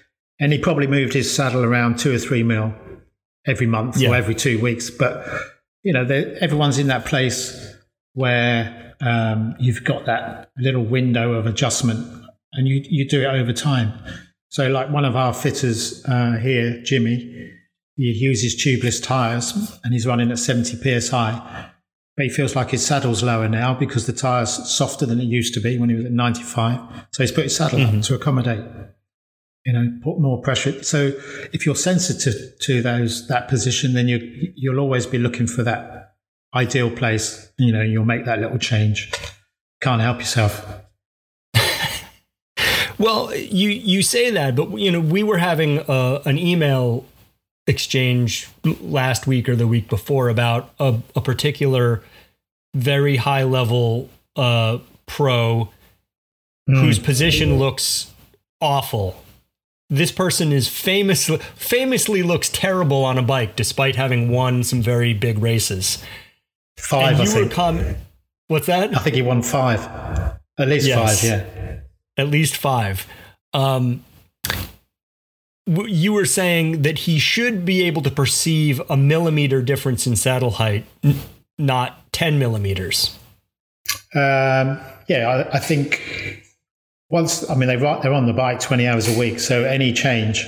and 0.40 0.52
he 0.52 0.58
probably 0.58 0.86
moved 0.86 1.12
his 1.12 1.34
saddle 1.34 1.64
around 1.64 1.98
two 1.98 2.14
or 2.14 2.18
three 2.18 2.42
mil 2.42 2.74
every 3.46 3.66
month 3.66 3.96
yeah. 3.96 4.10
or 4.10 4.14
every 4.14 4.34
two 4.34 4.60
weeks. 4.60 4.90
But 4.90 5.24
you 5.82 5.92
know, 5.92 6.04
everyone's 6.40 6.78
in 6.78 6.88
that 6.88 7.06
place 7.06 7.74
where 8.14 8.94
um, 9.00 9.54
you've 9.58 9.84
got 9.84 10.06
that 10.06 10.50
little 10.58 10.84
window 10.84 11.34
of 11.34 11.46
adjustment, 11.46 12.06
and 12.52 12.66
you 12.66 12.82
you 12.88 13.08
do 13.08 13.22
it 13.22 13.26
over 13.26 13.52
time. 13.52 13.92
So, 14.48 14.68
like 14.68 14.90
one 14.90 15.04
of 15.04 15.14
our 15.14 15.32
fitters 15.32 16.04
uh, 16.06 16.32
here, 16.42 16.82
Jimmy, 16.82 17.52
he 17.96 18.12
uses 18.12 18.57
tubeless 18.57 19.03
tires, 19.03 19.79
and 19.85 19.92
he's 19.92 20.07
running 20.07 20.31
at 20.31 20.38
70 20.38 21.00
psi. 21.00 21.70
But 22.16 22.24
he 22.24 22.31
feels 22.31 22.55
like 22.55 22.70
his 22.70 22.85
saddle's 22.85 23.22
lower 23.22 23.48
now 23.48 23.72
because 23.72 24.07
the 24.07 24.12
tire's 24.12 24.50
softer 24.70 25.07
than 25.07 25.20
it 25.20 25.24
used 25.24 25.55
to 25.55 25.61
be 25.61 25.79
when 25.79 25.88
he 25.88 25.96
was 25.96 26.05
at 26.05 26.12
95. 26.12 27.07
So 27.12 27.22
he's 27.22 27.33
put 27.33 27.44
his 27.44 27.57
saddle 27.57 27.79
mm-hmm. 27.79 27.98
up 27.98 28.05
to 28.05 28.14
accommodate 28.14 28.64
you 29.64 29.72
know, 29.72 29.92
put 30.03 30.18
more 30.18 30.40
pressure. 30.40 30.83
So 30.83 31.12
if 31.53 31.66
you're 31.66 31.76
sensitive 31.76 32.59
to 32.61 32.83
those 32.83 33.29
that 33.29 33.48
position, 33.48 33.92
then 33.92 34.09
you 34.09 34.53
you'll 34.55 34.79
always 34.79 35.07
be 35.07 35.18
looking 35.18 35.46
for 35.46 35.62
that 35.64 36.14
ideal 36.55 36.90
place. 36.90 37.53
You 37.59 37.72
know, 37.72 37.83
you'll 37.83 38.05
make 38.05 38.24
that 38.24 38.40
little 38.40 38.59
change. 38.59 39.12
Can't 39.81 40.00
help 40.00 40.18
yourself. 40.18 40.66
well, 42.98 43.35
you 43.35 43.68
you 43.68 44.03
say 44.03 44.31
that, 44.31 44.57
but 44.57 44.79
you 44.79 44.90
know, 44.90 45.00
we 45.00 45.22
were 45.22 45.38
having 45.38 45.81
uh, 45.81 46.22
an 46.24 46.38
email 46.38 47.05
exchange 47.70 48.48
last 48.64 49.26
week 49.26 49.48
or 49.48 49.56
the 49.56 49.66
week 49.66 49.88
before 49.88 50.28
about 50.28 50.70
a, 50.78 50.98
a 51.16 51.20
particular 51.22 52.02
very 52.74 53.16
high 53.16 53.44
level 53.44 54.11
uh, 54.37 54.78
pro 55.06 55.70
mm. 56.68 56.80
whose 56.80 56.98
position 56.98 57.59
looks 57.59 58.12
awful 58.61 59.24
this 59.90 60.12
person 60.12 60.52
is 60.52 60.68
famously 60.68 61.38
famously 61.56 62.22
looks 62.22 62.48
terrible 62.48 63.04
on 63.04 63.18
a 63.18 63.22
bike 63.22 63.56
despite 63.56 63.96
having 63.96 64.30
won 64.30 64.62
some 64.62 64.80
very 64.80 65.12
big 65.12 65.38
races. 65.38 66.02
Five, 66.78 67.18
and 67.18 67.22
I 67.22 67.24
you 67.24 67.35
were 67.35 67.40
think. 67.40 67.52
com- 67.52 67.96
What's 68.46 68.66
that? 68.66 68.96
I 68.96 69.00
think 69.00 69.16
he 69.16 69.22
won 69.22 69.42
five. 69.42 69.80
At 70.59 70.68
least 70.68 70.87
Yes. 70.87 71.20
five, 71.20 71.28
yeah. 71.28 71.80
At 72.16 72.28
least 72.28 72.56
five. 72.56 73.06
Um, 73.52 74.04
you 75.70 76.12
were 76.12 76.24
saying 76.24 76.83
that 76.83 77.00
he 77.00 77.18
should 77.18 77.64
be 77.64 77.83
able 77.83 78.02
to 78.02 78.11
perceive 78.11 78.80
a 78.90 78.96
millimeter 78.96 79.62
difference 79.62 80.06
in 80.06 80.16
saddle 80.16 80.52
height, 80.52 80.85
n- 81.04 81.20
not 81.59 82.12
10 82.12 82.38
millimeters. 82.38 83.16
Um, 84.14 84.80
yeah, 85.09 85.46
I, 85.52 85.56
I 85.56 85.59
think 85.61 86.44
once, 87.09 87.48
I 87.48 87.54
mean, 87.54 87.68
they, 87.68 87.76
they're 87.76 88.12
on 88.12 88.26
the 88.26 88.33
bike 88.33 88.61
20 88.61 88.87
hours 88.87 89.09
a 89.14 89.18
week, 89.18 89.38
so 89.38 89.64
any 89.64 89.92
change 89.92 90.44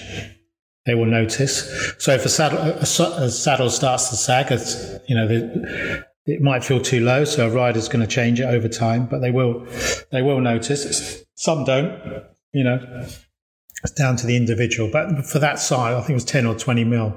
they 0.86 0.94
will 0.94 1.06
notice. 1.06 1.94
So 1.98 2.12
if 2.12 2.24
a 2.24 2.28
saddle, 2.28 2.58
a, 2.58 3.24
a 3.24 3.30
saddle 3.30 3.70
starts 3.70 4.10
to 4.10 4.16
sag, 4.16 4.50
it's, 4.50 4.76
you 5.08 5.14
know, 5.14 5.28
the, 5.28 6.04
it 6.26 6.40
might 6.40 6.64
feel 6.64 6.80
too 6.80 7.00
low, 7.00 7.24
so 7.24 7.48
a 7.48 7.50
rider's 7.50 7.88
going 7.88 8.04
to 8.04 8.12
change 8.12 8.40
it 8.40 8.44
over 8.44 8.68
time, 8.68 9.06
but 9.06 9.20
they 9.20 9.30
will, 9.30 9.66
they 10.10 10.22
will 10.22 10.40
notice. 10.40 11.24
Some 11.36 11.64
don't, 11.64 12.24
you 12.52 12.64
know, 12.64 13.06
down 13.90 14.16
to 14.16 14.26
the 14.26 14.36
individual. 14.36 14.88
But 14.92 15.26
for 15.26 15.40
that 15.40 15.58
side, 15.58 15.94
I 15.94 15.98
think 16.00 16.10
it 16.10 16.14
was 16.14 16.24
10 16.24 16.46
or 16.46 16.54
20 16.54 16.84
mil 16.84 17.14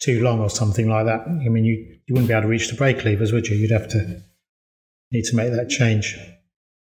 too 0.00 0.20
long 0.22 0.40
or 0.40 0.50
something 0.50 0.88
like 0.88 1.06
that. 1.06 1.20
I 1.28 1.48
mean, 1.48 1.64
you, 1.64 1.74
you 2.06 2.14
wouldn't 2.14 2.26
be 2.28 2.34
able 2.34 2.42
to 2.42 2.48
reach 2.48 2.68
the 2.68 2.76
brake 2.76 3.04
levers, 3.04 3.32
would 3.32 3.46
you? 3.48 3.56
You'd 3.56 3.70
have 3.70 3.88
to 3.88 4.20
need 5.12 5.24
to 5.24 5.36
make 5.36 5.52
that 5.52 5.68
change 5.70 6.18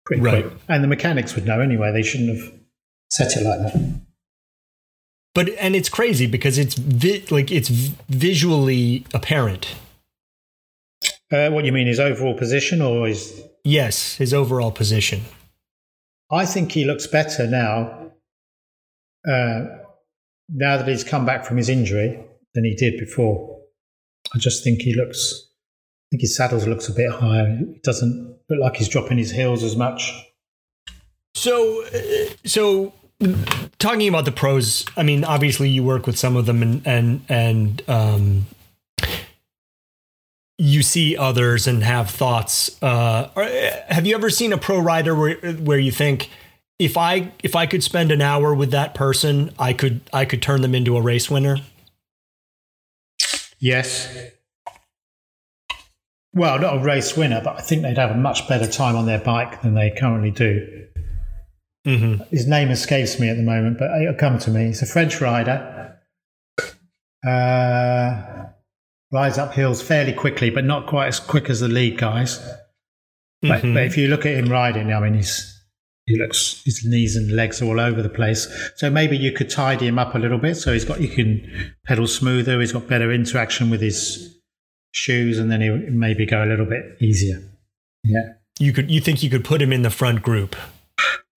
pretty 0.06 0.22
Right. 0.22 0.46
quick. 0.48 0.58
And 0.70 0.84
the 0.84 0.88
mechanics 0.88 1.34
would 1.36 1.46
know 1.46 1.60
anyway. 1.60 1.92
They 1.92 2.04
shouldn't 2.04 2.38
have 2.38 2.54
set 3.10 3.36
it 3.36 3.44
like 3.44 3.60
that. 3.60 4.02
But 5.36 5.50
and 5.60 5.76
it's 5.76 5.90
crazy 5.90 6.28
because 6.28 6.60
it's 6.60 6.76
vi- 6.76 7.26
like 7.32 7.52
it's 7.52 7.68
v- 7.70 7.96
visually 8.08 9.04
apparent. 9.16 9.74
Uh, 11.32 11.50
what 11.50 11.66
you 11.66 11.72
mean, 11.72 11.88
his 11.88 12.00
overall 12.00 12.38
position 12.38 12.82
or 12.84 13.08
his? 13.08 13.42
Yes, 13.64 14.16
his 14.18 14.32
overall 14.34 14.72
position. 14.72 15.22
I 16.32 16.46
think 16.46 16.72
he 16.74 16.86
looks 16.86 17.08
better 17.08 17.48
now. 17.48 18.03
Uh, 19.28 19.66
now 20.50 20.78
that 20.78 20.88
he's 20.88 21.04
come 21.04 21.26
back 21.26 21.46
from 21.46 21.58
his 21.58 21.70
injury 21.70 22.20
than 22.54 22.64
he 22.64 22.76
did 22.76 23.00
before. 23.00 23.60
I 24.34 24.38
just 24.38 24.64
think 24.64 24.82
he 24.82 24.94
looks. 24.94 25.48
I 25.48 26.06
think 26.12 26.22
his 26.22 26.36
saddles 26.36 26.68
looks 26.68 26.88
a 26.88 26.94
bit 26.94 27.12
higher. 27.12 27.58
It 27.60 27.84
doesn't 27.84 28.38
look 28.50 28.60
like 28.60 28.76
he's 28.76 28.90
dropping 28.90 29.18
his 29.18 29.32
heels 29.32 29.64
as 29.64 29.76
much. 29.76 30.14
So, 31.36 31.84
uh, 31.86 32.34
so 32.46 32.94
talking 33.80 34.08
about 34.08 34.26
the 34.26 34.32
pros, 34.32 34.86
I 34.96 35.04
mean, 35.04 35.24
obviously 35.24 35.70
you 35.70 35.84
work 35.84 36.06
with 36.06 36.18
some 36.18 36.36
of 36.36 36.46
them, 36.46 36.62
and 36.62 36.86
and 36.86 37.26
and 37.30 37.82
um, 37.88 38.46
you 40.58 40.84
see 40.84 41.18
others 41.18 41.68
and 41.68 41.84
have 41.84 42.10
thoughts. 42.10 42.82
Uh, 42.82 43.30
have 43.88 44.06
you 44.06 44.16
ever 44.16 44.30
seen 44.30 44.54
a 44.54 44.58
pro 44.58 44.80
rider 44.80 45.16
where 45.16 45.36
where 45.36 45.80
you 45.80 45.92
think? 45.92 46.30
If 46.80 46.98
I 46.98 47.32
if 47.44 47.56
I 47.56 47.66
could 47.66 47.84
spend 47.84 48.12
an 48.12 48.22
hour 48.22 48.54
with 48.54 48.72
that 48.72 48.94
person, 48.96 49.52
I 49.60 49.74
could 49.74 50.02
I 50.12 50.26
could 50.26 50.42
turn 50.42 50.62
them 50.62 50.74
into 50.76 50.98
a 50.98 51.02
race 51.02 51.30
winner. 51.30 51.58
Yes. 53.60 54.14
Well, 56.34 56.60
not 56.60 56.78
a 56.78 56.84
race 56.84 57.16
winner, 57.16 57.42
but 57.44 57.58
I 57.60 57.62
think 57.62 57.84
they'd 57.84 57.98
have 57.98 58.12
a 58.12 58.16
much 58.18 58.48
better 58.48 58.68
time 58.70 58.96
on 58.96 59.06
their 59.06 59.20
bike 59.20 59.62
than 59.62 59.76
they 59.76 59.92
currently 59.92 60.32
do. 60.32 60.88
Mm-hmm. 61.86 62.24
His 62.32 62.48
name 62.48 62.70
escapes 62.70 63.20
me 63.20 63.30
at 63.30 63.38
the 63.38 63.44
moment, 63.44 63.78
but 63.78 63.92
it'll 64.02 64.16
come 64.16 64.40
to 64.40 64.50
me. 64.50 64.66
He's 64.68 64.82
a 64.82 64.86
French 64.88 65.22
rider. 65.22 66.00
Uh, 67.26 68.48
rides 69.12 69.38
up 69.38 69.54
hills 69.54 69.82
fairly 69.82 70.12
quickly, 70.14 70.50
but 70.50 70.66
not 70.66 70.88
quite 70.88 71.08
as 71.08 71.20
quick 71.20 71.50
as 71.50 71.60
the 71.60 71.68
lead 71.68 71.98
guys. 72.00 72.40
But, 73.42 73.62
Mhm. 73.62 73.74
but 73.76 73.84
if 73.84 73.96
you 73.98 74.08
look 74.08 74.26
at 74.26 74.34
him 74.34 74.50
riding, 74.50 74.92
I 74.92 75.00
mean, 75.00 75.14
he's 75.14 75.53
he 76.06 76.18
looks 76.18 76.62
his 76.66 76.84
knees 76.86 77.16
and 77.16 77.32
legs 77.32 77.62
are 77.62 77.66
all 77.66 77.80
over 77.80 78.02
the 78.02 78.10
place. 78.10 78.48
So 78.76 78.90
maybe 78.90 79.18
you 79.18 79.32
could 79.32 79.50
tidy 79.50 79.88
him 79.88 79.98
up 79.98 80.16
a 80.16 80.20
little 80.20 80.38
bit. 80.38 80.56
So 80.56 80.74
he's 80.74 80.86
got 80.86 81.02
you 81.02 81.08
can 81.08 81.76
pedal 81.86 82.08
smoother. 82.08 82.60
He's 82.60 82.74
got 82.74 82.88
better 82.88 83.12
interaction 83.12 83.70
with 83.70 83.82
his 83.82 84.38
shoes, 84.92 85.40
and 85.40 85.52
then 85.52 85.62
he 85.62 85.70
maybe 85.70 86.26
go 86.26 86.44
a 86.44 86.48
little 86.48 86.66
bit 86.66 86.84
easier. 87.02 87.42
Yeah. 88.04 88.34
You 88.60 88.74
could 88.74 88.92
you 88.92 89.02
think 89.02 89.24
you 89.24 89.30
could 89.30 89.46
put 89.46 89.62
him 89.62 89.74
in 89.74 89.82
the 89.82 89.90
front 89.90 90.22
group? 90.22 90.56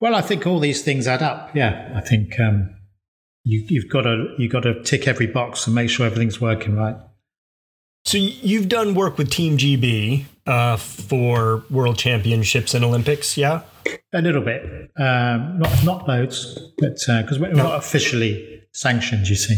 Well, 0.01 0.15
I 0.15 0.21
think 0.21 0.47
all 0.47 0.59
these 0.59 0.83
things 0.83 1.07
add 1.07 1.23
up. 1.23 1.55
Yeah, 1.55 1.93
I 1.95 2.03
think 2.03 2.39
um, 2.39 2.77
you, 3.45 3.65
you've 3.69 3.89
got 3.89 4.03
to 4.03 4.35
you 4.37 4.49
got 4.49 4.65
to 4.65 4.83
tick 4.83 5.09
every 5.09 5.27
box 5.27 5.67
and 5.67 5.75
make 5.75 5.89
sure 5.89 6.05
everything's 6.07 6.41
working 6.41 6.77
right. 6.77 6.97
So 8.07 8.19
you've 8.19 8.69
done 8.69 8.95
work 8.95 9.19
with 9.19 9.31
Team 9.31 9.59
GB 9.59 10.27
uh, 10.47 10.77
for 10.77 11.65
World 11.69 11.99
Championships 11.99 12.73
and 12.73 12.85
Olympics, 12.85 13.37
yeah? 13.37 13.63
A 14.13 14.23
little 14.23 14.43
bit, 14.43 14.63
um, 14.97 15.59
not 15.59 15.85
not 15.85 16.09
loads, 16.09 16.57
but 16.79 17.01
because 17.05 17.41
we're 17.41 17.53
not 17.53 17.77
officially 17.77 18.63
sanctioned, 18.73 19.27
you 19.27 19.35
see. 19.35 19.57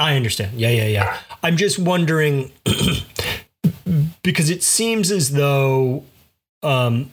I 0.00 0.16
understand. 0.16 0.58
Yeah, 0.58 0.70
yeah, 0.70 0.88
yeah. 0.88 1.18
I'm 1.44 1.56
just 1.56 1.78
wondering 1.78 2.50
because 4.24 4.50
it 4.50 4.64
seems 4.64 5.12
as 5.12 5.30
though, 5.30 6.04
um, 6.64 7.10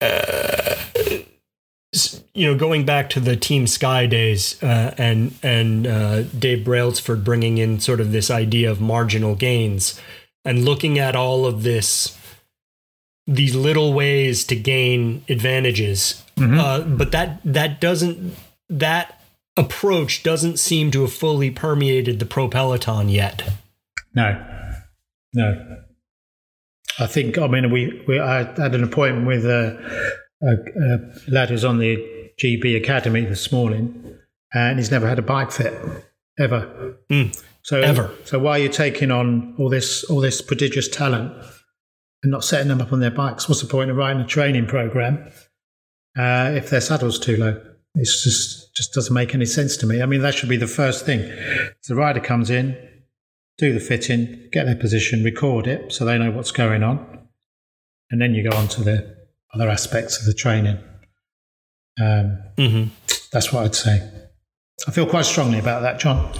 uh, 0.00 0.61
you 2.34 2.46
know, 2.46 2.56
going 2.56 2.86
back 2.86 3.10
to 3.10 3.20
the 3.20 3.36
Team 3.36 3.66
Sky 3.66 4.06
days 4.06 4.62
uh, 4.62 4.94
and 4.96 5.34
and 5.42 5.86
uh, 5.86 6.22
Dave 6.22 6.64
Brailsford 6.64 7.24
bringing 7.24 7.58
in 7.58 7.80
sort 7.80 8.00
of 8.00 8.12
this 8.12 8.30
idea 8.30 8.70
of 8.70 8.80
marginal 8.80 9.34
gains 9.34 10.00
and 10.44 10.64
looking 10.64 10.98
at 10.98 11.14
all 11.14 11.44
of 11.46 11.62
this, 11.62 12.18
these 13.26 13.54
little 13.54 13.92
ways 13.92 14.44
to 14.46 14.56
gain 14.56 15.24
advantages, 15.28 16.22
uh, 16.38 16.80
but 16.80 17.12
that 17.12 17.40
that 17.44 17.80
doesn't 17.80 18.34
that 18.68 19.20
approach 19.56 20.22
doesn't 20.22 20.58
seem 20.58 20.90
to 20.90 21.02
have 21.02 21.12
fully 21.12 21.50
permeated 21.50 22.18
the 22.18 22.26
pro 22.26 22.48
peloton 22.48 23.08
yet. 23.10 23.52
No, 24.14 24.42
no. 25.34 25.78
I 26.98 27.06
think. 27.06 27.38
I 27.38 27.46
mean, 27.46 27.70
we 27.70 28.02
we 28.08 28.18
I 28.18 28.44
had 28.60 28.74
an 28.74 28.84
appointment 28.84 29.26
with 29.26 29.44
a, 29.44 29.78
a, 30.42 30.46
a 30.48 30.98
lad 31.30 31.50
who's 31.50 31.64
on 31.64 31.78
the 31.78 32.21
GB 32.38 32.76
Academy 32.76 33.24
this 33.24 33.50
morning, 33.50 34.18
and 34.52 34.78
he's 34.78 34.90
never 34.90 35.08
had 35.08 35.18
a 35.18 35.22
bike 35.22 35.52
fit 35.52 35.74
ever. 36.38 36.96
Mm. 37.10 37.42
So 37.62 37.80
Ever. 37.80 38.10
So 38.24 38.38
why 38.38 38.58
are 38.58 38.62
you 38.62 38.68
taking 38.68 39.10
on 39.10 39.54
all 39.58 39.68
this 39.68 40.02
all 40.04 40.20
this 40.20 40.42
prodigious 40.42 40.88
talent 40.88 41.32
and 42.22 42.32
not 42.32 42.44
setting 42.44 42.68
them 42.68 42.80
up 42.80 42.92
on 42.92 43.00
their 43.00 43.10
bikes? 43.10 43.48
What's 43.48 43.62
the 43.62 43.68
point 43.68 43.90
of 43.90 43.96
writing 43.96 44.20
a 44.20 44.26
training 44.26 44.66
program 44.66 45.30
uh, 46.18 46.52
if 46.54 46.70
their 46.70 46.80
saddle's 46.80 47.18
too 47.18 47.36
low? 47.36 47.62
It's 47.94 48.24
just 48.24 48.74
just 48.74 48.94
doesn't 48.94 49.14
make 49.14 49.34
any 49.34 49.46
sense 49.46 49.76
to 49.78 49.86
me. 49.86 50.02
I 50.02 50.06
mean, 50.06 50.22
that 50.22 50.34
should 50.34 50.48
be 50.48 50.56
the 50.56 50.66
first 50.66 51.06
thing. 51.06 51.20
If 51.20 51.82
the 51.86 51.94
rider 51.94 52.20
comes 52.20 52.50
in, 52.50 52.76
do 53.58 53.72
the 53.72 53.80
fitting, 53.80 54.48
get 54.50 54.64
their 54.64 54.76
position, 54.76 55.22
record 55.22 55.66
it 55.66 55.92
so 55.92 56.04
they 56.04 56.18
know 56.18 56.30
what's 56.30 56.50
going 56.50 56.82
on, 56.82 57.28
and 58.10 58.20
then 58.20 58.34
you 58.34 58.48
go 58.48 58.56
on 58.56 58.66
to 58.68 58.82
the 58.82 59.16
other 59.54 59.68
aspects 59.68 60.18
of 60.18 60.24
the 60.24 60.34
training. 60.34 60.78
Um, 62.00 62.38
Mm-hmm. 62.56 62.88
that's 63.32 63.52
what 63.52 63.64
I'd 63.64 63.74
say. 63.74 64.08
I 64.86 64.90
feel 64.90 65.06
quite 65.06 65.24
strongly 65.24 65.58
about 65.58 65.82
that, 65.82 65.98
John. 66.00 66.32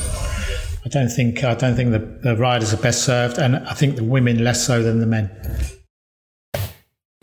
I 0.85 0.89
don't 0.89 1.09
think 1.09 1.45
I 1.45 1.55
don't 1.55 1.77
think 1.77 1.93
the, 1.93 1.99
the 1.99 2.37
riders 2.37 2.73
are 2.75 2.77
best 2.79 3.05
served, 3.05 3.39
and 3.39 3.57
I 3.57 3.73
think 3.75 3.97
the 3.97 4.05
women 4.05 4.43
less 4.43 4.67
so 4.67 4.83
than 4.83 4.99
the 5.01 5.07
men. 5.07 5.31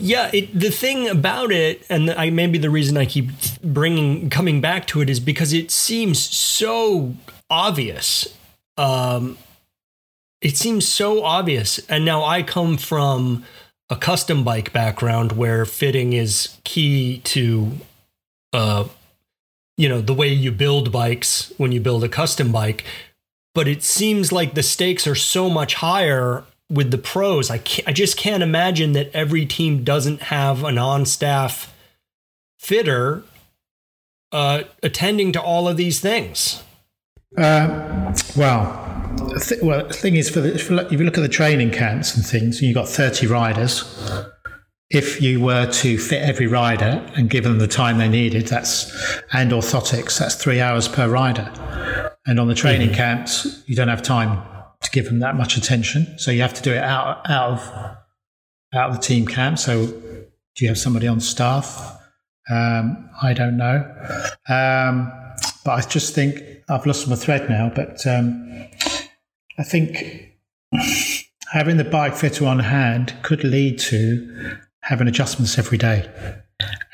Yeah, 0.01 0.29
it, 0.33 0.57
the 0.57 0.69
thing 0.71 1.09
about 1.09 1.51
it, 1.51 1.85
and 1.89 2.09
I 2.11 2.29
maybe 2.29 2.57
the 2.57 2.69
reason 2.69 2.95
I 2.95 3.05
keep 3.05 3.31
bringing 3.61 4.29
coming 4.29 4.61
back 4.61 4.87
to 4.87 5.01
it 5.01 5.09
is 5.09 5.19
because 5.19 5.51
it 5.51 5.71
seems 5.71 6.19
so 6.19 7.15
obvious. 7.49 8.33
Um, 8.77 9.37
it 10.41 10.55
seems 10.55 10.87
so 10.87 11.23
obvious, 11.23 11.79
and 11.89 12.05
now 12.05 12.23
I 12.23 12.43
come 12.43 12.77
from 12.77 13.43
a 13.89 13.97
custom 13.97 14.45
bike 14.45 14.71
background 14.71 15.33
where 15.33 15.65
fitting 15.65 16.13
is 16.13 16.57
key 16.63 17.17
to, 17.25 17.71
uh, 18.53 18.85
you 19.77 19.87
know, 19.87 20.01
the 20.01 20.13
way 20.13 20.27
you 20.27 20.51
build 20.51 20.91
bikes 20.91 21.53
when 21.57 21.71
you 21.71 21.79
build 21.79 22.03
a 22.03 22.09
custom 22.09 22.51
bike. 22.51 22.83
But 23.55 23.67
it 23.67 23.83
seems 23.83 24.31
like 24.31 24.53
the 24.53 24.63
stakes 24.63 25.07
are 25.07 25.15
so 25.15 25.49
much 25.49 25.75
higher 25.75 26.43
with 26.69 26.91
the 26.91 26.97
pros. 26.97 27.49
I 27.49 27.57
can't, 27.57 27.87
I 27.87 27.93
just 27.93 28.15
can't 28.15 28.43
imagine 28.43 28.91
that 28.93 29.09
every 29.13 29.45
team 29.45 29.83
doesn't 29.83 30.23
have 30.23 30.63
an 30.63 30.77
on-staff 30.77 31.73
fitter 32.59 33.23
uh, 34.31 34.63
attending 34.83 35.31
to 35.31 35.41
all 35.41 35.67
of 35.67 35.77
these 35.77 35.99
things. 35.99 36.61
Uh, 37.37 38.13
well, 38.35 39.15
th- 39.39 39.61
well, 39.63 39.87
the 39.87 39.93
thing 39.93 40.15
is, 40.15 40.29
for, 40.29 40.41
the, 40.41 40.53
if 40.53 40.69
you 40.69 40.97
look 41.03 41.17
at 41.17 41.21
the 41.21 41.29
training 41.29 41.71
camps 41.71 42.15
and 42.15 42.25
things, 42.25 42.61
you've 42.61 42.75
got 42.75 42.87
thirty 42.87 43.27
riders. 43.27 43.83
If 44.89 45.21
you 45.21 45.39
were 45.39 45.67
to 45.71 45.97
fit 45.99 46.23
every 46.23 46.47
rider 46.47 47.05
and 47.15 47.29
give 47.29 47.43
them 47.43 47.59
the 47.59 47.67
time 47.67 47.99
they 47.99 48.09
needed, 48.09 48.47
that's 48.47 48.91
and 49.33 49.51
orthotics, 49.51 50.17
that's 50.17 50.35
three 50.35 50.59
hours 50.59 50.87
per 50.87 51.07
rider. 51.07 51.51
And 52.25 52.39
on 52.39 52.47
the 52.47 52.55
training 52.55 52.89
mm-hmm. 52.89 52.97
camps, 52.97 53.63
you 53.67 53.75
don't 53.75 53.87
have 53.87 54.01
time 54.01 54.41
to 54.81 54.89
give 54.91 55.05
them 55.05 55.19
that 55.19 55.35
much 55.35 55.57
attention, 55.57 56.17
so 56.17 56.31
you 56.31 56.41
have 56.41 56.53
to 56.55 56.61
do 56.61 56.73
it 56.73 56.83
out 56.83 57.29
out 57.29 57.51
of 57.51 57.71
out 58.73 58.89
of 58.89 58.95
the 58.95 59.01
team 59.01 59.27
camp. 59.27 59.59
So, 59.59 59.87
do 59.87 60.65
you 60.65 60.67
have 60.67 60.77
somebody 60.77 61.07
on 61.07 61.19
staff? 61.19 61.97
Um, 62.49 63.09
I 63.21 63.33
don't 63.33 63.57
know, 63.57 63.85
um, 64.47 65.11
but 65.65 65.71
I 65.71 65.81
just 65.87 66.15
think 66.15 66.41
I've 66.67 66.85
lost 66.85 67.07
my 67.07 67.15
thread 67.15 67.47
now. 67.49 67.71
But 67.73 68.05
um, 68.07 68.67
I 69.59 69.63
think 69.63 70.33
having 71.51 71.77
the 71.77 71.83
bike 71.83 72.15
fitter 72.15 72.47
on 72.47 72.59
hand 72.59 73.15
could 73.21 73.43
lead 73.43 73.77
to 73.79 74.57
having 74.89 75.07
adjustments 75.07 75.57
every 75.57 75.77
day. 75.77 76.09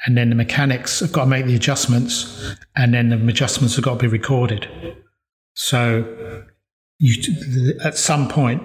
And 0.05 0.15
then 0.15 0.29
the 0.29 0.35
mechanics 0.35 0.99
have 0.99 1.11
got 1.11 1.23
to 1.23 1.29
make 1.29 1.45
the 1.45 1.55
adjustments, 1.55 2.55
and 2.75 2.93
then 2.93 3.09
the 3.09 3.27
adjustments 3.27 3.75
have 3.75 3.85
got 3.85 3.93
to 3.93 3.99
be 3.99 4.07
recorded. 4.07 4.67
So, 5.55 6.43
you, 6.99 7.79
at 7.83 7.97
some 7.97 8.27
point, 8.27 8.61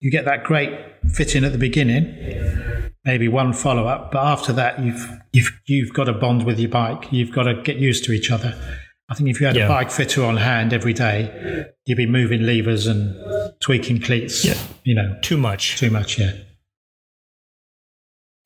you 0.00 0.10
get 0.10 0.26
that 0.26 0.44
great 0.44 0.70
fitting 1.12 1.42
at 1.44 1.52
the 1.52 1.58
beginning, 1.58 2.14
maybe 3.04 3.26
one 3.26 3.52
follow 3.52 3.86
up, 3.86 4.12
but 4.12 4.24
after 4.24 4.52
that, 4.52 4.78
you've 4.80 5.08
you've 5.32 5.50
you've 5.66 5.92
got 5.94 6.04
to 6.04 6.12
bond 6.12 6.44
with 6.44 6.60
your 6.60 6.70
bike. 6.70 7.10
You've 7.10 7.32
got 7.32 7.44
to 7.44 7.60
get 7.62 7.78
used 7.78 8.04
to 8.04 8.12
each 8.12 8.30
other. 8.30 8.54
I 9.08 9.14
think 9.14 9.30
if 9.30 9.40
you 9.40 9.46
had 9.46 9.56
yeah. 9.56 9.64
a 9.64 9.68
bike 9.68 9.90
fitter 9.90 10.22
on 10.22 10.36
hand 10.36 10.72
every 10.72 10.92
day, 10.92 11.66
you'd 11.86 11.96
be 11.96 12.06
moving 12.06 12.42
levers 12.42 12.86
and 12.86 13.16
tweaking 13.60 14.02
cleats. 14.02 14.44
Yeah. 14.44 14.58
You 14.84 14.94
know, 14.94 15.18
too 15.22 15.38
much. 15.38 15.78
Too 15.78 15.90
much. 15.90 16.18
Yeah. 16.18 16.32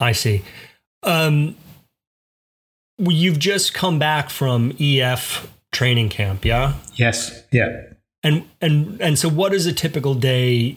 I 0.03 0.13
see. 0.13 0.43
Um, 1.05 1.57
you've 2.99 3.39
just 3.39 3.73
come 3.73 3.99
back 4.01 4.31
from 4.31 4.73
EF 4.81 5.49
training 5.71 6.09
camp, 6.09 6.45
yeah? 6.45 6.75
Yes. 6.95 7.45
Yeah. 7.53 7.85
And 8.25 8.45
and 8.61 9.01
and 9.01 9.19
so, 9.19 9.29
what 9.29 9.53
does 9.53 9.67
a 9.67 9.73
typical 9.73 10.15
day 10.15 10.77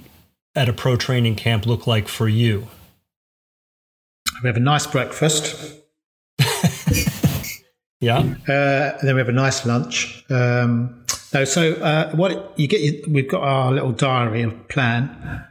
at 0.56 0.70
a 0.70 0.74
pro 0.74 0.96
training 0.96 1.36
camp 1.36 1.66
look 1.66 1.86
like 1.86 2.08
for 2.08 2.28
you? 2.28 2.68
We 4.42 4.48
have 4.48 4.58
a 4.58 4.62
nice 4.62 4.88
breakfast. 4.88 5.74
yeah. 8.00 8.20
Uh, 8.20 8.98
then 9.04 9.16
we 9.16 9.20
have 9.20 9.30
a 9.30 9.34
nice 9.34 9.66
lunch. 9.66 10.24
Um, 10.30 11.04
no, 11.34 11.46
so 11.46 11.74
uh, 11.74 12.16
what 12.16 12.58
you 12.58 12.68
get, 12.68 13.08
we've 13.08 13.30
got 13.30 13.44
our 13.44 13.72
little 13.72 13.92
diary 13.92 14.42
of 14.42 14.68
plan 14.68 15.46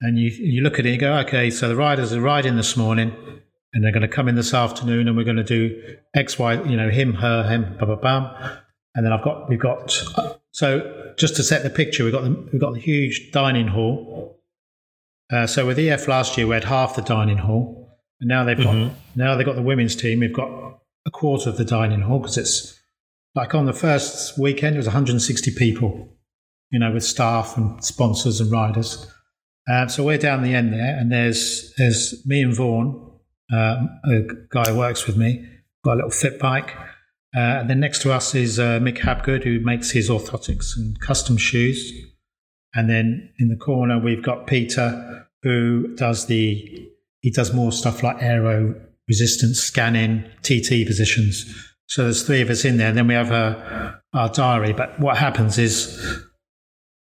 and 0.00 0.18
you 0.18 0.30
you 0.30 0.62
look 0.62 0.78
at 0.78 0.86
it 0.86 0.92
and 0.92 1.00
go, 1.00 1.18
okay, 1.18 1.50
so 1.50 1.68
the 1.68 1.76
riders 1.76 2.12
are 2.12 2.20
riding 2.20 2.56
this 2.56 2.76
morning, 2.76 3.14
and 3.72 3.84
they're 3.84 3.92
going 3.92 4.02
to 4.02 4.08
come 4.08 4.28
in 4.28 4.34
this 4.34 4.54
afternoon, 4.54 5.08
and 5.08 5.16
we're 5.16 5.24
going 5.24 5.36
to 5.36 5.44
do 5.44 5.96
X, 6.14 6.38
Y, 6.38 6.62
you 6.64 6.76
know, 6.76 6.90
him, 6.90 7.14
her, 7.14 7.48
him, 7.48 7.76
blah 7.78 7.86
blah 7.86 7.96
blah, 7.96 8.56
and 8.94 9.04
then 9.04 9.12
I've 9.12 9.22
got 9.22 9.48
we've 9.48 9.60
got 9.60 9.90
so 10.52 11.12
just 11.16 11.36
to 11.36 11.42
set 11.42 11.62
the 11.62 11.70
picture, 11.70 12.04
we've 12.04 12.12
got 12.12 12.24
the 12.24 12.48
we've 12.52 12.60
got 12.60 12.74
the 12.74 12.80
huge 12.80 13.30
dining 13.32 13.68
hall. 13.68 14.38
Uh, 15.32 15.46
so 15.46 15.64
with 15.64 15.78
EF 15.78 16.08
last 16.08 16.36
year, 16.36 16.46
we 16.46 16.54
had 16.54 16.64
half 16.64 16.96
the 16.96 17.02
dining 17.02 17.38
hall, 17.38 17.98
and 18.20 18.28
now 18.28 18.44
they've 18.44 18.56
got 18.56 18.74
mm-hmm. 18.74 18.94
now 19.14 19.36
they've 19.36 19.46
got 19.46 19.56
the 19.56 19.62
women's 19.62 19.94
team. 19.94 20.20
We've 20.20 20.32
got 20.32 20.50
a 21.06 21.10
quarter 21.10 21.48
of 21.48 21.56
the 21.56 21.64
dining 21.64 22.02
hall 22.02 22.18
because 22.18 22.36
it's 22.36 22.80
like 23.34 23.54
on 23.54 23.66
the 23.66 23.72
first 23.72 24.38
weekend 24.38 24.74
it 24.74 24.78
was 24.78 24.86
160 24.86 25.52
people, 25.52 26.08
you 26.70 26.78
know, 26.78 26.92
with 26.92 27.04
staff 27.04 27.56
and 27.56 27.82
sponsors 27.84 28.40
and 28.40 28.50
riders. 28.50 29.06
Um, 29.68 29.88
so 29.88 30.04
we're 30.04 30.18
down 30.18 30.42
the 30.42 30.54
end 30.54 30.72
there, 30.72 30.96
and 30.98 31.12
there's 31.12 31.72
there's 31.76 32.24
me 32.26 32.42
and 32.42 32.54
Vaughan, 32.54 33.10
um, 33.52 34.00
a 34.04 34.20
guy 34.50 34.70
who 34.70 34.78
works 34.78 35.06
with 35.06 35.16
me, 35.16 35.46
got 35.84 35.94
a 35.94 35.96
little 35.96 36.10
fit 36.10 36.38
bike. 36.38 36.74
Uh, 37.36 37.60
and 37.60 37.70
then 37.70 37.78
next 37.78 38.02
to 38.02 38.12
us 38.12 38.34
is 38.34 38.58
uh, 38.58 38.80
Mick 38.80 38.98
Habgood, 38.98 39.44
who 39.44 39.60
makes 39.60 39.92
his 39.92 40.10
orthotics 40.10 40.76
and 40.76 40.98
custom 41.00 41.36
shoes. 41.36 41.92
And 42.74 42.90
then 42.90 43.32
in 43.38 43.48
the 43.48 43.56
corner 43.56 43.98
we've 43.98 44.22
got 44.22 44.46
Peter, 44.46 45.28
who 45.42 45.94
does 45.96 46.26
the 46.26 46.88
he 47.20 47.30
does 47.30 47.52
more 47.52 47.70
stuff 47.70 48.02
like 48.02 48.22
aero 48.22 48.74
resistance 49.08 49.60
scanning, 49.60 50.24
TT 50.42 50.86
positions. 50.86 51.44
So 51.86 52.04
there's 52.04 52.22
three 52.22 52.40
of 52.40 52.50
us 52.50 52.64
in 52.64 52.76
there. 52.76 52.88
And 52.88 52.96
then 52.96 53.08
we 53.08 53.14
have 53.14 53.32
uh, 53.32 53.92
our 54.14 54.28
diary. 54.28 54.72
But 54.72 54.98
what 55.00 55.18
happens 55.18 55.58
is 55.58 56.24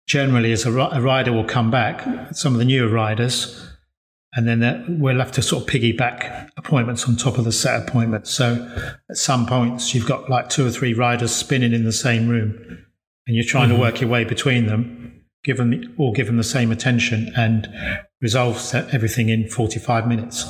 generally 0.08 0.52
as 0.54 0.65
a, 0.65 0.72
a 0.72 1.02
rider 1.02 1.34
will 1.34 1.43
come 1.43 1.70
back, 1.70 2.02
some 2.36 2.54
of 2.54 2.60
the 2.60 2.65
newer 2.65 2.89
riders, 2.89 3.63
and 4.34 4.48
then 4.48 5.00
we're 5.00 5.13
left 5.13 5.36
to 5.36 5.41
sort 5.41 5.63
of 5.63 5.70
piggyback 5.70 6.50
appointments 6.58 7.08
on 7.08 7.15
top 7.15 7.38
of 7.38 7.46
the 7.46 7.52
set 7.52 7.88
appointments. 7.88 8.32
So 8.32 8.70
at 9.10 9.17
some 9.17 9.46
points, 9.46 9.93
you've 9.93 10.08
got 10.08 10.30
like 10.30 10.50
two 10.50 10.65
or 10.65 10.70
three 10.70 10.93
riders 10.93 11.36
spinning 11.36 11.74
in 11.74 11.86
the 11.86 11.93
same 11.93 12.28
room, 12.28 12.56
and 13.26 13.36
you're 13.36 13.46
trying 13.46 13.70
mm-hmm. 13.70 13.78
to 13.78 13.82
work 13.82 14.02
your 14.02 14.10
way 14.10 14.24
between 14.24 14.67
them, 14.67 15.24
give 15.43 15.58
them 15.58 15.96
all 15.98 16.13
give 16.13 16.28
them 16.28 16.38
the 16.38 16.43
same 16.43 16.72
attention, 16.72 17.32
and 17.36 17.67
resolve 18.22 18.74
everything 18.91 19.30
in 19.30 19.48
45 19.50 20.08
minutes. 20.08 20.46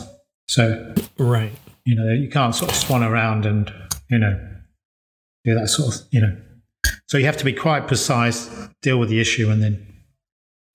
So 0.47 0.93
right, 1.17 1.51
you 1.85 1.95
know, 1.95 2.11
you 2.11 2.29
can't 2.29 2.55
sort 2.55 2.71
of 2.71 2.77
swan 2.77 3.03
around 3.03 3.45
and 3.45 3.71
you 4.09 4.19
know 4.19 4.39
do 5.45 5.55
that 5.55 5.69
sort 5.69 5.95
of 5.95 6.01
you 6.11 6.21
know 6.21 6.35
so 7.07 7.17
you 7.17 7.25
have 7.25 7.37
to 7.37 7.45
be 7.45 7.53
quite 7.53 7.87
precise, 7.87 8.49
deal 8.81 8.99
with 8.99 9.09
the 9.09 9.19
issue, 9.19 9.49
and 9.49 9.63
then 9.63 9.85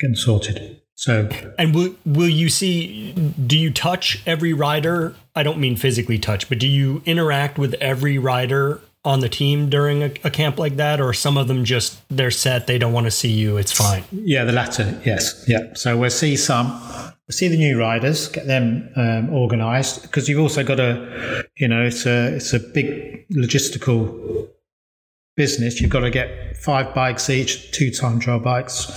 get 0.01 0.09
them 0.09 0.17
sorted. 0.17 0.81
So, 0.95 1.29
and 1.59 1.75
will 1.75 1.95
will 2.05 2.29
you 2.29 2.49
see? 2.49 3.13
Do 3.13 3.59
you 3.59 3.71
touch 3.71 4.23
every 4.27 4.53
rider? 4.53 5.15
I 5.35 5.43
don't 5.43 5.59
mean 5.59 5.77
physically 5.77 6.19
touch, 6.19 6.49
but 6.49 6.59
do 6.59 6.69
you 6.69 7.03
interact 7.07 7.59
with 7.59 7.75
every 7.75 8.19
rider 8.19 8.81
on 9.05 9.21
the 9.21 9.29
team 9.29 9.69
during 9.69 10.03
a, 10.03 10.13
a, 10.23 10.31
camp 10.31 10.59
like 10.59 10.77
that, 10.77 11.01
or 11.01 11.13
some 11.13 11.37
of 11.37 11.49
them 11.49 11.65
just 11.65 12.01
they're 12.09 12.31
set, 12.31 12.69
they 12.69 12.79
don't 12.79 12.93
want 12.93 13.07
to 13.07 13.11
see 13.11 13.33
you, 13.33 13.57
it's 13.57 13.73
fine. 13.73 14.05
Yeah, 14.13 14.45
the 14.45 14.53
latter. 14.53 15.01
Yes, 15.05 15.45
yeah. 15.49 15.75
So 15.75 15.97
we'll 15.97 16.11
see 16.11 16.37
some, 16.37 16.71
we'll 17.27 17.33
see 17.33 17.49
the 17.49 17.57
new 17.57 17.81
riders, 17.81 18.29
get 18.29 18.47
them 18.47 18.89
um, 18.95 19.35
organised 19.35 20.03
because 20.03 20.29
you've 20.29 20.39
also 20.39 20.63
got 20.63 20.79
a, 20.79 21.45
you 21.57 21.67
know, 21.67 21.83
it's 21.83 22.07
a 22.07 22.37
it's 22.37 22.53
a 22.53 22.61
big 22.61 23.27
logistical 23.31 24.49
business, 25.37 25.81
you've 25.81 25.91
got 25.91 26.01
to 26.01 26.11
get 26.11 26.57
five 26.57 26.95
bikes 26.95 27.31
each, 27.31 27.73
two 27.73 27.91
time 27.91 28.21
trial 28.21 28.41
bikes. 28.41 28.91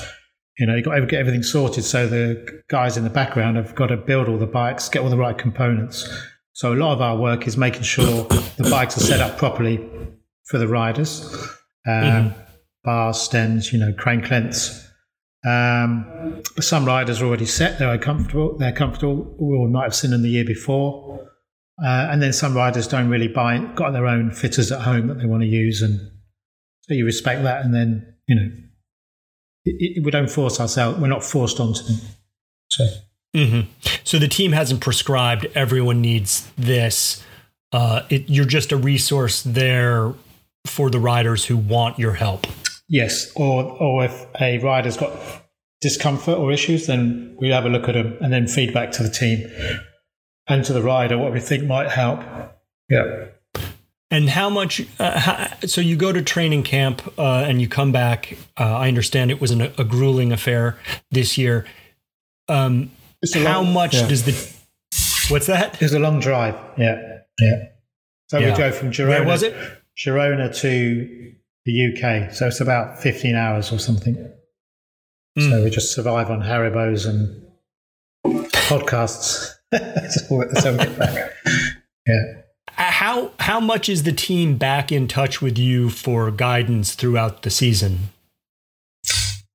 You 0.57 0.65
know, 0.65 0.75
you've 0.75 0.85
got 0.85 0.95
to 0.95 1.05
get 1.05 1.19
everything 1.19 1.43
sorted. 1.43 1.83
So 1.83 2.07
the 2.07 2.61
guys 2.69 2.97
in 2.97 3.03
the 3.03 3.09
background 3.09 3.57
have 3.57 3.75
got 3.75 3.87
to 3.87 3.97
build 3.97 4.29
all 4.29 4.37
the 4.37 4.47
bikes, 4.47 4.87
get 4.87 5.01
all 5.01 5.09
the 5.09 5.17
right 5.17 5.37
components. 5.37 6.07
So 6.53 6.73
a 6.73 6.75
lot 6.75 6.93
of 6.93 7.01
our 7.01 7.17
work 7.17 7.47
is 7.47 7.57
making 7.57 7.83
sure 7.83 8.23
the 8.57 8.67
bikes 8.69 8.97
are 8.97 9.01
set 9.01 9.19
up 9.19 9.37
properly 9.37 9.85
for 10.45 10.57
the 10.57 10.67
riders. 10.67 11.25
Um, 11.85 12.03
mm-hmm. 12.03 12.41
Bars, 12.83 13.19
stems, 13.19 13.73
you 13.73 13.79
know, 13.79 13.91
crank 13.93 14.29
lengths. 14.29 14.81
Um, 15.45 16.41
but 16.55 16.63
some 16.63 16.85
riders 16.85 17.21
are 17.21 17.25
already 17.25 17.45
set; 17.45 17.77
they're 17.77 17.97
comfortable. 17.97 18.57
They're 18.57 18.71
comfortable. 18.71 19.35
We 19.39 19.67
might 19.69 19.83
have 19.83 19.95
seen 19.95 20.11
them 20.11 20.23
the 20.23 20.29
year 20.29 20.45
before, 20.45 21.27
uh, 21.83 22.07
and 22.09 22.21
then 22.21 22.33
some 22.33 22.55
riders 22.55 22.87
don't 22.87 23.09
really 23.09 23.27
buy. 23.27 23.59
Got 23.75 23.91
their 23.91 24.07
own 24.07 24.31
fitters 24.31 24.71
at 24.71 24.81
home 24.81 25.07
that 25.07 25.19
they 25.19 25.25
want 25.25 25.43
to 25.43 25.47
use, 25.47 25.83
and 25.83 25.99
so 26.87 26.93
you 26.93 27.05
respect 27.05 27.43
that, 27.43 27.65
and 27.65 27.73
then 27.73 28.15
you 28.27 28.35
know 28.35 28.49
it, 29.65 29.97
it, 29.97 30.03
we 30.03 30.11
don't 30.11 30.29
force 30.29 30.59
ourselves. 30.59 30.99
We're 30.99 31.07
not 31.07 31.23
forced 31.23 31.59
onto 31.59 31.83
them. 31.83 31.97
So. 32.69 32.87
Mm-hmm. 33.35 33.69
So 34.05 34.17
the 34.17 34.29
team 34.29 34.53
hasn't 34.53 34.79
prescribed 34.79 35.45
everyone 35.55 35.99
needs 36.01 36.49
this. 36.57 37.21
Uh, 37.73 38.03
it, 38.09 38.29
you're 38.29 38.45
just 38.45 38.71
a 38.71 38.77
resource 38.77 39.41
there 39.43 40.13
for 40.65 40.89
the 40.89 40.99
riders 40.99 41.43
who 41.43 41.57
want 41.57 41.99
your 41.99 42.13
help. 42.13 42.47
Yes, 42.87 43.31
or 43.35 43.63
or 43.63 44.05
if 44.05 44.25
a 44.39 44.59
rider's 44.59 44.95
got 44.95 45.11
discomfort 45.81 46.37
or 46.37 46.51
issues, 46.51 46.87
then 46.87 47.35
we 47.39 47.49
have 47.49 47.65
a 47.65 47.69
look 47.69 47.89
at 47.89 47.93
them 47.95 48.17
and 48.21 48.31
then 48.31 48.47
feedback 48.47 48.91
to 48.91 49.03
the 49.03 49.09
team 49.09 49.45
and 50.47 50.63
to 50.63 50.73
the 50.73 50.81
rider 50.81 51.17
what 51.17 51.33
we 51.33 51.39
think 51.39 51.65
might 51.65 51.89
help. 51.89 52.21
Yeah. 52.89 53.25
And 54.15 54.29
how 54.29 54.49
much? 54.49 54.81
Uh, 54.97 55.19
how, 55.19 55.47
so 55.65 55.81
you 55.81 55.97
go 55.97 56.13
to 56.13 56.21
training 56.21 56.63
camp 56.63 57.01
uh, 57.19 57.43
and 57.45 57.59
you 57.59 57.67
come 57.67 57.91
back. 57.91 58.37
Uh, 58.57 58.77
I 58.77 58.87
understand 58.87 59.29
it 59.29 59.41
was 59.41 59.51
an, 59.51 59.61
a 59.61 59.83
grueling 59.83 60.31
affair 60.31 60.77
this 61.11 61.37
year. 61.37 61.65
Um, 62.47 62.91
how 63.33 63.61
long, 63.61 63.73
much 63.73 63.93
yeah. 63.93 64.07
does 64.07 64.23
the? 64.23 64.31
What's 65.27 65.47
that? 65.47 65.81
It's 65.81 65.93
a 65.93 65.99
long 65.99 66.21
drive. 66.21 66.55
Yeah, 66.77 67.17
yeah. 67.41 67.65
So 68.29 68.39
yeah. 68.39 68.51
we 68.51 68.55
drove 68.55 68.75
from 68.75 68.91
Girona. 68.91 69.09
Where 69.09 69.25
was 69.25 69.43
it? 69.43 69.53
Girona 69.97 70.55
to 70.61 71.33
the 71.65 71.93
UK. 71.93 72.31
So 72.31 72.47
it's 72.47 72.61
about 72.61 73.01
fifteen 73.01 73.35
hours 73.35 73.73
or 73.73 73.79
something. 73.79 74.15
Mm. 75.37 75.49
So 75.49 75.61
we 75.61 75.69
just 75.69 75.93
survive 75.93 76.29
on 76.29 76.41
Haribos 76.41 77.05
and 77.05 77.45
podcasts. 78.23 79.51
how 79.73 80.71
we 80.71 80.77
get 80.77 80.99
back. 80.99 81.33
Yeah 82.07 82.34
how 83.05 83.31
how 83.39 83.59
much 83.59 83.87
is 83.87 84.01
the 84.01 84.11
team 84.11 84.57
back 84.57 84.91
in 84.91 85.07
touch 85.07 85.39
with 85.39 85.59
you 85.59 85.91
for 85.91 86.31
guidance 86.31 86.95
throughout 86.95 87.43
the 87.43 87.51
season? 87.51 88.09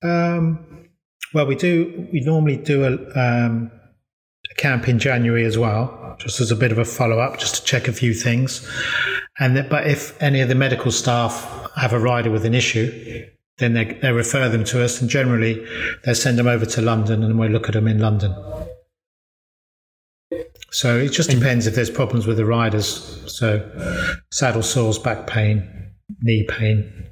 Um, 0.04 0.88
well, 1.34 1.46
we 1.46 1.56
do. 1.56 2.08
We 2.12 2.20
normally 2.20 2.58
do 2.58 2.84
a, 2.84 2.92
um, 3.18 3.72
a 4.52 4.54
camp 4.54 4.88
in 4.88 5.00
January 5.00 5.44
as 5.44 5.58
well, 5.58 6.16
just 6.20 6.40
as 6.40 6.52
a 6.52 6.56
bit 6.56 6.70
of 6.70 6.78
a 6.78 6.84
follow 6.84 7.18
up, 7.18 7.40
just 7.40 7.56
to 7.56 7.64
check 7.64 7.88
a 7.88 7.92
few 7.92 8.14
things. 8.14 8.64
And 9.40 9.56
that, 9.56 9.68
but 9.68 9.84
if 9.84 10.00
any 10.22 10.40
of 10.42 10.48
the 10.48 10.54
medical 10.54 10.92
staff 10.92 11.34
have 11.76 11.92
a 11.92 11.98
rider 11.98 12.30
with 12.30 12.44
an 12.44 12.54
issue, 12.54 13.26
then 13.58 13.74
they, 13.74 13.84
they 14.00 14.12
refer 14.12 14.48
them 14.48 14.62
to 14.64 14.84
us, 14.84 15.00
and 15.00 15.10
generally 15.10 15.66
they 16.04 16.14
send 16.14 16.38
them 16.38 16.46
over 16.46 16.66
to 16.66 16.80
London, 16.80 17.24
and 17.24 17.36
we 17.36 17.48
look 17.48 17.66
at 17.66 17.74
them 17.74 17.88
in 17.88 17.98
London. 17.98 18.32
So 20.72 20.96
it 20.98 21.10
just 21.12 21.30
depends 21.30 21.66
if 21.66 21.74
there's 21.74 21.90
problems 21.90 22.26
with 22.26 22.36
the 22.36 22.44
riders. 22.44 22.86
So 23.26 23.68
saddle 24.30 24.62
sores, 24.62 24.98
back 24.98 25.26
pain, 25.26 25.92
knee 26.22 26.44
pain. 26.48 27.06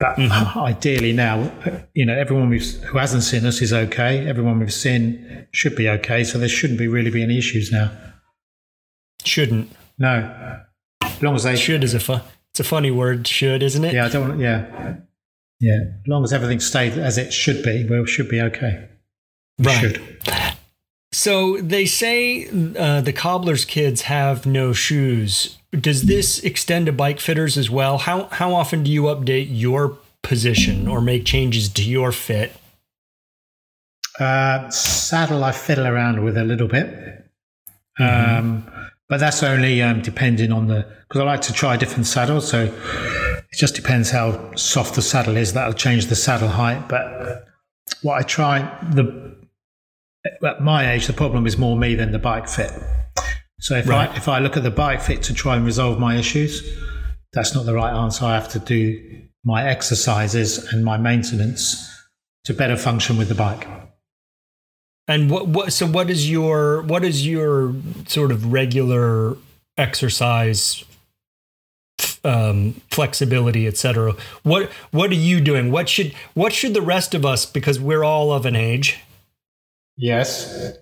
But 0.00 0.16
Mm-hmm. 0.16 0.58
ideally 0.58 1.12
now, 1.12 1.52
you 1.94 2.04
know, 2.04 2.16
everyone 2.18 2.48
we've, 2.48 2.64
who 2.82 2.98
hasn't 2.98 3.22
seen 3.22 3.46
us 3.46 3.62
is 3.62 3.72
okay. 3.72 4.26
Everyone 4.26 4.58
we've 4.58 4.72
seen 4.72 5.46
should 5.52 5.76
be 5.76 5.88
okay. 5.88 6.24
So 6.24 6.38
there 6.38 6.48
shouldn't 6.48 6.78
be 6.78 6.88
really 6.88 7.10
be 7.10 7.22
any 7.22 7.38
issues 7.38 7.70
now. 7.70 7.90
Shouldn't. 9.24 9.70
No, 9.98 10.58
as 11.02 11.22
long 11.22 11.36
as 11.36 11.44
they 11.44 11.54
Should 11.56 11.84
is 11.84 11.94
a 11.94 12.00
fun. 12.00 12.22
It's 12.50 12.58
a 12.60 12.64
funny 12.64 12.90
word. 12.90 13.26
Should, 13.28 13.62
isn't 13.62 13.84
it? 13.84 13.94
Yeah, 13.94 14.06
I 14.06 14.08
don't. 14.08 14.28
want- 14.28 14.40
Yeah, 14.40 14.96
yeah. 15.60 15.78
As 16.00 16.08
long 16.08 16.24
as 16.24 16.32
everything 16.32 16.58
stayed 16.60 16.94
as 16.94 17.16
it 17.18 17.32
should 17.32 17.62
be, 17.62 17.84
we 17.88 18.04
should 18.06 18.28
be 18.28 18.40
okay. 18.40 18.88
Right. 19.60 19.78
Should. 19.80 20.02
So 21.12 21.58
they 21.58 21.84
say 21.84 22.48
uh, 22.78 23.02
the 23.02 23.12
cobbler's 23.12 23.66
kids 23.66 24.02
have 24.02 24.46
no 24.46 24.72
shoes. 24.72 25.58
Does 25.72 26.04
this 26.04 26.38
extend 26.40 26.86
to 26.86 26.92
bike 26.92 27.20
fitters 27.20 27.58
as 27.58 27.70
well? 27.70 27.98
How 27.98 28.24
how 28.24 28.54
often 28.54 28.82
do 28.82 28.90
you 28.90 29.02
update 29.04 29.48
your 29.50 29.98
position 30.22 30.88
or 30.88 31.00
make 31.00 31.24
changes 31.24 31.68
to 31.68 31.82
your 31.82 32.12
fit? 32.12 32.52
Uh, 34.18 34.68
saddle, 34.70 35.44
I 35.44 35.52
fiddle 35.52 35.86
around 35.86 36.22
with 36.22 36.36
a 36.36 36.44
little 36.44 36.68
bit, 36.68 37.24
um, 37.98 38.70
but 39.08 39.20
that's 39.20 39.42
only 39.42 39.80
um, 39.82 40.02
depending 40.02 40.52
on 40.52 40.66
the 40.66 40.86
because 41.08 41.20
I 41.20 41.24
like 41.24 41.40
to 41.42 41.52
try 41.52 41.76
different 41.76 42.06
saddles. 42.06 42.48
So 42.48 42.64
it 42.64 43.58
just 43.58 43.74
depends 43.74 44.10
how 44.10 44.54
soft 44.54 44.94
the 44.94 45.02
saddle 45.02 45.36
is. 45.36 45.52
That'll 45.52 45.72
change 45.72 46.06
the 46.06 46.16
saddle 46.16 46.48
height. 46.48 46.88
But 46.88 47.46
what 48.02 48.18
I 48.18 48.22
try 48.22 48.60
the 48.92 49.41
at 50.24 50.62
my 50.62 50.92
age, 50.92 51.06
the 51.06 51.12
problem 51.12 51.46
is 51.46 51.58
more 51.58 51.76
me 51.76 51.94
than 51.94 52.12
the 52.12 52.18
bike 52.18 52.48
fit. 52.48 52.72
So 53.60 53.76
if 53.76 53.88
Right. 53.88 54.10
I 54.10 54.16
if 54.16 54.28
I 54.28 54.38
look 54.38 54.56
at 54.56 54.62
the 54.62 54.70
bike 54.70 55.00
fit 55.00 55.22
to 55.24 55.34
try 55.34 55.56
and 55.56 55.64
resolve 55.64 55.98
my 55.98 56.16
issues, 56.16 56.62
that's 57.32 57.54
not 57.54 57.64
the 57.66 57.74
right 57.74 57.92
answer. 57.92 58.24
I 58.24 58.34
have 58.34 58.48
to 58.50 58.58
do 58.58 59.00
my 59.44 59.64
exercises 59.64 60.72
and 60.72 60.84
my 60.84 60.96
maintenance 60.96 61.88
to 62.44 62.54
better 62.54 62.76
function 62.76 63.16
with 63.18 63.28
the 63.28 63.34
bike. 63.34 63.66
And 65.08 65.30
what 65.30 65.48
what 65.48 65.72
so 65.72 65.86
what 65.86 66.10
is 66.10 66.30
your 66.30 66.82
what 66.82 67.04
is 67.04 67.26
your 67.26 67.74
sort 68.06 68.30
of 68.30 68.52
regular 68.52 69.36
exercise 69.76 70.84
um, 72.24 72.80
flexibility, 72.90 73.66
etc. 73.66 74.14
What 74.42 74.70
what 74.90 75.10
are 75.10 75.14
you 75.14 75.40
doing? 75.40 75.70
What 75.72 75.88
should 75.88 76.14
what 76.34 76.52
should 76.52 76.74
the 76.74 76.82
rest 76.82 77.14
of 77.14 77.24
us 77.24 77.46
because 77.46 77.80
we're 77.80 78.04
all 78.04 78.32
of 78.32 78.46
an 78.46 78.56
age? 78.56 79.00
Yes. 79.96 80.72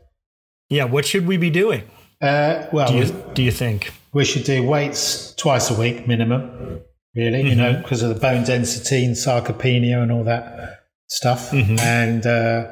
Yeah, 0.69 0.85
what 0.85 1.05
should 1.05 1.27
we 1.27 1.37
be 1.37 1.51
doing? 1.51 1.83
Uh, 2.21 2.67
well, 2.73 2.89
Do 2.89 2.97
you 2.99 3.25
do 3.35 3.43
you 3.43 3.51
think? 3.51 3.93
we 4.13 4.25
should 4.25 4.45
do 4.45 4.63
weights 4.67 5.35
twice 5.35 5.71
a 5.71 5.75
week 5.75 6.07
minimum, 6.09 6.81
really, 7.15 7.43
you 7.49 7.55
know, 7.55 7.75
because 7.81 8.03
of 8.03 8.09
the 8.13 8.21
bone 8.21 8.45
density 8.45 9.05
and 9.05 9.15
sarcopenia 9.15 10.03
and 10.03 10.11
all 10.13 10.25
that 10.25 10.81
stuff. 11.09 11.53
And, 11.53 12.27
uh, 12.27 12.67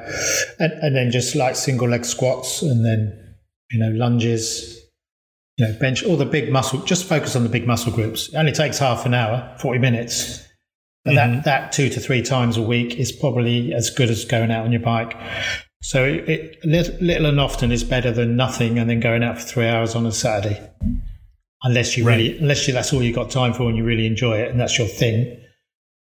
and 0.59 0.71
and 0.73 0.95
then 0.95 1.11
just 1.11 1.35
like 1.35 1.55
single 1.55 1.87
leg 1.87 2.05
squats 2.05 2.61
and 2.61 2.85
then, 2.85 3.35
you 3.71 3.79
know, 3.79 3.89
lunges, 3.89 4.77
you 5.57 5.65
know, 5.65 5.79
bench, 5.79 6.03
all 6.03 6.17
the 6.17 6.25
big 6.25 6.51
muscle, 6.51 6.79
just 6.83 7.05
focus 7.05 7.35
on 7.35 7.43
the 7.43 7.49
big 7.49 7.65
muscle 7.65 7.91
groups. 7.91 8.29
It 8.29 8.35
only 8.35 8.51
takes 8.51 8.77
half 8.79 9.05
an 9.05 9.13
hour, 9.13 9.55
40 9.59 9.79
minutes. 9.79 10.45
But 11.05 11.15
that, 11.15 11.45
that 11.45 11.71
two 11.71 11.89
to 11.89 11.99
three 11.99 12.21
times 12.21 12.57
a 12.57 12.61
week 12.61 12.95
is 12.99 13.11
probably 13.11 13.73
as 13.73 13.89
good 13.89 14.09
as 14.09 14.25
going 14.25 14.51
out 14.51 14.65
on 14.65 14.71
your 14.73 14.81
bike. 14.81 15.15
So 15.81 16.03
it, 16.03 16.29
it, 16.29 16.65
little, 16.65 16.95
little 16.99 17.25
and 17.27 17.39
often 17.39 17.71
is 17.71 17.83
better 17.83 18.11
than 18.11 18.35
nothing, 18.35 18.77
and 18.77 18.89
then 18.89 18.99
going 18.99 19.23
out 19.23 19.39
for 19.39 19.43
three 19.47 19.67
hours 19.67 19.95
on 19.95 20.05
a 20.05 20.11
Saturday, 20.11 20.61
unless 21.63 21.97
you 21.97 22.05
really, 22.05 22.37
unless 22.37 22.67
you, 22.67 22.73
that's 22.73 22.93
all 22.93 23.01
you've 23.01 23.15
got 23.15 23.29
time 23.29 23.53
for 23.53 23.69
and 23.69 23.77
you 23.77 23.83
really 23.83 24.05
enjoy 24.05 24.37
it 24.37 24.51
and 24.51 24.59
that's 24.59 24.77
your 24.77 24.87
thing. 24.87 25.41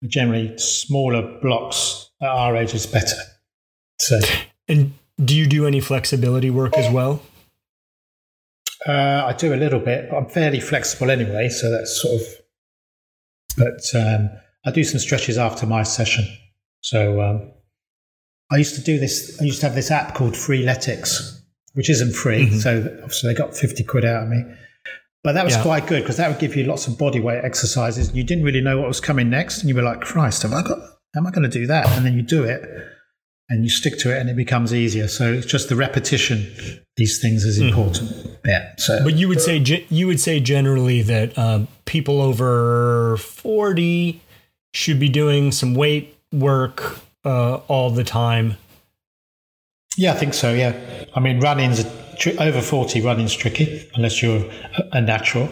But 0.02 0.10
generally, 0.10 0.58
smaller 0.58 1.40
blocks 1.42 2.10
at 2.22 2.28
our 2.28 2.56
age 2.58 2.74
is 2.74 2.86
better. 2.86 3.16
So 4.00 4.20
And 4.68 4.94
do 5.24 5.36
you 5.36 5.48
do 5.48 5.66
any 5.66 5.80
flexibility 5.80 6.50
work 6.50 6.78
as 6.78 6.92
well? 6.94 7.22
uh, 8.86 9.24
I 9.26 9.34
do 9.34 9.54
a 9.54 9.56
little 9.56 9.80
bit, 9.80 10.10
but 10.10 10.18
I'm 10.18 10.28
fairly 10.28 10.60
flexible 10.60 11.10
anyway. 11.10 11.50
So 11.50 11.72
that's 11.72 12.02
sort 12.02 12.22
of. 12.22 12.28
But 13.56 13.96
um, 13.96 14.30
I 14.66 14.72
do 14.72 14.84
some 14.84 15.00
stretches 15.00 15.38
after 15.38 15.66
my 15.66 15.84
session. 15.84 16.26
So 16.82 17.22
um, 17.22 17.52
I 18.54 18.58
used 18.58 18.76
to 18.76 18.82
do 18.82 19.00
this. 19.00 19.40
I 19.42 19.46
used 19.46 19.60
to 19.62 19.66
have 19.68 19.76
this 19.76 19.90
app 19.92 20.14
called 20.14 20.34
Freeletics, 20.34 21.40
which 21.74 21.90
isn't 21.90 22.14
free. 22.14 22.50
So 22.60 22.88
obviously 23.02 23.34
they 23.34 23.38
got 23.38 23.56
fifty 23.58 23.84
quid 23.84 24.06
out 24.06 24.24
of 24.24 24.30
me. 24.30 24.44
But 25.24 25.34
that 25.34 25.46
was 25.46 25.56
Yeah. 25.56 25.62
quite 25.64 25.88
good 25.88 26.02
because 26.04 26.18
that 26.18 26.30
would 26.30 26.40
give 26.40 26.56
you 26.56 26.66
lots 26.66 26.86
of 26.88 26.98
body 26.98 27.20
weight 27.20 27.44
exercises. 27.44 28.12
You 28.14 28.24
didn't 28.24 28.44
really 28.44 28.62
know 28.62 28.78
what 28.80 28.88
was 28.88 29.00
coming 29.00 29.30
next, 29.30 29.60
and 29.60 29.70
you 29.70 29.76
were 29.76 29.82
like, 29.82 30.02
"Christ, 30.02 30.44
have 30.44 30.54
I 30.54 30.62
got? 30.62 30.80
Am 31.16 31.26
I 31.26 31.32
going 31.32 31.50
to 31.50 31.60
do 31.60 31.66
that?" 31.68 31.90
And 31.96 32.06
then 32.06 32.14
you 32.14 32.22
do 32.22 32.44
it, 32.44 32.62
and 33.50 33.64
you 33.64 33.70
stick 33.70 33.98
to 34.00 34.12
it, 34.14 34.20
and 34.20 34.30
it 34.30 34.36
becomes 34.36 34.74
easier. 34.74 35.08
So 35.08 35.34
it's 35.34 35.46
just 35.46 35.70
the 35.70 35.76
repetition. 35.76 36.46
These 36.98 37.20
things 37.20 37.44
is 37.46 37.58
important. 37.58 38.12
Yeah. 38.46 38.74
So 38.78 39.04
But 39.04 39.16
you 39.16 39.28
would 39.30 39.42
say 39.42 39.58
you 39.90 40.06
would 40.08 40.20
say 40.20 40.40
generally 40.40 41.02
that 41.04 41.36
um, 41.38 41.68
people 41.86 42.22
over 42.22 43.16
forty 43.18 44.22
should 44.74 45.00
be 45.00 45.10
doing 45.10 45.52
some 45.52 45.74
weight 45.74 46.16
work 46.32 47.00
uh, 47.26 47.56
all 47.68 47.90
the 47.90 48.04
time. 48.04 48.58
Yeah, 49.98 50.14
I 50.14 50.16
think 50.16 50.34
so. 50.34 50.54
Yeah, 50.54 50.76
I 51.16 51.20
mean, 51.20 51.40
running's 51.40 51.86
over 52.40 52.62
forty. 52.62 53.02
Running's 53.02 53.34
tricky 53.34 53.90
unless 53.96 54.22
you're 54.22 54.46
a, 54.46 54.90
a 54.94 55.02
natural. 55.02 55.50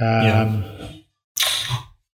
Um, 0.00 0.64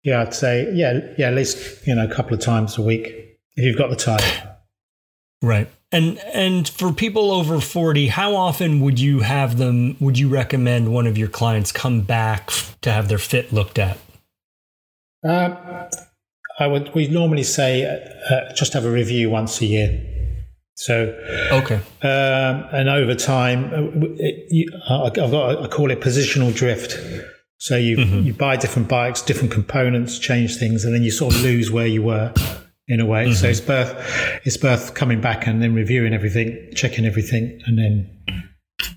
yeah. 0.02 0.22
I'd 0.22 0.34
say 0.34 0.72
yeah, 0.74 1.00
yeah, 1.18 1.28
at 1.28 1.34
least 1.34 1.86
you 1.86 1.94
know 1.94 2.04
a 2.04 2.14
couple 2.14 2.34
of 2.34 2.40
times 2.40 2.78
a 2.78 2.82
week 2.82 3.38
if 3.56 3.64
you've 3.64 3.78
got 3.78 3.90
the 3.90 3.96
time. 3.96 4.22
Right. 5.42 5.68
And 5.90 6.18
and 6.34 6.68
for 6.68 6.92
people 6.92 7.30
over 7.30 7.60
40, 7.60 8.08
how 8.08 8.34
often 8.34 8.80
would 8.80 8.98
you 8.98 9.20
have 9.20 9.58
them 9.58 9.96
would 10.00 10.18
you 10.18 10.28
recommend 10.28 10.92
one 10.92 11.06
of 11.06 11.16
your 11.16 11.28
clients 11.28 11.72
come 11.72 12.02
back 12.02 12.50
to 12.82 12.92
have 12.92 13.08
their 13.08 13.18
fit 13.18 13.52
looked 13.52 13.78
at? 13.78 13.98
Um, 15.24 15.56
I 16.58 16.66
would. 16.66 16.94
We 16.94 17.08
normally 17.08 17.44
say 17.44 17.84
uh, 17.84 18.34
uh, 18.34 18.52
just 18.54 18.72
have 18.72 18.84
a 18.84 18.90
review 18.90 19.30
once 19.30 19.60
a 19.60 19.66
year. 19.66 20.04
So 20.74 21.12
Okay. 21.52 21.80
um, 22.02 22.64
and 22.72 22.88
over 22.88 23.14
time, 23.14 23.64
uh, 23.74 24.06
it, 24.16 24.46
you, 24.50 24.70
I've 24.88 25.14
got 25.14 25.64
I 25.64 25.66
call 25.68 25.90
it 25.90 26.00
positional 26.00 26.54
drift. 26.54 26.98
So 27.60 27.76
you 27.76 27.96
you 27.98 28.32
buy 28.34 28.56
different 28.56 28.88
bikes, 28.88 29.20
different 29.20 29.52
components, 29.52 30.18
change 30.18 30.56
things, 30.56 30.84
and 30.84 30.94
then 30.94 31.02
you 31.02 31.10
sort 31.10 31.34
of 31.34 31.42
lose 31.42 31.72
where 31.72 31.88
you 31.88 32.02
were 32.02 32.32
in 32.86 33.00
a 33.00 33.06
way. 33.06 33.32
So 33.34 33.48
it's 33.48 33.60
birth 33.60 34.40
it's 34.44 34.56
birth 34.56 34.94
coming 34.94 35.20
back 35.20 35.46
and 35.48 35.60
then 35.60 35.74
reviewing 35.74 36.14
everything, 36.14 36.70
checking 36.76 37.04
everything, 37.04 37.60
and 37.66 37.76
then 37.76 38.46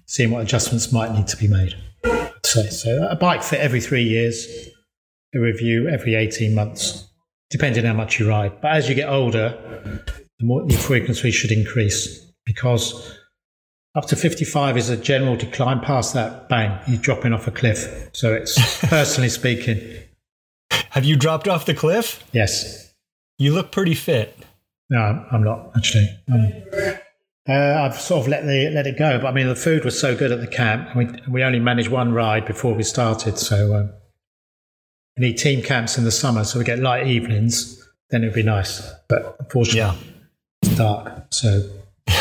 seeing 0.05 0.29
what 0.29 0.43
adjustments 0.43 0.91
might 0.91 1.11
need 1.13 1.27
to 1.27 1.37
be 1.37 1.47
made. 1.47 1.73
I'd 2.05 2.71
so. 2.71 3.07
A 3.09 3.15
bike 3.15 3.41
fit 3.41 3.59
every 3.59 3.81
three 3.81 4.03
years, 4.03 4.47
a 5.33 5.39
review 5.39 5.87
every 5.89 6.13
eighteen 6.13 6.53
months, 6.53 7.10
depending 7.51 7.85
how 7.85 7.93
much 7.93 8.19
you 8.19 8.27
ride. 8.27 8.59
But 8.61 8.71
as 8.71 8.89
you 8.89 8.95
get 8.95 9.09
older, 9.09 9.57
the 10.39 10.45
more 10.45 10.65
the 10.65 10.73
frequency 10.75 11.31
should 11.31 11.51
increase 11.51 12.19
because 12.45 13.17
up 13.93 14.05
to 14.07 14.15
55 14.15 14.77
is 14.77 14.89
a 14.89 14.97
general 14.97 15.35
decline. 15.35 15.79
Past 15.81 16.13
that, 16.13 16.47
bang, 16.49 16.79
you're 16.87 17.01
dropping 17.01 17.33
off 17.33 17.45
a 17.47 17.51
cliff. 17.51 18.09
So 18.13 18.33
it's 18.33 18.55
personally 18.87 19.29
speaking, 19.29 19.79
Have 20.91 21.05
you 21.05 21.15
dropped 21.17 21.47
off 21.47 21.65
the 21.65 21.73
cliff? 21.75 22.23
yes. 22.31 22.93
You 23.37 23.53
look 23.53 23.71
pretty 23.71 23.95
fit. 23.95 24.37
No, 24.91 24.99
I'm 25.31 25.43
not 25.43 25.71
actually. 25.75 26.07
Um, 26.31 26.51
uh, 27.49 27.53
I've 27.53 27.99
sort 27.99 28.21
of 28.21 28.27
let 28.27 28.43
the 28.45 28.69
let 28.69 28.85
it 28.85 28.99
go, 28.99 29.17
but 29.17 29.27
I 29.27 29.31
mean 29.31 29.47
the 29.47 29.55
food 29.55 29.83
was 29.83 29.99
so 29.99 30.15
good 30.15 30.31
at 30.31 30.41
the 30.41 30.47
camp. 30.47 30.89
and 30.95 30.95
We 31.27 31.31
we 31.31 31.43
only 31.43 31.59
managed 31.59 31.89
one 31.89 32.13
ride 32.13 32.45
before 32.45 32.75
we 32.75 32.83
started, 32.83 33.39
so 33.39 33.75
um, 33.75 33.93
we 35.17 35.27
need 35.27 35.37
team 35.37 35.61
camps 35.61 35.97
in 35.97 36.03
the 36.03 36.11
summer, 36.11 36.43
so 36.43 36.59
we 36.59 36.65
get 36.65 36.79
light 36.79 37.07
evenings. 37.07 37.77
Then 38.09 38.23
it'd 38.23 38.33
be 38.35 38.43
nice, 38.43 38.81
but 39.07 39.35
unfortunately, 39.39 39.79
Yeah. 39.79 39.95
it's 40.63 40.75
dark. 40.77 41.25
So 41.31 41.69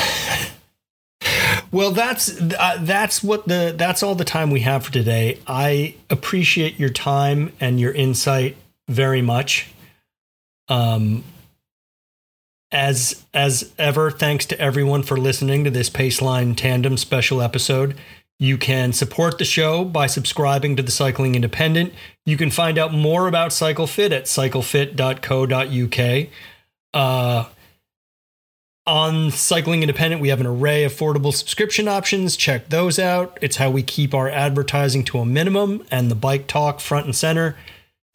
Well, 1.72 1.92
that's 1.92 2.40
uh, 2.40 2.78
that's 2.80 3.22
what 3.22 3.46
the 3.46 3.72
that's 3.76 4.02
all 4.02 4.14
the 4.16 4.24
time 4.24 4.50
we 4.50 4.60
have 4.60 4.84
for 4.84 4.92
today. 4.92 5.38
I 5.46 5.94
appreciate 6.10 6.78
your 6.80 6.88
time 6.90 7.52
and 7.60 7.78
your 7.78 7.92
insight 7.92 8.56
very 8.88 9.22
much. 9.22 9.68
Um, 10.68 11.22
As 12.72 13.24
as 13.34 13.72
ever, 13.78 14.10
thanks 14.10 14.46
to 14.46 14.60
everyone 14.60 15.02
for 15.04 15.16
listening 15.16 15.62
to 15.64 15.70
this 15.70 15.88
Paceline 15.90 16.56
Tandem 16.56 16.96
special 16.96 17.40
episode. 17.42 17.96
You 18.40 18.56
can 18.56 18.94
support 18.94 19.36
the 19.36 19.44
show 19.44 19.84
by 19.84 20.06
subscribing 20.06 20.74
to 20.76 20.82
the 20.82 20.90
Cycling 20.90 21.34
Independent. 21.34 21.92
You 22.24 22.38
can 22.38 22.50
find 22.50 22.78
out 22.78 22.90
more 22.90 23.28
about 23.28 23.50
CycleFit 23.50 24.12
at 24.12 24.24
cyclefit.co.uk. 24.24 26.28
Uh, 26.94 27.44
on 28.86 29.30
Cycling 29.30 29.82
Independent, 29.82 30.22
we 30.22 30.30
have 30.30 30.40
an 30.40 30.46
array 30.46 30.84
of 30.84 30.94
affordable 30.94 31.34
subscription 31.34 31.86
options. 31.86 32.34
Check 32.34 32.70
those 32.70 32.98
out. 32.98 33.36
It's 33.42 33.56
how 33.56 33.68
we 33.68 33.82
keep 33.82 34.14
our 34.14 34.30
advertising 34.30 35.04
to 35.04 35.18
a 35.18 35.26
minimum 35.26 35.84
and 35.90 36.10
the 36.10 36.14
bike 36.14 36.46
talk 36.46 36.80
front 36.80 37.04
and 37.04 37.14
center. 37.14 37.58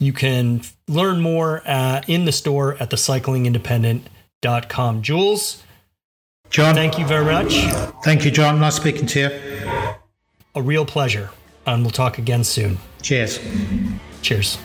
You 0.00 0.12
can 0.12 0.62
learn 0.88 1.20
more 1.20 1.62
uh, 1.64 2.02
in 2.08 2.24
the 2.24 2.32
store 2.32 2.74
at 2.80 2.90
thecyclingindependent.com. 2.90 5.02
Jules, 5.02 5.62
John, 6.50 6.74
thank 6.74 6.98
you 6.98 7.06
very 7.06 7.24
much. 7.24 7.60
Thank 8.02 8.24
you, 8.24 8.32
John. 8.32 8.58
Nice 8.58 8.74
speaking 8.74 9.06
to 9.06 9.20
you. 9.20 9.30
A 10.56 10.62
real 10.62 10.86
pleasure. 10.86 11.30
And 11.66 11.82
we'll 11.82 11.90
talk 11.90 12.18
again 12.18 12.44
soon. 12.44 12.78
Cheers. 13.02 13.38
Cheers. 14.22 14.58